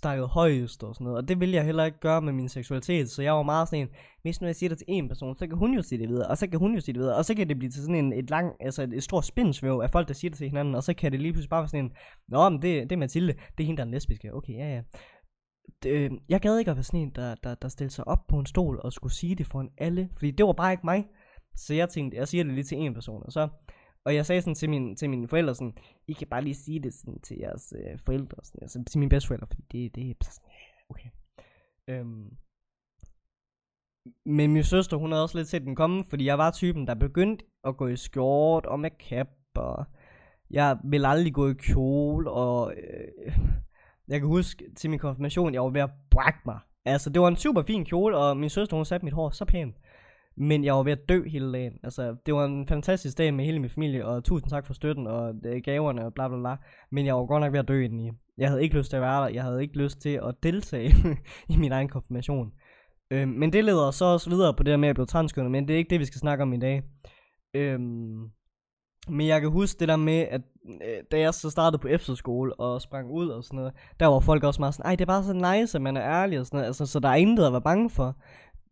snakket 0.00 0.28
højest 0.28 0.84
og 0.84 0.94
sådan 0.94 1.04
noget. 1.04 1.18
Og 1.18 1.28
det 1.28 1.40
vil 1.40 1.50
jeg 1.50 1.64
heller 1.64 1.84
ikke 1.84 2.00
gøre 2.00 2.22
med 2.22 2.32
min 2.32 2.48
seksualitet. 2.48 3.10
Så 3.10 3.22
jeg 3.22 3.32
var 3.32 3.42
meget 3.42 3.68
sådan 3.68 3.82
en, 3.82 3.88
hvis 4.22 4.40
nu 4.40 4.46
jeg 4.46 4.56
siger 4.56 4.68
det 4.68 4.78
til 4.78 4.86
en 4.88 5.08
person, 5.08 5.36
så 5.36 5.46
kan 5.46 5.58
hun 5.58 5.74
jo 5.74 5.82
sige 5.82 5.98
det 5.98 6.08
videre, 6.08 6.26
og 6.26 6.38
så 6.38 6.46
kan 6.46 6.58
hun 6.58 6.74
jo 6.74 6.80
sige 6.80 6.92
det 6.92 7.00
videre, 7.00 7.16
og 7.16 7.24
så 7.24 7.34
kan 7.34 7.48
det 7.48 7.58
blive 7.58 7.70
til 7.70 7.82
sådan 7.82 7.94
en, 7.94 8.12
et 8.12 8.30
lang, 8.30 8.52
altså 8.60 8.82
et, 8.82 8.92
et 8.92 9.02
stort 9.02 9.24
spindsvæv 9.24 9.80
af 9.82 9.90
folk, 9.90 10.08
der 10.08 10.14
siger 10.14 10.30
det 10.30 10.38
til 10.38 10.48
hinanden, 10.48 10.74
og 10.74 10.82
så 10.82 10.94
kan 10.94 11.12
det 11.12 11.20
lige 11.20 11.32
pludselig 11.32 11.50
bare 11.50 11.60
være 11.60 11.68
sådan 11.68 11.84
en, 11.84 11.92
Nå, 12.28 12.48
men 12.48 12.62
det, 12.62 12.90
det 12.90 12.92
er 12.92 12.96
Mathilde, 12.96 13.32
det 13.32 13.64
er 13.64 13.66
hende, 13.66 13.82
der 13.82 13.86
er 13.86 13.90
lesbiske. 13.90 14.34
Okay, 14.34 14.52
ja, 14.52 14.74
ja. 14.74 14.82
Det, 15.82 15.90
øh, 15.90 16.10
jeg 16.28 16.40
gad 16.40 16.58
ikke 16.58 16.70
at 16.70 16.76
være 16.76 16.84
sådan 16.84 17.00
en, 17.00 17.12
der, 17.14 17.34
der, 17.34 17.54
der 17.54 17.68
stillede 17.68 17.94
sig 17.94 18.08
op 18.08 18.26
på 18.28 18.38
en 18.38 18.46
stol 18.46 18.80
og 18.84 18.92
skulle 18.92 19.14
sige 19.14 19.34
det 19.34 19.46
foran 19.46 19.68
alle, 19.78 20.08
fordi 20.18 20.30
det 20.30 20.46
var 20.46 20.52
bare 20.52 20.72
ikke 20.72 20.86
mig. 20.86 21.06
Så 21.56 21.74
jeg 21.74 21.88
tænkte, 21.88 22.18
jeg 22.18 22.28
siger 22.28 22.44
det 22.44 22.52
lige 22.54 22.64
til 22.64 22.78
en 22.78 22.94
person, 22.94 23.22
og 23.26 23.32
så 23.32 23.48
og 24.06 24.14
jeg 24.14 24.26
sagde 24.26 24.42
sådan 24.42 24.54
til, 24.54 24.70
min, 24.70 24.96
til 24.96 25.10
mine 25.10 25.28
forældre 25.28 25.54
sådan, 25.54 25.78
I 26.08 26.12
kan 26.12 26.26
bare 26.28 26.42
lige 26.44 26.54
sige 26.54 26.80
det 26.80 26.94
sådan 26.94 27.20
til 27.20 27.38
jeres 27.38 27.74
øh, 27.76 27.98
forældre, 27.98 28.36
sådan, 28.42 28.62
altså 28.62 28.84
til 28.90 28.98
mine 28.98 29.08
bedsteforældre, 29.08 29.46
fordi 29.46 29.88
det, 29.88 29.94
det 29.94 30.10
er 30.26 30.30
sådan, 30.30 30.50
okay. 30.88 31.08
Øhm, 31.88 32.36
men 34.26 34.52
min 34.52 34.64
søster, 34.64 34.96
hun 34.96 35.12
havde 35.12 35.22
også 35.22 35.38
lidt 35.38 35.48
set 35.48 35.62
den 35.62 35.74
komme, 35.74 36.04
fordi 36.04 36.24
jeg 36.24 36.38
var 36.38 36.50
typen, 36.50 36.86
der 36.86 36.94
begyndte 36.94 37.44
at 37.64 37.76
gå 37.76 37.86
i 37.86 37.96
skjort 37.96 38.66
og 38.66 38.80
med 38.80 38.90
cap, 39.08 39.28
og 39.54 39.84
jeg 40.50 40.78
ville 40.84 41.08
aldrig 41.08 41.34
gå 41.34 41.48
i 41.48 41.54
kjole, 41.54 42.30
og 42.30 42.74
øh, 42.76 43.32
jeg 44.08 44.20
kan 44.20 44.28
huske 44.28 44.64
til 44.76 44.90
min 44.90 44.98
konfirmation, 44.98 45.54
jeg 45.54 45.62
var 45.62 45.70
ved 45.70 45.80
at 45.80 45.90
brække 46.10 46.40
mig. 46.46 46.58
Altså, 46.84 47.10
det 47.10 47.22
var 47.22 47.28
en 47.28 47.36
super 47.36 47.62
fin 47.62 47.84
kjole, 47.84 48.16
og 48.16 48.36
min 48.36 48.50
søster, 48.50 48.76
hun 48.76 48.84
satte 48.84 49.04
mit 49.04 49.14
hår 49.14 49.30
så 49.30 49.44
pænt. 49.44 49.76
Men 50.36 50.64
jeg 50.64 50.74
var 50.74 50.82
ved 50.82 50.92
at 50.92 51.08
dø 51.08 51.28
hele 51.28 51.52
dagen. 51.52 51.72
Altså, 51.82 52.16
det 52.26 52.34
var 52.34 52.44
en 52.44 52.66
fantastisk 52.68 53.18
dag 53.18 53.34
med 53.34 53.44
hele 53.44 53.60
min 53.60 53.70
familie, 53.70 54.06
og 54.06 54.24
tusind 54.24 54.50
tak 54.50 54.66
for 54.66 54.74
støtten 54.74 55.06
og 55.06 55.34
øh, 55.44 55.62
gaverne 55.64 56.06
og 56.06 56.14
bla 56.14 56.28
bla 56.28 56.38
bla. 56.38 56.56
Men 56.90 57.06
jeg 57.06 57.14
var 57.16 57.26
godt 57.26 57.40
nok 57.40 57.52
ved 57.52 57.60
at 57.60 57.68
dø 57.68 57.84
indeni. 57.84 58.10
Jeg 58.38 58.48
havde 58.48 58.62
ikke 58.62 58.78
lyst 58.78 58.90
til 58.90 58.96
at 58.96 59.02
være 59.02 59.22
der. 59.22 59.28
Jeg 59.28 59.42
havde 59.42 59.62
ikke 59.62 59.78
lyst 59.78 60.00
til 60.00 60.20
at 60.28 60.34
deltage 60.42 60.94
i 61.54 61.56
min 61.56 61.72
egen 61.72 61.88
konfirmation. 61.88 62.52
Øhm, 63.10 63.28
men 63.28 63.52
det 63.52 63.64
leder 63.64 63.90
så 63.90 64.04
også 64.04 64.30
videre 64.30 64.54
på 64.54 64.62
det 64.62 64.70
der 64.70 64.76
med 64.76 64.88
at 64.88 64.96
blive 64.96 65.06
transkønnet, 65.06 65.52
men 65.52 65.68
det 65.68 65.74
er 65.74 65.78
ikke 65.78 65.90
det, 65.90 66.00
vi 66.00 66.04
skal 66.04 66.18
snakke 66.18 66.42
om 66.42 66.52
i 66.52 66.58
dag. 66.58 66.82
Øhm, 67.54 68.30
men 69.08 69.26
jeg 69.26 69.40
kan 69.40 69.50
huske 69.50 69.80
det 69.80 69.88
der 69.88 69.96
med, 69.96 70.26
at 70.30 70.40
øh, 70.66 71.02
da 71.12 71.18
jeg 71.18 71.34
så 71.34 71.50
startede 71.50 71.80
på 71.80 71.88
efterskole 71.88 72.60
og 72.60 72.82
sprang 72.82 73.10
ud 73.10 73.28
og 73.28 73.44
sådan 73.44 73.56
noget, 73.56 73.72
der 74.00 74.06
var 74.06 74.20
folk 74.20 74.44
også 74.44 74.62
meget 74.62 74.74
sådan, 74.74 74.86
ej, 74.86 74.94
det 74.94 75.00
er 75.00 75.06
bare 75.06 75.24
så 75.24 75.32
nice, 75.32 75.78
at 75.78 75.82
man 75.82 75.96
er 75.96 76.02
ærlig 76.02 76.40
og 76.40 76.46
sådan 76.46 76.56
noget, 76.56 76.66
altså, 76.66 76.86
så 76.86 77.00
der 77.00 77.08
er 77.08 77.14
intet 77.14 77.46
at 77.46 77.52
være 77.52 77.62
bange 77.62 77.90
for. 77.90 78.16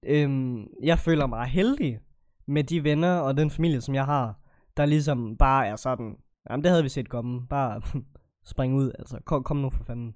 Øhm, 0.06 0.66
jeg 0.82 0.98
føler 0.98 1.26
mig 1.26 1.46
heldig 1.46 2.00
med 2.46 2.64
de 2.64 2.84
venner 2.84 3.18
og 3.18 3.36
den 3.36 3.50
familie, 3.50 3.80
som 3.80 3.94
jeg 3.94 4.04
har, 4.04 4.40
der 4.76 4.86
ligesom 4.86 5.36
bare 5.36 5.66
er 5.66 5.76
sådan, 5.76 6.16
jamen 6.50 6.64
det 6.64 6.70
havde 6.70 6.82
vi 6.82 6.88
set 6.88 7.08
komme, 7.08 7.46
bare 7.48 7.82
spring 8.52 8.74
ud, 8.74 8.92
altså. 8.98 9.20
Kom, 9.24 9.44
kom 9.44 9.56
nu 9.56 9.70
for 9.70 9.84
fanden. 9.84 10.14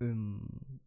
Øhm, 0.00 0.78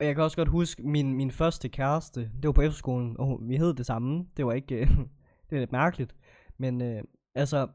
og 0.00 0.06
jeg 0.06 0.14
kan 0.14 0.24
også 0.24 0.36
godt 0.36 0.48
huske 0.48 0.82
min, 0.82 1.14
min 1.14 1.30
første 1.30 1.68
kæreste, 1.68 2.20
det 2.20 2.46
var 2.46 2.52
på 2.52 2.62
efterskolen, 2.62 3.16
og 3.18 3.40
vi 3.42 3.56
hed 3.56 3.74
det 3.74 3.86
samme, 3.86 4.26
det 4.36 4.46
var 4.46 4.52
ikke, 4.52 4.80
det 5.50 5.56
er 5.56 5.58
lidt 5.58 5.72
mærkeligt, 5.72 6.16
men 6.58 6.82
øh, 6.82 7.02
altså, 7.34 7.68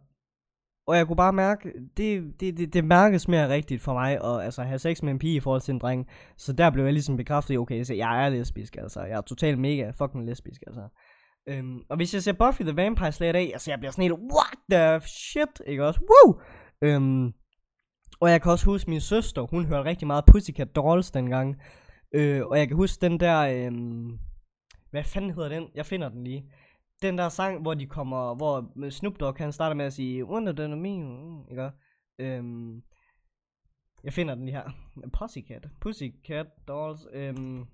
og 0.88 0.98
jeg 0.98 1.08
kunne 1.08 1.16
bare 1.16 1.34
mærke, 1.34 1.74
det, 1.98 2.34
det, 2.40 2.58
det, 2.58 2.74
det 2.74 2.86
mærkes 2.86 3.28
mere 3.28 3.50
rigtigt 3.50 3.82
for 3.82 3.94
mig 3.94 4.12
at 4.24 4.46
altså, 4.46 4.64
have 4.64 4.80
sex 4.80 5.02
med 5.02 5.12
en 5.12 5.20
pige 5.20 5.36
i 5.36 5.40
forhold 5.40 5.62
til 5.62 5.74
en 5.74 5.80
dreng. 5.80 6.08
Så 6.38 6.54
der 6.54 6.70
blev 6.70 6.84
jeg 6.84 6.94
ligesom 6.94 7.18
bekræftet, 7.18 7.58
okay, 7.58 7.84
så 7.84 7.94
jeg 7.94 8.26
er 8.26 8.30
lesbisk, 8.30 8.78
altså. 8.78 9.02
Jeg 9.02 9.18
er 9.18 9.22
totalt 9.22 9.60
mega 9.60 9.92
fucking 9.98 10.26
lesbisk, 10.26 10.62
altså. 10.68 10.82
Øhm, 11.50 11.80
og 11.90 11.96
hvis 11.96 12.14
jeg 12.14 12.24
ser 12.24 12.34
Buffy 12.34 12.62
the 12.62 12.76
Vampire 12.76 13.12
Slayer 13.12 13.30
i 13.30 13.34
dag, 13.34 13.54
altså 13.54 13.72
jeg 13.72 13.80
bliver 13.80 13.92
sådan 13.92 14.02
helt, 14.02 14.14
what 14.14 14.58
the 14.72 15.08
shit, 15.08 15.62
ikke 15.68 15.86
også? 15.86 16.00
Woo! 16.00 16.40
Øhm, 16.82 17.34
og 18.20 18.32
jeg 18.32 18.42
kan 18.42 18.52
også 18.52 18.66
huske 18.66 18.90
min 18.90 19.02
søster, 19.02 19.42
hun 19.42 19.66
hørte 19.66 19.90
rigtig 19.90 20.08
meget 20.08 20.26
Pussycat 20.26 20.76
Dolls 20.76 21.12
dengang. 21.12 21.56
Øh, 22.16 22.46
og 22.46 22.60
jeg 22.60 22.68
kan 22.68 22.78
huske 22.78 23.02
den 23.02 23.20
der, 23.20 23.40
øhm, 23.40 24.20
hvad 24.92 25.04
fanden 25.04 25.34
hedder 25.34 25.50
den? 25.50 25.68
Jeg 25.76 25.86
finder 25.86 26.10
den 26.10 26.24
lige 26.24 26.52
den 27.02 27.18
der 27.18 27.30
sang, 27.30 27.62
hvor 27.62 27.74
de 27.74 27.86
kommer, 27.86 28.36
hvor 28.36 28.90
Snoop 28.90 29.20
Dogg 29.20 29.38
han 29.38 29.52
starter 29.52 29.76
med 29.76 29.86
at 29.86 29.94
sige, 29.94 30.26
Wonder 30.26 30.64
er 30.64 30.76
min, 30.76 31.46
ikke? 31.52 31.72
Øhm, 32.20 32.84
jeg 34.04 34.14
finder 34.14 34.36
den 34.36 34.46
lige 34.46 34.56
her. 34.56 34.72
Pussycat. 35.14 35.68
Pussycat 35.82 36.48
Dolls. 36.68 37.08
Øhm, 37.14 37.66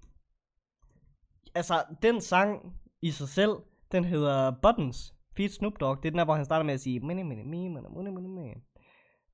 altså, 1.56 1.84
den 2.02 2.22
sang 2.22 2.74
i 3.02 3.12
sig 3.12 3.28
selv, 3.28 3.52
den 3.92 4.04
hedder 4.04 4.52
Buttons. 4.62 5.14
Feed 5.38 5.50
Snoop 5.50 5.80
Dogg. 5.80 5.98
Det 6.04 6.08
er 6.08 6.12
den 6.12 6.18
der, 6.18 6.26
hvor 6.26 6.36
han 6.36 6.46
starter 6.46 6.66
med 6.66 6.74
at 6.74 6.80
sige, 6.80 7.00
mini, 7.00 7.24
mini, 7.24 7.44
me, 7.44 7.70
mini, 7.70 7.88
mini, 7.96 8.12
mini, 8.12 8.28
mini. 8.28 8.54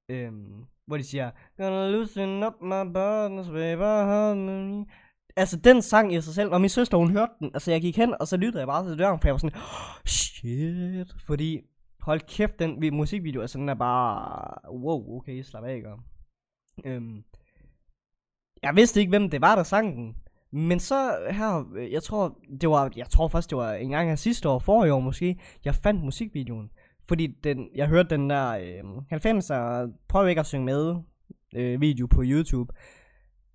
Øhm, 0.09 0.65
hvor 0.85 0.97
de 0.97 1.03
siger, 1.03 1.31
Gonna 1.57 1.89
loosen 1.89 2.43
up 2.43 2.53
my 2.61 2.85
buttons, 2.93 3.47
baby, 3.47 3.81
altså 5.35 5.57
den 5.57 5.81
sang 5.81 6.13
i 6.13 6.21
sig 6.21 6.33
selv, 6.33 6.49
og 6.51 6.61
min 6.61 6.69
søster 6.69 6.97
hun 6.97 7.11
hørte 7.11 7.31
den, 7.39 7.51
altså 7.53 7.71
jeg 7.71 7.81
gik 7.81 7.97
hen, 7.97 8.15
og 8.19 8.27
så 8.27 8.37
lyttede 8.37 8.59
jeg 8.59 8.67
bare 8.67 8.87
til 8.87 8.99
døren, 8.99 9.19
for 9.19 9.27
jeg 9.27 9.33
var 9.33 9.37
sådan, 9.37 9.55
oh, 9.55 10.05
shit, 10.05 11.13
fordi, 11.25 11.61
hold 12.01 12.21
kæft, 12.21 12.59
den 12.59 12.95
musikvideo, 12.95 13.41
altså 13.41 13.57
den 13.57 13.69
er 13.69 13.73
bare, 13.73 14.71
wow, 14.71 15.17
okay, 15.17 15.41
slap 15.41 15.63
af, 15.63 15.75
ikke? 15.75 15.89
Øhm, 16.85 17.23
jeg 18.63 18.75
vidste 18.75 18.99
ikke, 18.99 19.09
hvem 19.09 19.29
det 19.29 19.41
var, 19.41 19.55
der 19.55 19.63
sang 19.63 19.95
den, 19.95 20.15
men 20.51 20.79
så 20.79 21.17
her, 21.31 21.77
jeg 21.91 22.03
tror, 22.03 22.37
det 22.61 22.69
var, 22.69 22.91
jeg 22.95 23.09
tror 23.09 23.27
først, 23.27 23.49
det 23.49 23.57
var 23.57 23.73
en 23.73 23.89
gang 23.89 24.09
af 24.09 24.19
sidste 24.19 24.49
år, 24.49 24.59
for 24.59 24.85
i 24.85 24.89
år 24.89 24.99
måske, 24.99 25.39
jeg 25.65 25.75
fandt 25.75 26.03
musikvideoen, 26.03 26.69
fordi 27.07 27.27
den, 27.27 27.69
jeg 27.75 27.87
hørte 27.87 28.09
den 28.09 28.29
der 28.29 28.49
øh, 28.49 28.83
90'er, 29.13 29.91
prøv 30.07 30.29
ikke 30.29 30.39
at 30.39 30.45
synge 30.45 30.65
med, 30.65 30.95
øh, 31.55 31.81
video 31.81 32.07
på 32.07 32.21
YouTube, 32.25 32.73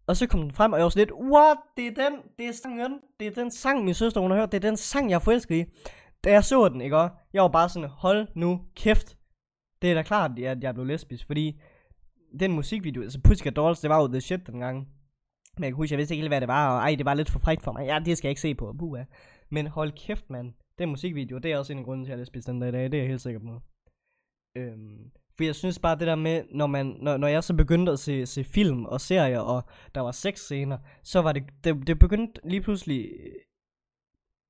og 0.09 0.16
så 0.16 0.27
kom 0.27 0.40
den 0.40 0.53
frem, 0.53 0.73
og 0.73 0.79
jeg 0.79 0.85
var 0.85 0.90
sådan 0.90 1.07
lidt, 1.07 1.33
what, 1.33 1.59
det 1.77 1.87
er 1.87 2.09
den, 2.09 2.18
det 2.38 2.47
er 2.47 2.53
sangen, 2.53 3.01
det 3.21 3.27
er 3.27 3.31
den 3.31 3.51
sang, 3.51 3.85
min 3.85 3.94
søster 3.94 4.21
hun 4.21 4.31
har 4.31 4.38
hørt, 4.38 4.53
det 4.53 4.64
er 4.64 4.68
den 4.68 4.77
sang, 4.77 5.11
jeg 5.11 5.14
er 5.14 5.21
forelsket 5.21 5.55
i. 5.55 5.64
Da 6.25 6.31
jeg 6.31 6.44
så 6.44 6.68
den, 6.68 6.81
ikke 6.81 6.97
jeg 7.33 7.42
var 7.42 7.49
bare 7.49 7.68
sådan, 7.68 7.88
hold 7.88 8.29
nu 8.35 8.61
kæft. 8.77 9.18
Det 9.83 9.90
er 9.90 9.94
da 9.94 10.03
klart, 10.03 10.38
at 10.38 10.62
jeg 10.62 10.75
blev 10.75 10.87
lesbisk, 10.87 11.27
fordi 11.27 11.61
den 12.40 12.53
musikvideo, 12.53 13.03
altså 13.03 13.21
Pussycat 13.25 13.57
Dolls, 13.57 13.81
det 13.81 13.90
var 13.90 14.01
jo 14.03 14.09
the 14.09 14.21
shit 14.21 14.47
dengang. 14.47 14.88
Men 15.57 15.64
jeg 15.64 15.73
kan 15.73 15.77
huske, 15.77 15.92
jeg 15.92 15.99
vidste 15.99 16.14
ikke 16.14 16.23
helt, 16.23 16.31
hvad 16.31 16.40
det 16.40 16.49
var, 16.49 16.75
og 16.75 16.79
ej, 16.79 16.94
det 16.94 17.05
var 17.07 17.14
lidt 17.14 17.31
for 17.31 17.38
frækt 17.38 17.62
for 17.62 17.73
mig. 17.73 17.87
Ja, 17.87 17.99
det 18.05 18.18
skal 18.18 18.29
jeg 18.29 18.31
ikke 18.31 18.40
se 18.40 18.55
på, 18.55 18.73
buha. 18.73 19.05
Men 19.51 19.66
hold 19.66 19.92
kæft, 19.92 20.31
mand. 20.31 20.53
Den 20.79 20.88
musikvideo, 20.88 21.38
det 21.38 21.53
er 21.53 21.59
også 21.59 21.73
en 21.73 21.79
af 21.79 21.85
grunden 21.85 22.05
til, 22.05 22.12
at 22.12 22.16
jeg 22.16 22.21
er 22.21 22.21
lesbisk 22.21 22.47
den 22.47 22.61
dag 22.61 22.68
i 22.68 22.73
dag, 22.73 22.85
det 22.85 22.94
er 22.94 22.99
jeg 22.99 23.09
helt 23.09 23.21
sikker 23.21 23.40
på. 23.40 23.61
Øhm, 24.57 25.11
for 25.38 25.44
jeg 25.44 25.55
synes 25.55 25.79
bare 25.79 25.98
det 25.98 26.07
der 26.07 26.14
med, 26.14 26.44
når, 26.51 26.66
man, 26.66 26.87
når, 26.87 27.16
når 27.16 27.29
jeg 27.29 27.44
så 27.44 27.55
begyndte 27.55 27.92
at 27.92 27.98
se, 27.98 28.27
se 28.27 28.44
film 28.44 28.85
og 28.85 29.01
serier, 29.01 29.40
og 29.40 29.62
der 29.94 30.01
var 30.01 30.11
seks 30.11 30.40
scener, 30.40 30.79
så 31.03 31.22
var 31.22 31.33
det, 31.33 31.42
det, 31.64 31.87
det 31.87 31.98
begyndte 31.98 32.40
lige 32.44 32.61
pludselig... 32.61 33.11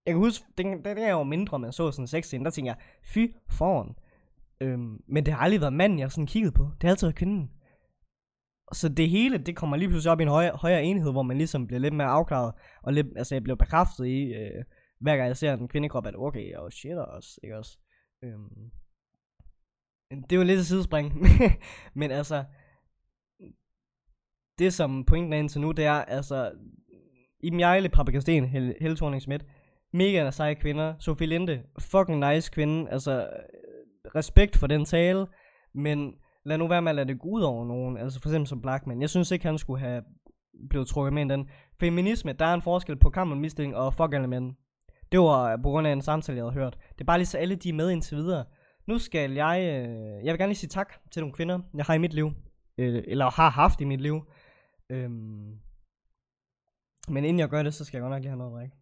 Jeg 0.06 0.14
kan 0.14 0.18
huske, 0.18 0.44
den, 0.58 0.84
den 0.84 0.98
jeg 0.98 1.16
var 1.16 1.22
mindre, 1.22 1.58
man 1.58 1.72
så 1.72 1.90
sådan 1.90 2.02
en 2.02 2.06
seks 2.06 2.26
scene, 2.26 2.44
der 2.44 2.50
tænkte 2.50 2.68
jeg, 2.68 2.76
fy 3.02 3.26
foran. 3.50 3.94
Øhm, 4.60 5.02
men 5.08 5.26
det 5.26 5.34
har 5.34 5.40
aldrig 5.40 5.60
været 5.60 5.72
manden, 5.72 5.98
jeg 5.98 6.12
sådan 6.12 6.26
kiggede 6.26 6.52
på. 6.52 6.62
Det 6.62 6.82
har 6.82 6.90
altid 6.90 7.06
været 7.06 7.16
kvinden. 7.16 7.50
Så 8.72 8.88
det 8.88 9.10
hele, 9.10 9.38
det 9.38 9.56
kommer 9.56 9.76
lige 9.76 9.88
pludselig 9.88 10.12
op 10.12 10.20
i 10.20 10.22
en 10.22 10.28
højere, 10.28 10.56
højere 10.56 10.84
enhed, 10.84 11.12
hvor 11.12 11.22
man 11.22 11.36
ligesom 11.38 11.66
bliver 11.66 11.80
lidt 11.80 11.94
mere 11.94 12.06
afklaret, 12.06 12.54
og 12.82 12.92
lidt, 12.92 13.06
altså 13.16 13.34
jeg 13.34 13.42
bliver 13.42 13.56
bekræftet 13.56 14.06
i, 14.06 14.34
øh, 14.34 14.64
hver 15.00 15.16
gang 15.16 15.28
jeg 15.28 15.36
ser 15.36 15.54
en 15.54 15.68
kvindekrop, 15.68 16.06
at 16.06 16.14
okay, 16.16 16.54
og 16.54 16.64
oh 16.64 16.70
shit 16.70 16.98
også, 16.98 17.40
ikke 17.42 17.56
også? 17.56 17.78
Øhm, 18.24 18.70
det 20.10 20.32
er 20.32 20.36
jo 20.36 20.42
lidt 20.42 20.60
et 20.60 20.66
sidespring. 20.66 21.12
Men 22.00 22.10
altså, 22.10 22.44
det 24.58 24.74
som 24.74 25.04
pointen 25.04 25.32
er 25.32 25.38
indtil 25.38 25.60
nu, 25.60 25.72
det 25.72 25.84
er, 25.84 25.92
altså, 25.92 26.52
Iben 27.40 27.60
Jejle, 27.60 27.88
Paprika 27.88 28.20
Sten, 28.20 28.44
Helle, 28.44 28.74
Helle 28.80 28.96
thorning 28.96 29.22
Schmidt, 29.22 29.44
mega 29.92 30.30
seje 30.30 30.54
kvinder. 30.54 30.94
Sofie 30.98 31.26
Linde, 31.26 31.62
fucking 31.78 32.32
nice 32.32 32.50
kvinde. 32.50 32.90
Altså, 32.90 33.28
respekt 34.14 34.56
for 34.56 34.66
den 34.66 34.84
tale, 34.84 35.26
men 35.74 36.14
lad 36.44 36.58
nu 36.58 36.68
være 36.68 36.82
med 36.82 36.90
at 36.90 36.96
lade 36.96 37.08
det 37.08 37.20
gå 37.20 37.28
ud 37.28 37.42
over 37.42 37.64
nogen. 37.64 37.96
Altså 37.96 38.20
for 38.20 38.28
eksempel 38.28 38.48
som 38.48 38.62
Blackman. 38.62 39.00
Jeg 39.00 39.10
synes 39.10 39.30
ikke, 39.30 39.44
han 39.44 39.58
skulle 39.58 39.80
have 39.80 40.02
blevet 40.70 40.88
trukket 40.88 41.12
med 41.12 41.24
i 41.24 41.28
den. 41.28 41.48
Feminisme, 41.80 42.32
der 42.32 42.44
er 42.46 42.54
en 42.54 42.62
forskel 42.62 42.96
på 42.96 43.10
kamp 43.10 43.30
og 43.30 43.36
mistilling 43.36 43.76
og 43.76 43.94
fuck 43.94 44.14
alle 44.14 44.28
mænd. 44.28 44.54
Det 45.12 45.20
var 45.20 45.56
på 45.56 45.70
grund 45.70 45.86
af 45.86 45.92
en 45.92 46.02
samtale, 46.02 46.36
jeg 46.36 46.44
havde 46.44 46.54
hørt. 46.54 46.78
Det 46.92 47.00
er 47.00 47.04
bare 47.04 47.18
lige 47.18 47.26
så 47.26 47.38
alle 47.38 47.54
de 47.54 47.68
er 47.68 47.72
med 47.72 47.90
indtil 47.90 48.16
videre. 48.16 48.44
Nu 48.88 48.98
skal 48.98 49.32
jeg, 49.32 49.58
øh, 49.60 50.24
jeg 50.24 50.32
vil 50.32 50.38
gerne 50.38 50.50
lige 50.50 50.58
sige 50.58 50.68
tak 50.68 50.92
til 51.10 51.20
nogle 51.20 51.34
kvinder, 51.34 51.60
jeg 51.74 51.84
har 51.84 51.94
i 51.94 51.98
mit 51.98 52.12
liv, 52.12 52.30
øh, 52.78 53.04
eller 53.06 53.30
har 53.30 53.50
haft 53.50 53.80
i 53.80 53.84
mit 53.84 54.00
liv. 54.00 54.30
Øhm, 54.90 55.58
men 57.08 57.24
inden 57.24 57.38
jeg 57.38 57.48
gør 57.48 57.62
det, 57.62 57.74
så 57.74 57.84
skal 57.84 57.98
jeg 57.98 58.02
godt 58.02 58.10
nok 58.10 58.22
lige 58.22 58.30
have 58.30 58.38
noget 58.38 58.52
at 58.52 58.56
drikke. 58.58 58.76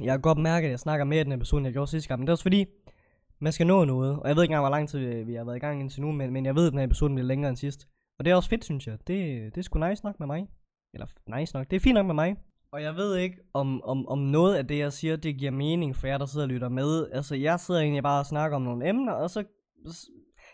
Jeg 0.00 0.12
kan 0.14 0.20
godt 0.20 0.38
mærke, 0.38 0.64
at 0.66 0.70
jeg 0.70 0.80
snakker 0.80 1.04
mere 1.04 1.20
i 1.20 1.24
den 1.24 1.32
episode, 1.32 1.58
end 1.58 1.66
jeg 1.66 1.72
gjorde 1.72 1.90
sidste 1.90 2.08
gang, 2.08 2.20
men 2.20 2.26
det 2.26 2.30
er 2.30 2.32
også 2.32 2.44
fordi, 2.44 2.66
man 3.38 3.52
skal 3.52 3.66
nå 3.66 3.84
noget, 3.84 4.20
og 4.20 4.28
jeg 4.28 4.36
ved 4.36 4.42
ikke 4.42 4.52
engang, 4.52 4.62
hvor 4.62 4.76
lang 4.76 4.88
tid 4.88 5.00
øh, 5.00 5.26
vi 5.26 5.34
har 5.34 5.44
været 5.44 5.56
i 5.56 5.60
gang 5.60 5.80
indtil 5.80 6.02
nu, 6.02 6.12
men, 6.12 6.32
men 6.32 6.46
jeg 6.46 6.54
ved, 6.54 6.66
at 6.66 6.70
den 6.70 6.78
her 6.78 6.86
episode 6.86 7.14
bliver 7.14 7.26
længere 7.26 7.48
end 7.48 7.56
sidst. 7.56 7.88
Og 8.18 8.24
det 8.24 8.30
er 8.30 8.36
også 8.36 8.48
fedt, 8.48 8.64
synes 8.64 8.86
jeg. 8.86 8.98
Det, 9.06 9.14
øh, 9.14 9.44
det 9.44 9.58
er 9.58 9.62
sgu 9.62 9.78
nice 9.78 10.04
nok 10.04 10.18
med 10.20 10.26
mig. 10.26 10.48
Eller 10.94 11.06
nice 11.38 11.54
nok. 11.56 11.70
Det 11.70 11.76
er 11.76 11.80
fint 11.80 11.94
nok 11.94 12.06
med 12.06 12.14
mig. 12.14 12.36
Og 12.72 12.82
jeg 12.82 12.96
ved 12.96 13.16
ikke, 13.16 13.38
om, 13.54 13.82
om, 13.84 14.08
om 14.08 14.18
noget 14.18 14.56
af 14.56 14.66
det, 14.66 14.78
jeg 14.78 14.92
siger, 14.92 15.16
det 15.16 15.38
giver 15.38 15.50
mening 15.50 15.96
for 15.96 16.06
jer, 16.06 16.18
der 16.18 16.26
sidder 16.26 16.46
og 16.46 16.50
lytter 16.50 16.68
med. 16.68 17.10
Altså, 17.12 17.34
jeg 17.34 17.60
sidder 17.60 17.80
egentlig 17.80 18.02
bare 18.02 18.20
og 18.20 18.26
snakker 18.26 18.56
om 18.56 18.62
nogle 18.62 18.88
emner, 18.88 19.12
og 19.12 19.30
så... 19.30 19.44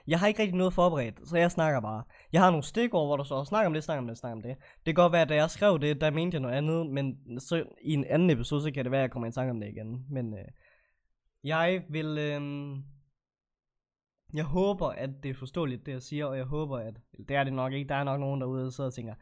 Jeg 0.06 0.20
har 0.20 0.26
ikke 0.26 0.42
rigtig 0.42 0.56
noget 0.56 0.72
forberedt, 0.72 1.28
så 1.28 1.36
jeg 1.36 1.50
snakker 1.50 1.80
bare. 1.80 2.02
Jeg 2.32 2.42
har 2.42 2.50
nogle 2.50 2.62
stikord, 2.62 3.06
hvor 3.06 3.16
der 3.16 3.24
står, 3.24 3.44
snak 3.44 3.66
om 3.66 3.72
det, 3.74 3.84
snak 3.84 3.98
om 3.98 4.06
det, 4.06 4.18
snak 4.18 4.32
om 4.32 4.42
det. 4.42 4.56
Det 4.58 4.84
kan 4.86 4.94
godt 4.94 5.12
være, 5.12 5.22
at 5.22 5.28
da 5.28 5.34
jeg 5.34 5.50
skrev 5.50 5.78
det, 5.80 6.00
der 6.00 6.10
mente 6.10 6.34
jeg 6.34 6.40
noget 6.40 6.54
andet, 6.54 6.86
men 6.86 7.40
så 7.40 7.64
i 7.82 7.92
en 7.92 8.04
anden 8.04 8.30
episode, 8.30 8.62
så 8.62 8.70
kan 8.70 8.84
det 8.84 8.90
være, 8.90 9.00
at 9.00 9.02
jeg 9.02 9.10
kommer 9.10 9.28
i 9.28 9.32
tanke 9.32 9.50
om 9.50 9.60
det 9.60 9.68
igen. 9.68 10.06
Men 10.10 10.34
øh, 10.34 10.44
jeg 11.44 11.82
vil... 11.90 12.18
Øh, 12.18 12.42
jeg 14.34 14.44
håber, 14.44 14.86
at 14.86 15.10
det 15.22 15.30
er 15.30 15.34
forståeligt, 15.34 15.86
det 15.86 15.92
jeg 15.92 16.02
siger, 16.02 16.26
og 16.26 16.36
jeg 16.36 16.44
håber, 16.44 16.78
at... 16.78 16.94
Det 17.28 17.36
er 17.36 17.44
det 17.44 17.52
nok 17.52 17.72
ikke. 17.72 17.88
Der 17.88 17.94
er 17.94 18.04
nok 18.04 18.20
nogen 18.20 18.40
derude, 18.40 18.64
der 18.64 18.70
sidder 18.70 18.90
og 18.90 18.94
tænker, 18.94 19.14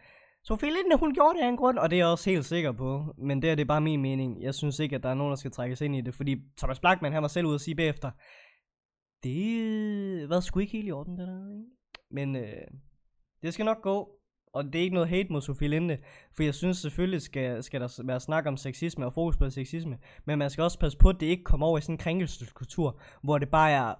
Sofie 0.48 0.70
Linde, 0.70 0.98
hun 0.98 1.14
gjorde 1.14 1.38
det 1.38 1.44
af 1.44 1.48
en 1.48 1.56
grund, 1.56 1.78
og 1.78 1.90
det 1.90 1.96
er 1.96 2.00
jeg 2.00 2.06
også 2.06 2.30
helt 2.30 2.44
sikker 2.44 2.72
på. 2.72 3.14
Men 3.18 3.42
det 3.42 3.50
er 3.50 3.54
det 3.54 3.68
bare 3.68 3.80
min 3.80 4.02
mening. 4.02 4.42
Jeg 4.42 4.54
synes 4.54 4.78
ikke, 4.78 4.96
at 4.96 5.02
der 5.02 5.08
er 5.08 5.14
nogen, 5.14 5.30
der 5.30 5.36
skal 5.36 5.50
trækkes 5.50 5.80
ind 5.80 5.96
i 5.96 6.00
det. 6.00 6.14
Fordi 6.14 6.36
Thomas 6.58 6.80
Blackman, 6.80 7.12
han 7.12 7.22
var 7.22 7.28
selv 7.28 7.46
ude 7.46 7.54
at 7.54 7.60
sige 7.60 7.74
bagefter, 7.74 8.10
det 9.22 10.28
var 10.28 10.40
sgu 10.40 10.60
ikke 10.60 10.72
helt 10.72 10.88
i 10.88 10.92
orden, 10.92 11.18
det 11.18 11.28
der. 11.28 11.50
Ikke? 11.50 11.64
Men 12.10 12.36
øh, 12.36 12.66
det 13.42 13.54
skal 13.54 13.64
nok 13.64 13.82
gå. 13.82 14.10
Og 14.52 14.64
det 14.64 14.74
er 14.74 14.82
ikke 14.82 14.94
noget 14.94 15.08
hate 15.08 15.32
mod 15.32 15.40
Sofie 15.40 15.68
Linde. 15.68 15.98
For 16.36 16.42
jeg 16.42 16.54
synes 16.54 16.78
selvfølgelig, 16.78 17.22
skal, 17.22 17.62
skal 17.62 17.80
der 17.80 18.02
være 18.04 18.20
snak 18.20 18.46
om 18.46 18.56
sexisme 18.56 19.06
og 19.06 19.12
fokus 19.12 19.36
på 19.36 19.50
sexisme. 19.50 19.98
Men 20.24 20.38
man 20.38 20.50
skal 20.50 20.64
også 20.64 20.78
passe 20.78 20.98
på, 20.98 21.08
at 21.08 21.20
det 21.20 21.26
ikke 21.26 21.44
kommer 21.44 21.66
over 21.66 21.78
i 21.78 21.80
sådan 21.80 21.94
en 21.94 21.98
krænkelseskultur, 21.98 23.00
hvor 23.22 23.38
det 23.38 23.50
bare 23.50 23.70
er... 23.70 23.94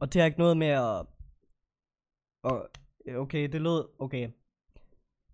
Og 0.00 0.12
det 0.12 0.20
har 0.20 0.26
ikke 0.26 0.38
noget 0.38 0.56
med 0.56 0.66
at... 0.66 1.06
Og, 2.42 2.68
øh, 3.06 3.16
okay, 3.16 3.48
det 3.52 3.62
lød... 3.62 3.88
Okay, 3.98 4.28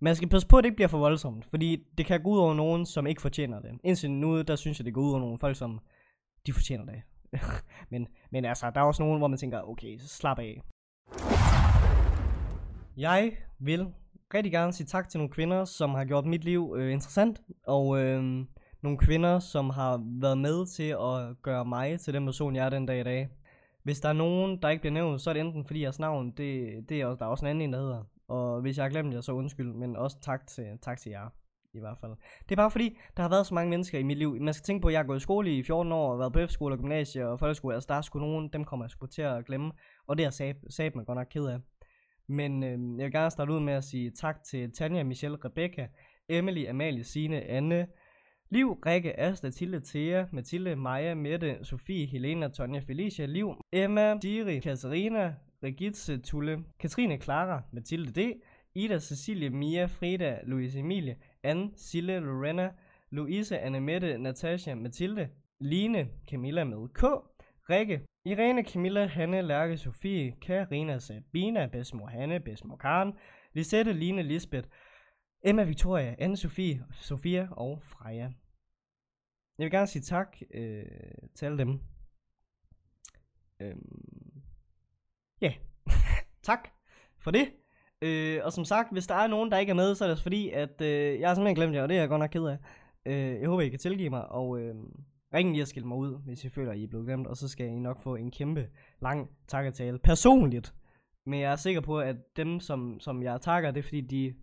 man 0.05 0.17
skal 0.17 0.29
passe 0.29 0.49
på, 0.49 0.57
at 0.57 0.65
det 0.65 0.69
ikke 0.69 0.77
bliver 0.77 0.89
for 0.89 0.99
voldsomt, 0.99 1.45
fordi 1.45 1.85
det 1.99 2.07
kan 2.07 2.23
gå 2.23 2.31
ud 2.31 2.39
over 2.39 2.55
nogen, 2.55 2.87
som 2.87 3.07
ikke 3.07 3.23
fortjener 3.23 3.61
det. 3.61 3.71
Indtil 3.85 4.11
nu, 4.11 4.43
der 4.43 4.57
synes 4.57 4.79
jeg, 4.79 4.87
det 4.87 4.95
går 4.95 5.01
ud 5.01 5.11
over 5.11 5.21
nogle 5.21 5.39
folk, 5.39 5.57
som 5.57 5.81
de 6.47 6.53
fortjener 6.53 6.85
det. 6.85 7.03
men, 7.91 8.09
men 8.31 8.45
altså, 8.45 8.71
der 8.75 8.81
er 8.81 8.85
også 8.85 9.03
nogen, 9.03 9.19
hvor 9.19 9.29
man 9.29 9.39
tænker, 9.39 9.61
okay, 9.61 9.99
så 9.99 10.09
slap 10.09 10.39
af. 10.39 10.63
Jeg 12.97 13.33
vil 13.59 13.87
rigtig 14.35 14.53
gerne 14.53 14.73
sige 14.73 14.87
tak 14.87 15.09
til 15.09 15.19
nogle 15.19 15.33
kvinder, 15.33 15.65
som 15.65 15.91
har 15.91 16.05
gjort 16.05 16.27
mit 16.27 16.45
liv 16.45 16.75
øh, 16.77 16.93
interessant, 16.93 17.41
og 17.67 17.99
øh, 17.99 18.23
nogle 18.83 18.99
kvinder, 18.99 19.39
som 19.39 19.71
har 19.71 20.03
været 20.21 20.39
med 20.39 20.67
til 20.67 20.97
at 21.01 21.43
gøre 21.43 21.65
mig 21.65 22.01
til 22.01 22.15
den 22.15 22.25
person, 22.25 22.57
jeg 22.57 22.67
er 22.67 22.71
den 22.71 22.87
dag 22.87 23.01
i 23.01 23.05
dag. 23.05 23.29
Hvis 23.83 24.01
der 24.01 24.09
er 24.09 24.13
nogen, 24.13 24.63
der 24.63 24.69
ikke 24.69 24.81
bliver 24.81 24.95
nævnt, 24.95 25.21
så 25.21 25.31
er 25.31 25.35
det 25.35 25.41
enten 25.41 25.65
fordi 25.65 25.83
jeres 25.83 25.99
navn, 25.99 26.31
det, 26.31 26.85
det 26.89 27.01
er, 27.01 27.15
der 27.15 27.25
er 27.25 27.31
også 27.31 27.45
en 27.45 27.51
anden 27.51 27.63
en, 27.63 27.73
der 27.73 27.81
hedder. 27.81 28.05
Og 28.33 28.61
hvis 28.61 28.77
jeg 28.77 28.85
har 28.85 28.91
glemt 28.91 29.15
jer, 29.15 29.21
så 29.21 29.33
undskyld, 29.33 29.73
men 29.73 29.97
også 29.97 30.21
tak 30.21 30.47
til, 30.47 30.79
tak 30.83 30.99
til 30.99 31.11
jer 31.11 31.29
i 31.75 31.81
hvert 31.81 31.99
fald. 32.01 32.13
Det 32.49 32.53
er 32.53 32.57
bare 32.57 32.71
fordi, 32.71 32.99
der 33.17 33.23
har 33.23 33.31
været 33.31 33.47
så 33.47 33.55
mange 33.55 33.71
mennesker 33.71 33.99
i 33.99 34.03
mit 34.03 34.19
liv. 34.19 34.41
Man 34.41 34.55
skal 34.55 34.65
tænke 34.65 34.83
på, 34.83 34.89
at 34.89 34.93
jeg 34.93 34.99
har 34.99 35.07
gået 35.07 35.17
i 35.17 35.21
skole 35.21 35.59
i 35.59 35.63
14 35.63 35.93
år, 35.93 36.13
og 36.13 36.19
været 36.19 36.33
på 36.33 36.39
efterskole 36.39 36.75
og 36.75 36.79
gymnasie 36.79 37.29
og 37.29 37.39
folkeskole. 37.39 37.75
Altså, 37.75 37.87
der 37.89 37.95
er 37.95 38.03
sgu 38.03 38.19
nogen, 38.19 38.49
dem 38.53 38.65
kommer 38.65 38.85
jeg 38.87 38.91
sgu 38.91 39.07
til 39.07 39.23
at 39.23 39.47
glemme. 39.47 39.73
Og 40.07 40.19
det 40.19 40.27
er 40.27 40.31
sab, 40.31 40.57
sab 40.71 40.95
man 40.95 41.05
godt 41.05 41.17
nok 41.17 41.27
ked 41.31 41.47
af. 41.47 41.59
Men 42.29 42.63
øh, 42.63 42.71
jeg 42.71 43.05
vil 43.05 43.13
gerne 43.13 43.31
starte 43.31 43.53
ud 43.53 43.61
med 43.61 43.73
at 43.73 43.85
sige 43.85 44.11
tak 44.11 44.43
til 44.45 44.73
Tanja, 44.73 45.03
Michelle, 45.03 45.39
Rebecca, 45.45 45.89
Emily, 46.29 46.67
Amalie, 46.69 47.05
Sine, 47.05 47.43
Anne, 47.43 47.87
Liv, 48.51 48.79
Rikke, 48.87 49.21
Asta, 49.21 49.51
Tille, 49.51 49.81
Thea, 49.85 50.25
Mathilde, 50.33 50.77
Maja, 50.77 51.15
Mette, 51.15 51.59
Sofie, 51.63 52.07
Helena, 52.07 52.49
Tonja, 52.49 52.81
Felicia, 52.81 53.27
Liv, 53.27 53.55
Emma, 53.73 54.19
Siri, 54.23 54.59
Katarina, 54.59 55.35
Regitze, 55.63 56.19
Tulle, 56.19 56.65
Katrine, 56.79 57.19
Clara, 57.19 57.63
Mathilde 57.73 58.13
D., 58.13 58.43
Ida, 58.75 58.99
Cecilie, 58.99 59.51
Mia, 59.51 59.87
Frida, 59.87 60.41
Louise 60.45 60.79
Emilie, 60.79 61.17
Anne, 61.43 61.73
Sille, 61.77 62.21
Lorena, 62.21 62.73
Louise, 63.11 63.59
Annemette, 63.59 64.19
Natasha, 64.19 64.75
Mathilde, 64.75 65.29
Line, 65.61 66.09
Camilla 66.27 66.65
med 66.65 66.89
K, 66.95 67.03
Rikke, 67.71 68.07
Irene, 68.25 68.65
Camilla, 68.65 69.07
Hanne, 69.07 69.43
Lærke, 69.43 69.77
Sofie, 69.77 70.33
Karina, 70.41 70.99
Sabina, 70.99 71.67
Besmor 71.67 72.07
Hanne, 72.07 72.41
Besmor 72.41 72.77
Karen, 72.77 73.13
Lisette, 73.55 73.93
Line, 73.93 74.23
Lisbeth, 74.23 74.69
Emma, 75.45 75.65
Victoria, 75.65 76.15
anne 76.19 76.37
Sofie, 76.37 76.85
Sofia 76.93 77.49
og 77.51 77.83
Freja. 77.83 78.31
Jeg 79.59 79.65
vil 79.65 79.71
gerne 79.71 79.87
sige 79.87 80.03
tak 80.03 80.37
øh, 80.55 80.85
til 81.35 81.47
alle 81.47 81.59
dem. 81.59 81.81
Øhm, 83.61 84.12
ja, 85.43 85.47
yeah. 85.47 85.57
tak 86.43 86.69
for 87.19 87.31
det. 87.31 87.49
Øh, 88.03 88.41
og 88.45 88.53
som 88.53 88.65
sagt, 88.65 88.93
hvis 88.93 89.07
der 89.07 89.15
er 89.15 89.27
nogen, 89.27 89.51
der 89.51 89.59
ikke 89.59 89.71
er 89.71 89.75
med, 89.75 89.95
så 89.95 90.05
er 90.05 90.09
det 90.09 90.21
fordi, 90.21 90.51
at 90.51 90.81
øh, 90.81 91.21
jeg 91.21 91.29
har 91.29 91.35
simpelthen 91.35 91.55
glemt 91.55 91.75
jer, 91.75 91.83
og 91.83 91.89
det 91.89 91.97
er 91.97 92.01
jeg 92.01 92.09
godt 92.09 92.21
nok 92.21 92.31
ked 92.31 92.45
af. 92.45 92.59
Øh, 93.07 93.41
jeg 93.41 93.49
håber, 93.49 93.63
I 93.63 93.69
kan 93.69 93.79
tilgive 93.79 94.11
mig, 94.11 94.29
og 94.29 94.61
øh, 94.61 94.75
ring 95.35 95.51
lige 95.51 95.63
og 95.63 95.69
skille 95.69 95.89
mig 95.89 95.97
ud, 95.97 96.19
hvis 96.25 96.45
I 96.45 96.49
føler, 96.49 96.73
at 96.73 96.79
I 96.79 96.85
er 96.85 96.89
blevet 96.89 97.07
glemt, 97.07 97.27
og 97.27 97.37
så 97.37 97.49
skal 97.49 97.67
I 97.67 97.79
nok 97.79 98.03
få 98.03 98.15
en 98.17 98.31
kæmpe 98.31 98.69
lang 99.03 99.31
takketale 99.49 99.99
personligt. 99.99 100.75
Men 101.27 101.41
jeg 101.41 101.53
er 101.53 101.57
sikker 101.57 101.81
på, 101.81 102.01
at 102.01 102.17
dem, 102.37 102.61
som, 102.61 103.01
som 103.01 103.23
jeg 103.23 103.41
takker, 103.41 103.71
det 103.71 103.79
er 103.79 103.85
fordi, 103.85 104.01
de... 104.01 104.35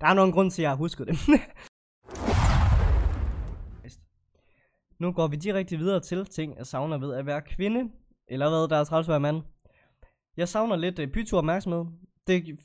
Der 0.00 0.06
er 0.06 0.14
nogen 0.14 0.32
grund 0.32 0.50
til, 0.50 0.62
at 0.62 0.64
jeg 0.64 0.70
har 0.70 0.76
husket 0.76 1.06
dem. 1.06 1.16
nu 4.98 5.12
går 5.12 5.26
vi 5.26 5.36
direkte 5.36 5.76
videre 5.76 6.00
til 6.00 6.24
ting, 6.24 6.56
jeg 6.56 6.66
savner 6.66 6.98
ved 6.98 7.14
at 7.14 7.26
være 7.26 7.42
kvinde, 7.42 7.90
eller 8.28 8.48
hvad, 8.48 8.68
der 8.68 8.76
er 8.76 8.84
træls 8.84 9.08
at 9.08 9.10
være 9.10 9.20
mand. 9.20 9.42
Jeg 10.36 10.48
savner 10.48 10.76
lidt 10.76 10.98
øh, 10.98 11.08
bytur 11.08 11.38
opmærksomhed 11.38 11.84
det, 12.26 12.58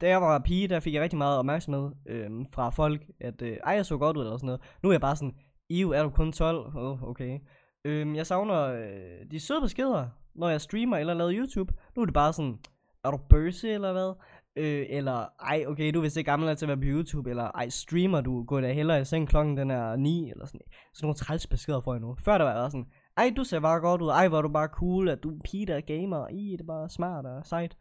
da 0.00 0.08
jeg 0.08 0.22
var 0.22 0.38
pige, 0.38 0.68
der 0.68 0.80
fik 0.80 0.94
jeg 0.94 1.02
rigtig 1.02 1.18
meget 1.18 1.38
opmærksomhed 1.38 1.90
øh, 2.06 2.30
fra 2.52 2.70
folk, 2.70 3.02
at 3.20 3.42
øh, 3.42 3.56
ej, 3.64 3.72
jeg 3.72 3.86
så 3.86 3.98
godt 3.98 4.16
ud 4.16 4.22
eller 4.22 4.36
sådan 4.36 4.46
noget. 4.46 4.60
Nu 4.82 4.88
er 4.88 4.92
jeg 4.92 5.00
bare 5.00 5.16
sådan, 5.16 5.34
Iu, 5.70 5.90
er 5.90 6.02
du 6.02 6.10
kun 6.10 6.32
12? 6.32 6.76
Oh, 6.76 7.02
okay. 7.02 7.38
Øh, 7.84 8.16
jeg 8.16 8.26
savner 8.26 8.62
øh, 8.62 9.30
de 9.30 9.40
søde 9.40 9.60
beskeder, 9.60 10.08
når 10.34 10.48
jeg 10.48 10.60
streamer 10.60 10.96
eller 10.96 11.14
laver 11.14 11.32
YouTube. 11.34 11.74
Nu 11.96 12.02
er 12.02 12.06
det 12.06 12.14
bare 12.14 12.32
sådan, 12.32 12.58
er 13.04 13.10
du 13.10 13.16
bøse 13.30 13.70
eller 13.70 13.92
hvad? 13.92 14.14
Øh, 14.56 14.86
eller, 14.90 15.26
ej, 15.40 15.64
okay, 15.66 15.94
du 15.94 15.98
er 15.98 16.02
vist 16.02 16.16
ikke 16.16 16.30
gammel 16.30 16.56
til 16.56 16.64
at 16.64 16.68
være 16.68 16.76
på 16.76 16.82
YouTube, 16.84 17.30
eller 17.30 17.44
ej, 17.44 17.68
streamer 17.68 18.20
du, 18.20 18.44
går 18.44 18.60
da 18.60 18.72
hellere 18.72 19.00
i 19.00 19.04
seng 19.04 19.28
klokken 19.28 19.56
den 19.56 19.70
er 19.70 19.96
9, 19.96 20.30
eller 20.30 20.46
sådan 20.46 20.60
Sådan 20.94 21.06
nogle 21.06 21.14
træls 21.14 21.46
beskeder 21.46 21.80
får 21.80 21.94
jeg 21.94 22.00
nu. 22.00 22.16
Før 22.24 22.38
der 22.38 22.44
var 22.44 22.62
jeg 22.62 22.70
sådan, 22.70 22.86
ej, 23.18 23.32
du 23.36 23.44
ser 23.44 23.60
bare 23.60 23.80
godt 23.80 24.02
ud, 24.02 24.08
ej, 24.08 24.28
hvor 24.28 24.38
er 24.38 24.42
du 24.42 24.48
bare 24.48 24.68
cool, 24.68 25.08
at 25.08 25.22
du 25.22 25.30
er 25.30 25.40
pige, 25.44 25.66
der 25.66 25.76
er 25.76 25.80
gamer, 25.80 26.28
i, 26.28 26.52
det 26.52 26.60
er 26.60 26.66
bare 26.66 26.88
smart 26.88 27.26
og 27.26 27.46
sejt. 27.46 27.76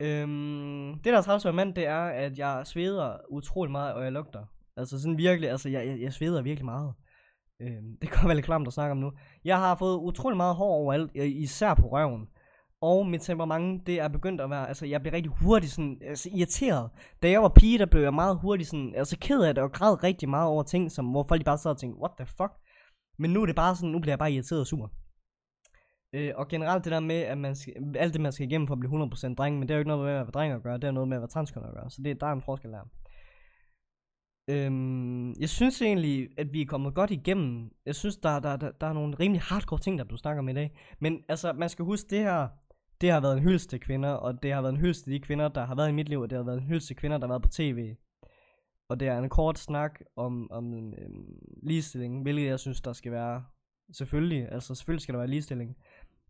Øhm, 0.00 0.94
det 0.94 1.12
der 1.12 1.18
er 1.18 1.22
træls 1.22 1.44
mand, 1.44 1.74
det 1.74 1.86
er, 1.86 2.02
at 2.02 2.38
jeg 2.38 2.66
sveder 2.66 3.16
utrolig 3.30 3.72
meget, 3.72 3.94
og 3.94 4.04
jeg 4.04 4.12
lugter. 4.12 4.44
Altså 4.76 5.00
sådan 5.00 5.18
virkelig, 5.18 5.50
altså 5.50 5.68
jeg, 5.68 5.86
jeg, 5.86 6.00
jeg 6.00 6.12
sveder 6.12 6.42
virkelig 6.42 6.64
meget. 6.64 6.92
Øhm, 7.62 7.96
det 8.02 8.10
kan 8.10 8.28
være 8.28 8.34
lidt 8.34 8.46
klamt 8.46 8.66
at 8.66 8.72
snakke 8.72 8.92
om 8.92 8.98
nu. 8.98 9.12
Jeg 9.44 9.58
har 9.58 9.74
fået 9.74 9.96
utrolig 9.96 10.36
meget 10.36 10.54
hår 10.54 10.74
overalt, 10.74 11.10
øh, 11.14 11.28
især 11.28 11.74
på 11.74 11.88
røven. 11.88 12.28
Og 12.82 13.06
mit 13.06 13.20
temperament, 13.20 13.86
det 13.86 14.00
er 14.00 14.08
begyndt 14.08 14.40
at 14.40 14.50
være, 14.50 14.68
altså 14.68 14.86
jeg 14.86 15.00
bliver 15.02 15.14
rigtig 15.14 15.32
hurtigt 15.32 15.72
sådan, 15.72 15.98
altså 16.04 16.28
irriteret. 16.32 16.90
Da 17.22 17.30
jeg 17.30 17.42
var 17.42 17.48
pige, 17.48 17.78
der 17.78 17.86
blev 17.86 18.02
jeg 18.02 18.14
meget 18.14 18.38
hurtigt 18.38 18.68
sådan, 18.68 18.94
altså 18.96 19.16
ked 19.20 19.42
af 19.42 19.54
det, 19.54 19.64
og 19.64 19.72
græd 19.72 20.04
rigtig 20.04 20.28
meget 20.28 20.48
over 20.48 20.62
ting, 20.62 20.90
som, 20.90 21.06
hvor 21.06 21.24
folk 21.28 21.44
bare 21.44 21.58
sad 21.58 21.70
og 21.70 21.78
tænkte, 21.78 22.00
what 22.00 22.12
the 22.18 22.26
fuck? 22.26 22.52
Men 23.20 23.30
nu 23.30 23.42
er 23.42 23.46
det 23.46 23.56
bare 23.56 23.76
sådan, 23.76 23.90
nu 23.90 23.98
bliver 23.98 24.12
jeg 24.12 24.18
bare 24.18 24.32
irriteret 24.32 24.60
og 24.60 24.66
sur. 24.66 24.92
Øh, 26.12 26.32
og 26.36 26.48
generelt 26.48 26.84
det 26.84 26.92
der 26.92 27.00
med, 27.00 27.20
at 27.32 27.38
man 27.38 27.56
skal, 27.56 27.74
alt 27.96 28.12
det 28.12 28.20
man 28.20 28.32
skal 28.32 28.46
igennem 28.46 28.66
for 28.66 28.74
at 28.74 28.80
blive 28.80 29.04
100% 29.04 29.34
dreng, 29.34 29.58
men 29.58 29.68
det 29.68 29.74
er 29.74 29.78
jo 29.78 29.80
ikke 29.80 29.88
noget 29.88 30.04
med 30.04 30.12
at 30.12 30.26
være 30.26 30.30
dreng 30.30 30.52
at 30.52 30.62
gøre, 30.62 30.78
det 30.78 30.84
er 30.84 30.90
noget 30.90 31.08
med 31.08 31.16
at 31.16 31.20
være 31.20 31.28
transkønnet 31.28 31.68
at 31.68 31.74
gøre. 31.74 31.90
Så 31.90 32.02
det, 32.02 32.20
der 32.20 32.26
er 32.26 32.32
en 32.32 32.42
forskel 32.42 32.70
der. 32.70 32.84
Øhm, 34.50 35.32
jeg 35.40 35.48
synes 35.48 35.82
egentlig, 35.82 36.28
at 36.38 36.52
vi 36.52 36.62
er 36.62 36.66
kommet 36.66 36.94
godt 36.94 37.10
igennem. 37.10 37.70
Jeg 37.86 37.94
synes, 37.94 38.16
der, 38.16 38.40
der, 38.40 38.56
der, 38.56 38.70
der 38.80 38.86
er 38.86 38.92
nogle 38.92 39.16
rimelig 39.20 39.42
hardcore 39.42 39.78
ting, 39.78 39.98
der 39.98 40.04
du 40.04 40.16
snakker 40.16 40.38
om 40.42 40.48
i 40.48 40.52
dag. 40.52 40.70
Men 40.98 41.24
altså, 41.28 41.52
man 41.52 41.68
skal 41.68 41.84
huske, 41.84 42.10
det 42.10 42.18
her, 42.18 42.48
det 43.00 43.10
har 43.10 43.20
været 43.20 43.36
en 43.36 43.42
hyldest 43.42 43.70
til 43.70 43.80
kvinder, 43.80 44.10
og 44.10 44.42
det 44.42 44.52
har 44.52 44.60
været 44.62 44.72
en 44.72 44.80
hyldest 44.80 45.04
til 45.04 45.12
de 45.12 45.20
kvinder, 45.20 45.48
der 45.48 45.66
har 45.66 45.74
været 45.74 45.88
i 45.88 45.92
mit 45.92 46.08
liv, 46.08 46.20
og 46.20 46.30
det 46.30 46.36
har 46.36 46.44
været 46.44 46.58
en 46.58 46.66
hyldest 46.66 46.86
til 46.86 46.96
kvinder, 46.96 47.18
der 47.18 47.26
har 47.26 47.32
været 47.32 47.42
på 47.42 47.48
tv. 47.48 47.94
Og 48.90 49.00
det 49.00 49.08
er 49.08 49.18
en 49.18 49.28
kort 49.28 49.58
snak 49.58 50.00
om, 50.16 50.50
om 50.50 50.74
øhm, 50.74 51.38
ligestilling, 51.62 52.22
hvilket 52.22 52.46
jeg 52.46 52.60
synes, 52.60 52.80
der 52.80 52.92
skal 52.92 53.12
være. 53.12 53.44
Selvfølgelig, 53.92 54.52
altså 54.52 54.74
selvfølgelig 54.74 55.02
skal 55.02 55.12
der 55.12 55.18
være 55.18 55.28
ligestilling 55.28 55.76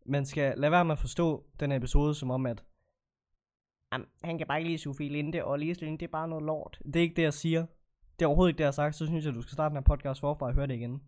man 0.06 0.26
skal 0.26 0.58
lade 0.58 0.72
være 0.72 0.84
med 0.84 0.92
at 0.92 0.98
forstå 0.98 1.44
den 1.60 1.70
her 1.70 1.78
episode 1.78 2.14
som 2.14 2.30
om, 2.30 2.46
at 2.46 2.64
Jamen, 3.92 4.06
han 4.24 4.38
kan 4.38 4.46
bare 4.46 4.58
ikke 4.58 4.70
lide 4.70 4.78
Sofie 4.78 5.08
Linde, 5.08 5.44
og 5.44 5.58
ligestilling, 5.58 6.00
det 6.00 6.06
er 6.06 6.10
bare 6.10 6.28
noget 6.28 6.44
lort. 6.44 6.80
Det 6.84 6.96
er 6.96 7.00
ikke 7.00 7.16
det, 7.16 7.22
jeg 7.22 7.34
siger. 7.34 7.66
Det 8.18 8.24
er 8.24 8.26
overhovedet 8.26 8.50
ikke 8.50 8.58
det, 8.58 8.64
jeg 8.64 8.66
har 8.66 8.72
sagt. 8.72 8.94
Så 8.94 9.06
synes 9.06 9.24
jeg, 9.24 9.34
du 9.34 9.42
skal 9.42 9.52
starte 9.52 9.68
den 9.68 9.76
her 9.76 9.96
podcast 9.96 10.20
forfra 10.20 10.46
og 10.46 10.54
høre 10.54 10.66
det 10.66 10.74
igen. 10.74 11.02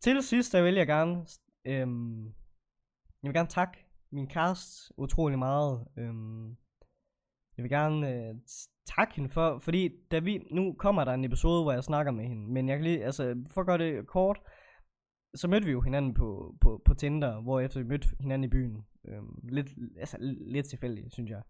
Til 0.00 0.22
sidst, 0.22 0.52
der 0.52 0.62
vil 0.62 0.74
jeg 0.74 0.86
gerne, 0.86 1.26
øhm, 1.64 2.24
jeg 3.22 3.28
vil 3.28 3.34
gerne 3.34 3.48
takke 3.48 3.86
min 4.10 4.26
kæreste 4.26 4.94
utrolig 4.96 5.38
meget. 5.38 5.86
Øhm, 5.96 6.56
jeg 7.60 7.62
vil 7.62 7.70
gerne 7.70 8.14
øh, 8.14 8.34
takke 8.86 9.14
hende 9.14 9.30
for, 9.30 9.58
fordi 9.58 9.88
da 10.10 10.18
vi, 10.18 10.38
nu 10.50 10.74
kommer 10.78 11.04
der 11.04 11.12
en 11.12 11.24
episode, 11.24 11.62
hvor 11.62 11.72
jeg 11.72 11.84
snakker 11.84 12.12
med 12.12 12.24
hende, 12.24 12.52
men 12.52 12.68
jeg 12.68 12.76
kan 12.76 12.84
lige, 12.84 13.04
altså, 13.04 13.44
for 13.50 13.60
at 13.60 13.66
gøre 13.66 13.78
det 13.78 14.06
kort, 14.06 14.40
så 15.34 15.48
mødte 15.48 15.66
vi 15.66 15.72
jo 15.72 15.80
hinanden 15.80 16.14
på, 16.14 16.54
på, 16.60 16.82
på 16.84 16.94
Tinder, 16.94 17.40
hvor 17.42 17.60
efter 17.60 17.80
vi 17.80 17.86
mødte 17.86 18.08
hinanden 18.20 18.44
i 18.44 18.48
byen. 18.48 18.86
Øhm, 19.08 19.48
lidt, 19.48 19.68
altså, 19.98 20.16
lidt 20.40 20.68
tilfældigt, 20.68 21.12
synes 21.12 21.30
jeg. 21.30 21.42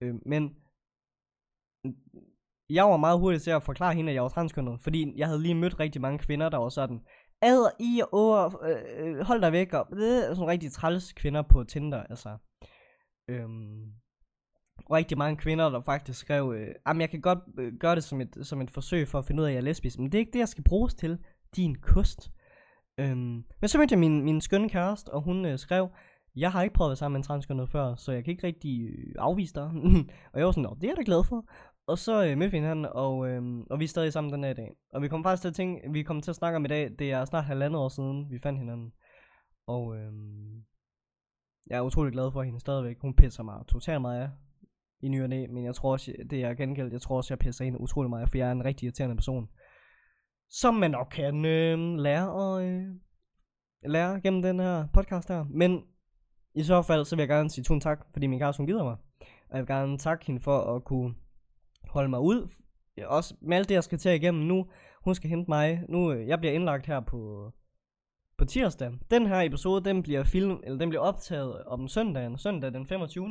Øhm, 0.00 0.22
men 0.26 0.56
jeg 2.70 2.84
var 2.84 2.96
meget 2.96 3.18
hurtig 3.18 3.42
til 3.42 3.50
at 3.50 3.62
forklare 3.62 3.94
hende, 3.94 4.10
at 4.10 4.14
jeg 4.14 4.22
var 4.22 4.28
transkønnet, 4.28 4.80
fordi 4.80 5.12
jeg 5.16 5.26
havde 5.26 5.42
lige 5.42 5.54
mødt 5.54 5.80
rigtig 5.80 6.00
mange 6.00 6.18
kvinder, 6.18 6.48
der 6.48 6.58
var 6.58 6.68
sådan, 6.68 7.00
ad 7.42 7.70
i 7.80 8.00
og 8.00 8.08
over, 8.12 8.64
øh, 8.64 8.82
øh, 8.98 9.20
hold 9.26 9.40
dig 9.40 9.52
væk, 9.52 9.72
og 9.72 9.86
øh, 9.92 10.36
sådan 10.36 10.46
rigtig 10.46 10.72
træls 10.72 11.12
kvinder 11.12 11.42
på 11.42 11.64
Tinder, 11.64 12.02
altså. 12.02 12.38
Øhm, 13.28 14.02
rigtig 14.90 15.18
mange 15.18 15.36
kvinder, 15.36 15.70
der 15.70 15.80
faktisk 15.80 16.20
skrev, 16.20 16.54
øh, 16.56 16.74
jamen 16.86 17.00
jeg 17.00 17.10
kan 17.10 17.20
godt 17.20 17.38
øh, 17.58 17.72
gøre 17.80 17.94
det 17.94 18.04
som 18.04 18.20
et, 18.20 18.38
som 18.42 18.60
et 18.60 18.70
forsøg 18.70 19.08
for 19.08 19.18
at 19.18 19.24
finde 19.24 19.42
ud 19.42 19.46
af, 19.46 19.50
at 19.50 19.54
jeg 19.54 19.60
er 19.60 19.64
lesbisk, 19.64 19.98
men 19.98 20.12
det 20.12 20.14
er 20.14 20.20
ikke 20.20 20.32
det, 20.32 20.38
jeg 20.38 20.48
skal 20.48 20.64
bruges 20.64 20.94
til, 20.94 21.18
din 21.56 21.74
kost. 21.74 22.32
Øhm, 22.98 23.44
men 23.60 23.68
så 23.68 23.78
mødte 23.78 23.92
jeg 23.92 23.98
min, 23.98 24.22
min 24.24 24.40
skønne 24.40 24.68
kæreste, 24.68 25.08
og 25.08 25.22
hun 25.22 25.46
øh, 25.46 25.58
skrev, 25.58 25.88
jeg 26.36 26.52
har 26.52 26.62
ikke 26.62 26.74
prøvet 26.74 26.88
at 26.88 26.90
være 26.90 26.96
sammen 26.96 27.12
med 27.12 27.20
en 27.20 27.26
transkønnet 27.26 27.68
før, 27.68 27.94
så 27.94 28.12
jeg 28.12 28.24
kan 28.24 28.30
ikke 28.30 28.46
rigtig 28.46 28.82
øh, 28.82 29.14
afvise 29.18 29.54
dig. 29.54 29.70
og 30.32 30.38
jeg 30.38 30.46
var 30.46 30.52
sådan, 30.52 30.76
det 30.80 30.84
er 30.84 30.88
jeg 30.88 30.96
da 30.96 31.02
glad 31.04 31.24
for. 31.24 31.44
Og 31.86 31.98
så 31.98 32.24
øh, 32.24 32.38
mødte 32.38 32.50
vi 32.50 32.56
hinanden, 32.56 32.86
og, 32.86 33.28
øh, 33.28 33.42
og 33.70 33.78
vi 33.78 33.84
er 33.84 33.88
stadig 33.88 34.12
sammen 34.12 34.32
den 34.32 34.44
her 34.44 34.52
dag. 34.52 34.70
Og 34.92 35.02
vi 35.02 35.08
kommer 35.08 35.24
faktisk 35.24 35.42
til 35.42 35.48
at 35.48 35.54
tænke, 35.54 35.92
vi 35.92 36.02
kommer 36.02 36.22
til 36.22 36.30
at 36.30 36.36
snakke 36.36 36.56
om 36.56 36.64
i 36.64 36.68
dag, 36.68 36.90
det 36.98 37.12
er 37.12 37.24
snart 37.24 37.44
halvandet 37.44 37.80
år 37.80 37.88
siden, 37.88 38.30
vi 38.30 38.38
fandt 38.38 38.58
hinanden. 38.58 38.92
Og 39.66 39.96
øh, 39.96 40.12
jeg 41.66 41.76
er 41.76 41.82
utrolig 41.82 42.12
glad 42.12 42.32
for 42.32 42.42
hende 42.42 42.60
stadigvæk. 42.60 42.96
Hun 43.00 43.14
pisser 43.14 43.42
mig 43.42 43.66
totalt 43.68 44.00
meget 44.00 44.20
af 44.20 44.30
i 45.02 45.08
ny 45.08 45.22
og 45.22 45.28
næ, 45.28 45.46
men 45.46 45.64
jeg 45.64 45.74
tror 45.74 45.92
også, 45.92 46.12
det 46.30 46.44
er 46.44 46.54
gengældt, 46.54 46.92
jeg 46.92 47.00
tror 47.00 47.16
også, 47.16 47.34
jeg 47.34 47.38
pisser 47.38 47.64
ind 47.64 47.76
utrolig 47.80 48.10
meget, 48.10 48.28
for 48.30 48.38
jeg 48.38 48.48
er 48.48 48.52
en 48.52 48.64
rigtig 48.64 48.86
irriterende 48.86 49.16
person 49.16 49.48
som 50.52 50.74
man 50.74 50.90
nok 50.90 51.08
kan 51.10 51.44
øh, 51.44 51.98
lære 51.98 52.56
at 52.58 52.64
øh, 52.66 52.84
lære 53.86 54.20
gennem 54.20 54.42
den 54.42 54.60
her 54.60 54.86
podcast 54.92 55.28
her. 55.28 55.44
Men 55.50 55.82
i 56.54 56.62
så 56.62 56.82
fald, 56.82 57.04
så 57.04 57.16
vil 57.16 57.22
jeg 57.22 57.28
gerne 57.28 57.50
sige 57.50 57.64
tusind 57.64 57.80
tak, 57.80 58.06
fordi 58.12 58.26
min 58.26 58.38
kæreste 58.38 58.60
hun 58.60 58.66
gider 58.66 58.84
mig. 58.84 58.96
Og 59.20 59.56
jeg 59.56 59.58
vil 59.58 59.66
gerne 59.66 59.98
takke 59.98 60.26
hende 60.26 60.40
for 60.40 60.76
at 60.76 60.84
kunne 60.84 61.14
holde 61.88 62.08
mig 62.08 62.20
ud 62.20 62.48
også 63.06 63.34
med 63.40 63.56
alt 63.56 63.68
det, 63.68 63.74
jeg 63.74 63.84
skal 63.84 63.98
til 63.98 64.14
igennem 64.14 64.46
nu, 64.46 64.66
hun 65.04 65.14
skal 65.14 65.30
hente 65.30 65.50
mig. 65.50 65.82
Nu, 65.88 66.12
øh, 66.12 66.28
jeg 66.28 66.38
bliver 66.38 66.52
indlagt 66.52 66.86
her 66.86 67.00
på, 67.00 67.52
på 68.38 68.44
tirsdag. 68.44 68.92
Den 69.10 69.26
her 69.26 69.40
episode, 69.40 69.84
den 69.84 70.02
bliver 70.02 70.24
film, 70.24 70.60
eller 70.64 70.78
den 70.78 70.88
bliver 70.88 71.02
optaget 71.02 71.64
om 71.64 71.88
søndagen, 71.88 72.38
søndag 72.38 72.72
den 72.72 72.86
25. 72.86 73.28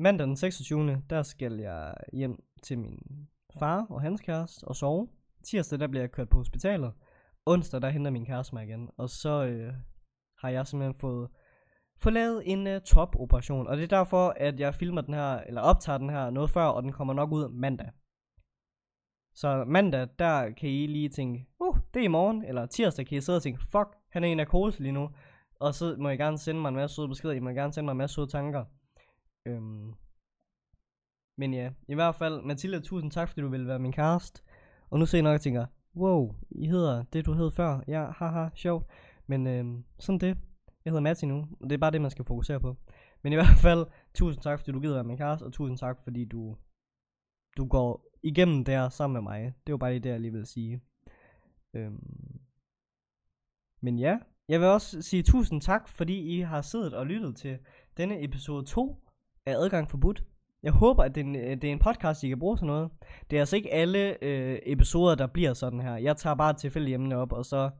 Mandag 0.00 0.26
den 0.26 0.36
26. 0.36 1.02
Der 1.10 1.22
skal 1.22 1.52
jeg 1.52 1.94
hjem 2.12 2.42
til 2.62 2.78
min 2.78 3.28
far 3.58 3.86
og 3.90 4.00
hans 4.00 4.20
kæreste 4.20 4.64
og 4.64 4.76
sove. 4.76 5.08
Tirsdag, 5.44 5.80
der 5.80 5.86
bliver 5.86 6.02
jeg 6.02 6.12
kørt 6.12 6.28
på 6.28 6.36
hospitalet. 6.36 6.92
Onsdag, 7.46 7.82
der 7.82 7.88
henter 7.88 8.10
min 8.10 8.26
kæreste 8.26 8.54
mig 8.54 8.64
igen. 8.64 8.90
Og 8.96 9.10
så 9.10 9.44
øh, 9.44 9.74
har 10.38 10.48
jeg 10.48 10.66
simpelthen 10.66 11.00
fået, 11.00 11.30
fået 12.02 12.12
lavet 12.12 12.42
en 12.44 12.66
øh, 12.66 12.80
topoperation. 12.80 13.66
Og 13.66 13.76
det 13.76 13.82
er 13.82 13.96
derfor, 13.98 14.34
at 14.36 14.60
jeg 14.60 14.74
filmer 14.74 15.00
den 15.00 15.14
her, 15.14 15.40
eller 15.40 15.60
optager 15.60 15.98
den 15.98 16.10
her 16.10 16.30
noget 16.30 16.50
før, 16.50 16.64
og 16.64 16.82
den 16.82 16.92
kommer 16.92 17.14
nok 17.14 17.32
ud 17.32 17.48
mandag. 17.48 17.90
Så 19.34 19.64
mandag, 19.64 20.08
der 20.18 20.50
kan 20.50 20.68
I 20.68 20.86
lige 20.86 21.08
tænke, 21.08 21.46
uh, 21.60 21.76
det 21.94 22.00
er 22.00 22.04
i 22.04 22.08
morgen, 22.08 22.44
eller 22.44 22.66
tirsdag 22.66 23.06
kan 23.06 23.18
I 23.18 23.20
sidde 23.20 23.36
og 23.36 23.42
tænke, 23.42 23.60
fuck, 23.60 23.88
han 24.10 24.24
er 24.24 24.28
i 24.28 24.34
narkose 24.34 24.82
lige 24.82 24.92
nu. 24.92 25.10
Og 25.60 25.74
så 25.74 25.96
må 25.98 26.08
I 26.08 26.16
gerne 26.16 26.38
sende 26.38 26.60
mig 26.60 26.68
en 26.68 26.74
masse 26.74 26.96
søde 26.96 27.08
beskeder, 27.08 27.34
I 27.34 27.40
må 27.40 27.50
gerne 27.50 27.72
sende 27.72 27.84
mig 27.84 27.92
en 27.92 27.98
masse 27.98 28.14
søde 28.14 28.26
tanker. 28.26 28.64
Øhm. 29.48 29.94
Men 31.38 31.54
ja, 31.54 31.72
i 31.88 31.94
hvert 31.94 32.14
fald, 32.14 32.42
Mathilde, 32.42 32.80
tusind 32.80 33.10
tak, 33.10 33.28
fordi 33.28 33.40
du 33.40 33.48
ville 33.48 33.66
være 33.66 33.78
min 33.78 33.92
cast. 33.92 34.44
Og 34.90 34.98
nu 34.98 35.06
ser 35.06 35.18
jeg 35.18 35.22
nok 35.22 35.34
og 35.34 35.40
tænker, 35.40 35.66
wow, 35.96 36.34
I 36.50 36.66
hedder 36.66 37.04
det, 37.12 37.26
du 37.26 37.32
hed 37.32 37.50
før. 37.50 37.80
Ja, 37.88 38.10
haha, 38.10 38.48
sjovt. 38.54 38.86
Men 39.26 39.46
øhm, 39.46 39.84
sådan 39.98 40.18
det. 40.18 40.38
Jeg 40.84 40.90
hedder 40.90 41.00
Matti 41.00 41.26
nu, 41.26 41.48
og 41.60 41.70
det 41.70 41.72
er 41.72 41.78
bare 41.78 41.90
det, 41.90 42.00
man 42.00 42.10
skal 42.10 42.24
fokusere 42.24 42.60
på. 42.60 42.76
Men 43.22 43.32
i 43.32 43.36
hvert 43.36 43.58
fald, 43.66 43.86
tusind 44.14 44.42
tak, 44.42 44.58
fordi 44.58 44.72
du 44.72 44.80
gider 44.80 44.94
være 44.94 45.04
min 45.04 45.16
kæreste, 45.16 45.44
og 45.44 45.52
tusind 45.52 45.78
tak, 45.78 45.98
fordi 46.04 46.24
du, 46.24 46.56
du 47.56 47.66
går 47.66 48.08
igennem 48.22 48.64
der 48.64 48.88
sammen 48.88 49.14
med 49.14 49.22
mig. 49.22 49.54
Det 49.66 49.72
var 49.72 49.78
bare 49.78 49.90
lige 49.92 50.02
det, 50.02 50.10
jeg 50.10 50.20
lige 50.20 50.32
ville 50.32 50.46
sige. 50.46 50.80
Øhm. 51.74 52.40
Men 53.80 53.98
ja, 53.98 54.18
jeg 54.48 54.60
vil 54.60 54.68
også 54.68 55.02
sige 55.02 55.22
tusind 55.22 55.60
tak, 55.60 55.88
fordi 55.88 56.36
I 56.36 56.40
har 56.40 56.62
siddet 56.62 56.94
og 56.94 57.06
lyttet 57.06 57.36
til 57.36 57.58
denne 57.96 58.24
episode 58.24 58.64
2 58.64 59.07
er 59.50 59.58
Adgang 59.58 59.90
Forbudt. 59.90 60.24
Jeg 60.62 60.72
håber, 60.72 61.04
at 61.04 61.14
det 61.14 61.20
er, 61.20 61.24
en, 61.24 61.36
øh, 61.36 61.50
det 61.50 61.64
er 61.64 61.72
en 61.72 61.78
podcast, 61.78 62.24
I 62.24 62.28
kan 62.28 62.38
bruge 62.38 62.56
til 62.56 62.66
noget. 62.66 62.90
Det 63.30 63.36
er 63.36 63.40
altså 63.40 63.56
ikke 63.56 63.72
alle 63.72 64.24
øh, 64.24 64.58
episoder, 64.66 65.14
der 65.14 65.26
bliver 65.26 65.54
sådan 65.54 65.80
her. 65.80 65.96
Jeg 65.96 66.16
tager 66.16 66.34
bare 66.34 66.54
tilfældige 66.54 66.94
emne 66.94 67.16
op, 67.16 67.32
og 67.32 67.44
så 67.44 67.70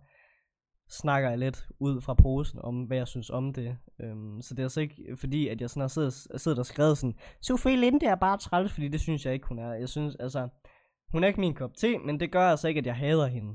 snakker 0.90 1.28
jeg 1.28 1.38
lidt 1.38 1.68
ud 1.80 2.00
fra 2.00 2.14
posen 2.14 2.60
om, 2.62 2.82
hvad 2.82 2.96
jeg 2.96 3.08
synes 3.08 3.30
om 3.30 3.52
det. 3.52 3.76
Øhm, 4.00 4.42
så 4.42 4.54
det 4.54 4.58
er 4.58 4.64
altså 4.64 4.80
ikke 4.80 5.02
øh, 5.08 5.16
fordi, 5.16 5.48
at 5.48 5.60
jeg 5.60 5.70
sådan 5.70 5.80
har 5.80 5.88
siddet, 5.88 6.12
siddet 6.12 6.58
og 6.58 6.66
skrevet 6.66 6.98
sådan, 6.98 7.14
Sofie 7.40 7.76
Linde 7.76 8.06
er 8.06 8.14
bare 8.14 8.38
træls, 8.38 8.72
fordi 8.72 8.88
det 8.88 9.00
synes 9.00 9.26
jeg 9.26 9.34
ikke, 9.34 9.46
hun 9.46 9.58
er. 9.58 9.72
Jeg 9.72 9.88
synes, 9.88 10.16
altså, 10.16 10.48
hun 11.12 11.24
er 11.24 11.28
ikke 11.28 11.40
min 11.40 11.54
kop 11.54 11.74
te, 11.74 11.98
men 11.98 12.20
det 12.20 12.32
gør 12.32 12.50
altså 12.50 12.68
ikke, 12.68 12.78
at 12.78 12.86
jeg 12.86 12.96
hader 12.96 13.26
hende. 13.26 13.54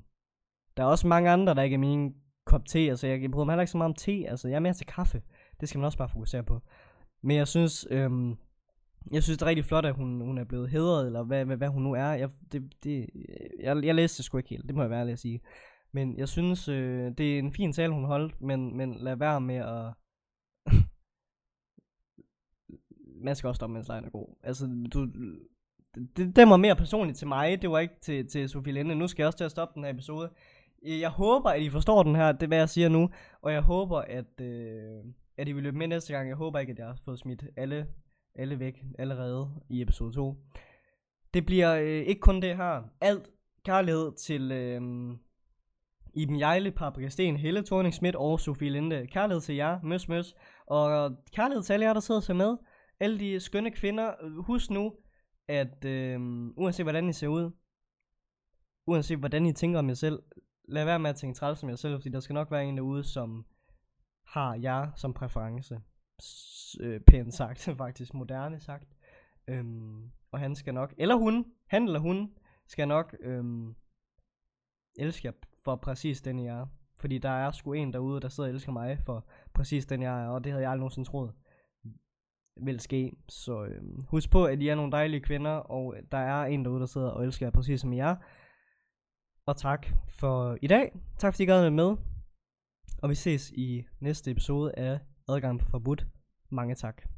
Der 0.78 0.84
er 0.84 0.88
også 0.88 1.08
mange 1.08 1.30
andre, 1.30 1.56
der 1.56 1.62
ikke 1.62 1.74
er 1.74 1.80
min 1.80 2.14
kop 2.46 2.66
te, 2.66 2.80
altså 2.80 3.08
jeg, 3.08 3.22
jeg 3.22 3.32
bryder 3.32 3.46
mig 3.46 3.54
heller 3.54 3.62
ikke 3.62 3.72
så 3.72 3.78
meget 3.78 3.90
om 3.90 3.96
te, 3.96 4.26
altså 4.30 4.48
jeg 4.48 4.56
er 4.56 4.60
mere 4.60 4.74
til 4.74 4.86
kaffe. 4.88 5.22
Det 5.60 5.70
skal 5.70 5.80
man 5.80 5.86
også 5.86 5.98
bare 5.98 6.10
fokusere 6.10 6.44
på. 6.44 6.62
Men 7.24 7.38
jeg 7.38 7.48
synes, 7.48 7.88
øhm, 7.90 8.36
jeg 9.12 9.24
synes 9.24 9.38
det 9.38 9.46
er 9.46 9.50
rigtig 9.50 9.66
flot, 9.66 9.86
at 9.86 9.96
hun, 9.96 10.22
hun 10.22 10.38
er 10.38 10.44
blevet 10.44 10.70
hedret, 10.70 11.06
eller 11.06 11.24
hvad, 11.24 11.46
hvad, 11.46 11.58
hvad 11.58 11.68
hun 11.68 11.84
nu 11.84 11.94
er. 11.94 12.06
Jeg, 12.12 12.30
det, 12.52 12.74
det, 12.84 13.10
jeg, 13.60 13.84
jeg 13.84 13.96
læste 13.96 14.18
det 14.18 14.26
sgu 14.26 14.38
ikke 14.38 14.50
helt, 14.50 14.68
det 14.68 14.76
må 14.76 14.82
jeg 14.82 14.90
være 14.90 15.00
ærlig 15.00 15.12
at 15.12 15.20
sige. 15.20 15.42
Men 15.92 16.18
jeg 16.18 16.30
synes, 16.30 16.68
øh, 16.68 17.12
det 17.18 17.36
er 17.36 17.40
en 17.40 17.54
fin 17.54 17.74
tale, 17.74 17.94
hun 17.94 18.06
holdt, 18.06 18.42
men, 18.42 18.78
men 18.78 18.96
lad 19.00 19.16
være 19.16 19.42
med 19.42 19.56
at... 19.56 19.94
Man 23.26 23.36
skal 23.36 23.48
også 23.48 23.58
stoppe, 23.58 23.74
mens 23.74 23.88
lejen 23.88 24.06
er 24.06 24.10
god. 24.10 24.36
Altså, 24.44 24.88
du, 24.94 25.08
det, 26.18 26.36
det 26.36 26.50
var 26.50 26.58
mere 26.58 26.76
personligt 26.76 27.18
til 27.18 27.28
mig, 27.28 27.62
det 27.62 27.70
var 27.70 27.80
ikke 27.80 28.00
til, 28.02 28.28
til 28.28 28.50
Sofie 28.50 28.74
Linde. 28.74 28.96
Nu 28.96 29.08
skal 29.08 29.24
jeg 29.24 29.28
også 29.28 29.38
til 29.38 29.46
at 29.46 29.52
stoppe 29.52 29.76
den 29.76 29.84
her 29.84 29.92
episode. 29.92 30.30
Jeg 30.86 31.10
håber, 31.10 31.50
at 31.50 31.62
I 31.62 31.70
forstår 31.70 32.04
den 32.04 32.16
her, 32.16 32.32
det 32.32 32.44
er 32.44 32.48
hvad 32.48 32.58
jeg 32.58 32.70
siger 32.70 32.90
nu, 32.90 33.10
og 33.42 33.54
jeg 33.54 33.62
håber, 33.62 33.98
at, 33.98 34.42
øh, 34.42 35.04
at 35.38 35.48
I 35.48 35.52
vil 35.52 35.64
løbe 35.64 35.78
med 35.78 35.88
næste 35.88 36.14
gang. 36.14 36.30
Jeg 36.30 36.36
håber 36.36 36.60
ikke, 36.60 36.72
at 36.72 36.80
jeg 36.80 36.88
har 36.88 37.00
fået 37.06 37.20
smidt 37.20 37.44
alle, 37.58 37.88
alle 38.36 38.60
væk 38.60 38.84
allerede 39.00 39.50
i 39.70 39.82
episode 39.82 40.14
2. 40.14 40.36
Det 41.34 41.46
bliver 41.46 41.76
øh, 41.76 42.02
ikke 42.02 42.22
kun 42.22 42.42
det 42.42 42.58
her. 42.58 42.84
Alt 43.02 43.30
kærlighed 43.66 44.16
til... 44.16 44.52
Øh, 44.52 44.82
Iben 46.16 46.40
Jejle, 46.40 46.72
Paprika 46.72 47.10
Sten, 47.10 47.38
Helle 47.38 47.66
Thorning 47.66 47.94
Schmidt 47.94 48.16
og 48.16 48.40
Sofie 48.40 48.70
Linde. 48.70 49.08
Kærlighed 49.08 49.42
til 49.42 49.56
jer, 49.56 49.80
møs 49.84 50.10
møs. 50.10 50.36
Og 50.68 50.92
øh, 50.92 51.18
kærlighed 51.32 51.64
til 51.64 51.74
alle 51.74 51.86
jer, 51.86 51.94
der 51.94 52.00
sidder 52.00 52.20
og 52.20 52.24
ser 52.24 52.34
med. 52.34 52.58
Alle 53.00 53.20
de 53.20 53.40
skønne 53.40 53.72
kvinder. 53.72 54.14
Husk 54.42 54.70
nu, 54.70 54.94
at 55.48 55.86
øh, 55.86 56.20
uanset 56.58 56.86
hvordan 56.86 57.10
I 57.10 57.14
ser 57.14 57.28
ud, 57.28 57.52
uanset 58.88 59.20
hvordan 59.20 59.46
I 59.46 59.54
tænker 59.54 59.80
om 59.80 59.88
jer 59.88 59.94
selv, 59.94 60.20
lad 60.68 60.86
være 60.86 61.00
med 61.00 61.10
at 61.10 61.16
tænke 61.16 61.38
træls 61.38 61.64
om 61.64 61.70
jer 61.70 61.76
selv, 61.76 61.96
fordi 61.96 62.10
der 62.10 62.20
skal 62.20 62.34
nok 62.34 62.52
være 62.52 62.66
en 62.66 62.78
derude, 62.78 63.04
som 63.04 63.46
har 64.34 64.56
jeg 64.56 64.92
som 64.96 65.14
præference. 65.14 65.82
S- 66.22 66.78
øh, 66.80 67.02
pænt 67.02 67.34
sagt, 67.34 67.70
faktisk 67.78 68.14
moderne 68.14 68.60
sagt. 68.60 68.88
Øhm, 69.48 70.12
og 70.32 70.40
han 70.40 70.56
skal 70.56 70.74
nok, 70.74 70.94
eller 70.98 71.16
hun, 71.16 71.46
han 71.68 71.84
eller 71.84 72.00
hun, 72.00 72.34
skal 72.68 72.88
nok 72.88 73.16
øhm, 73.20 73.76
elske 74.96 75.28
jer 75.28 75.32
for 75.64 75.76
præcis 75.76 76.22
den 76.22 76.40
jeg 76.46 76.60
er. 76.60 76.68
Fordi 77.00 77.18
der 77.18 77.30
er 77.30 77.52
sgu 77.52 77.74
en 77.74 77.94
derude, 77.94 78.22
der 78.22 78.30
sidder 78.30 78.50
og 78.50 78.54
elsker 78.54 78.72
mig 78.72 79.00
for 79.06 79.28
præcis 79.54 79.86
den 79.86 80.02
jeg 80.02 80.24
er, 80.24 80.28
og 80.28 80.44
det 80.44 80.52
havde 80.52 80.64
jeg 80.64 80.72
aldrig 80.72 80.80
nogensinde 80.80 81.10
troet 81.10 81.34
vil 82.62 82.80
ske. 82.80 83.12
Så 83.30 83.64
øhm, 83.64 84.04
husk 84.10 84.32
på, 84.32 84.46
at 84.46 84.62
I 84.62 84.68
er 84.68 84.76
nogle 84.76 84.92
dejlige 84.92 85.22
kvinder, 85.22 85.52
og 85.52 85.96
der 86.12 86.18
er 86.18 86.46
en 86.46 86.66
derude, 86.66 86.80
der 86.80 86.86
sidder 86.86 87.10
og 87.10 87.24
elsker 87.24 87.46
jer 87.46 87.52
præcis 87.52 87.82
som 87.82 87.94
I 87.94 88.00
er. 88.00 88.16
Og 89.46 89.58
tak 89.58 89.88
for 90.10 90.58
i 90.62 90.68
dag. 90.68 90.92
Tak 91.18 91.34
fordi 91.34 91.44
I 91.44 91.46
gad 91.46 91.70
med. 91.70 91.96
Og 93.02 93.10
vi 93.10 93.16
ses 93.16 93.52
i 93.52 93.86
næste 94.00 94.32
episode 94.32 94.72
af 94.78 95.00
Adgang 95.30 95.60
på 95.60 95.70
Forbudt. 95.70 96.08
Mange 96.50 96.76
tak. 96.76 97.13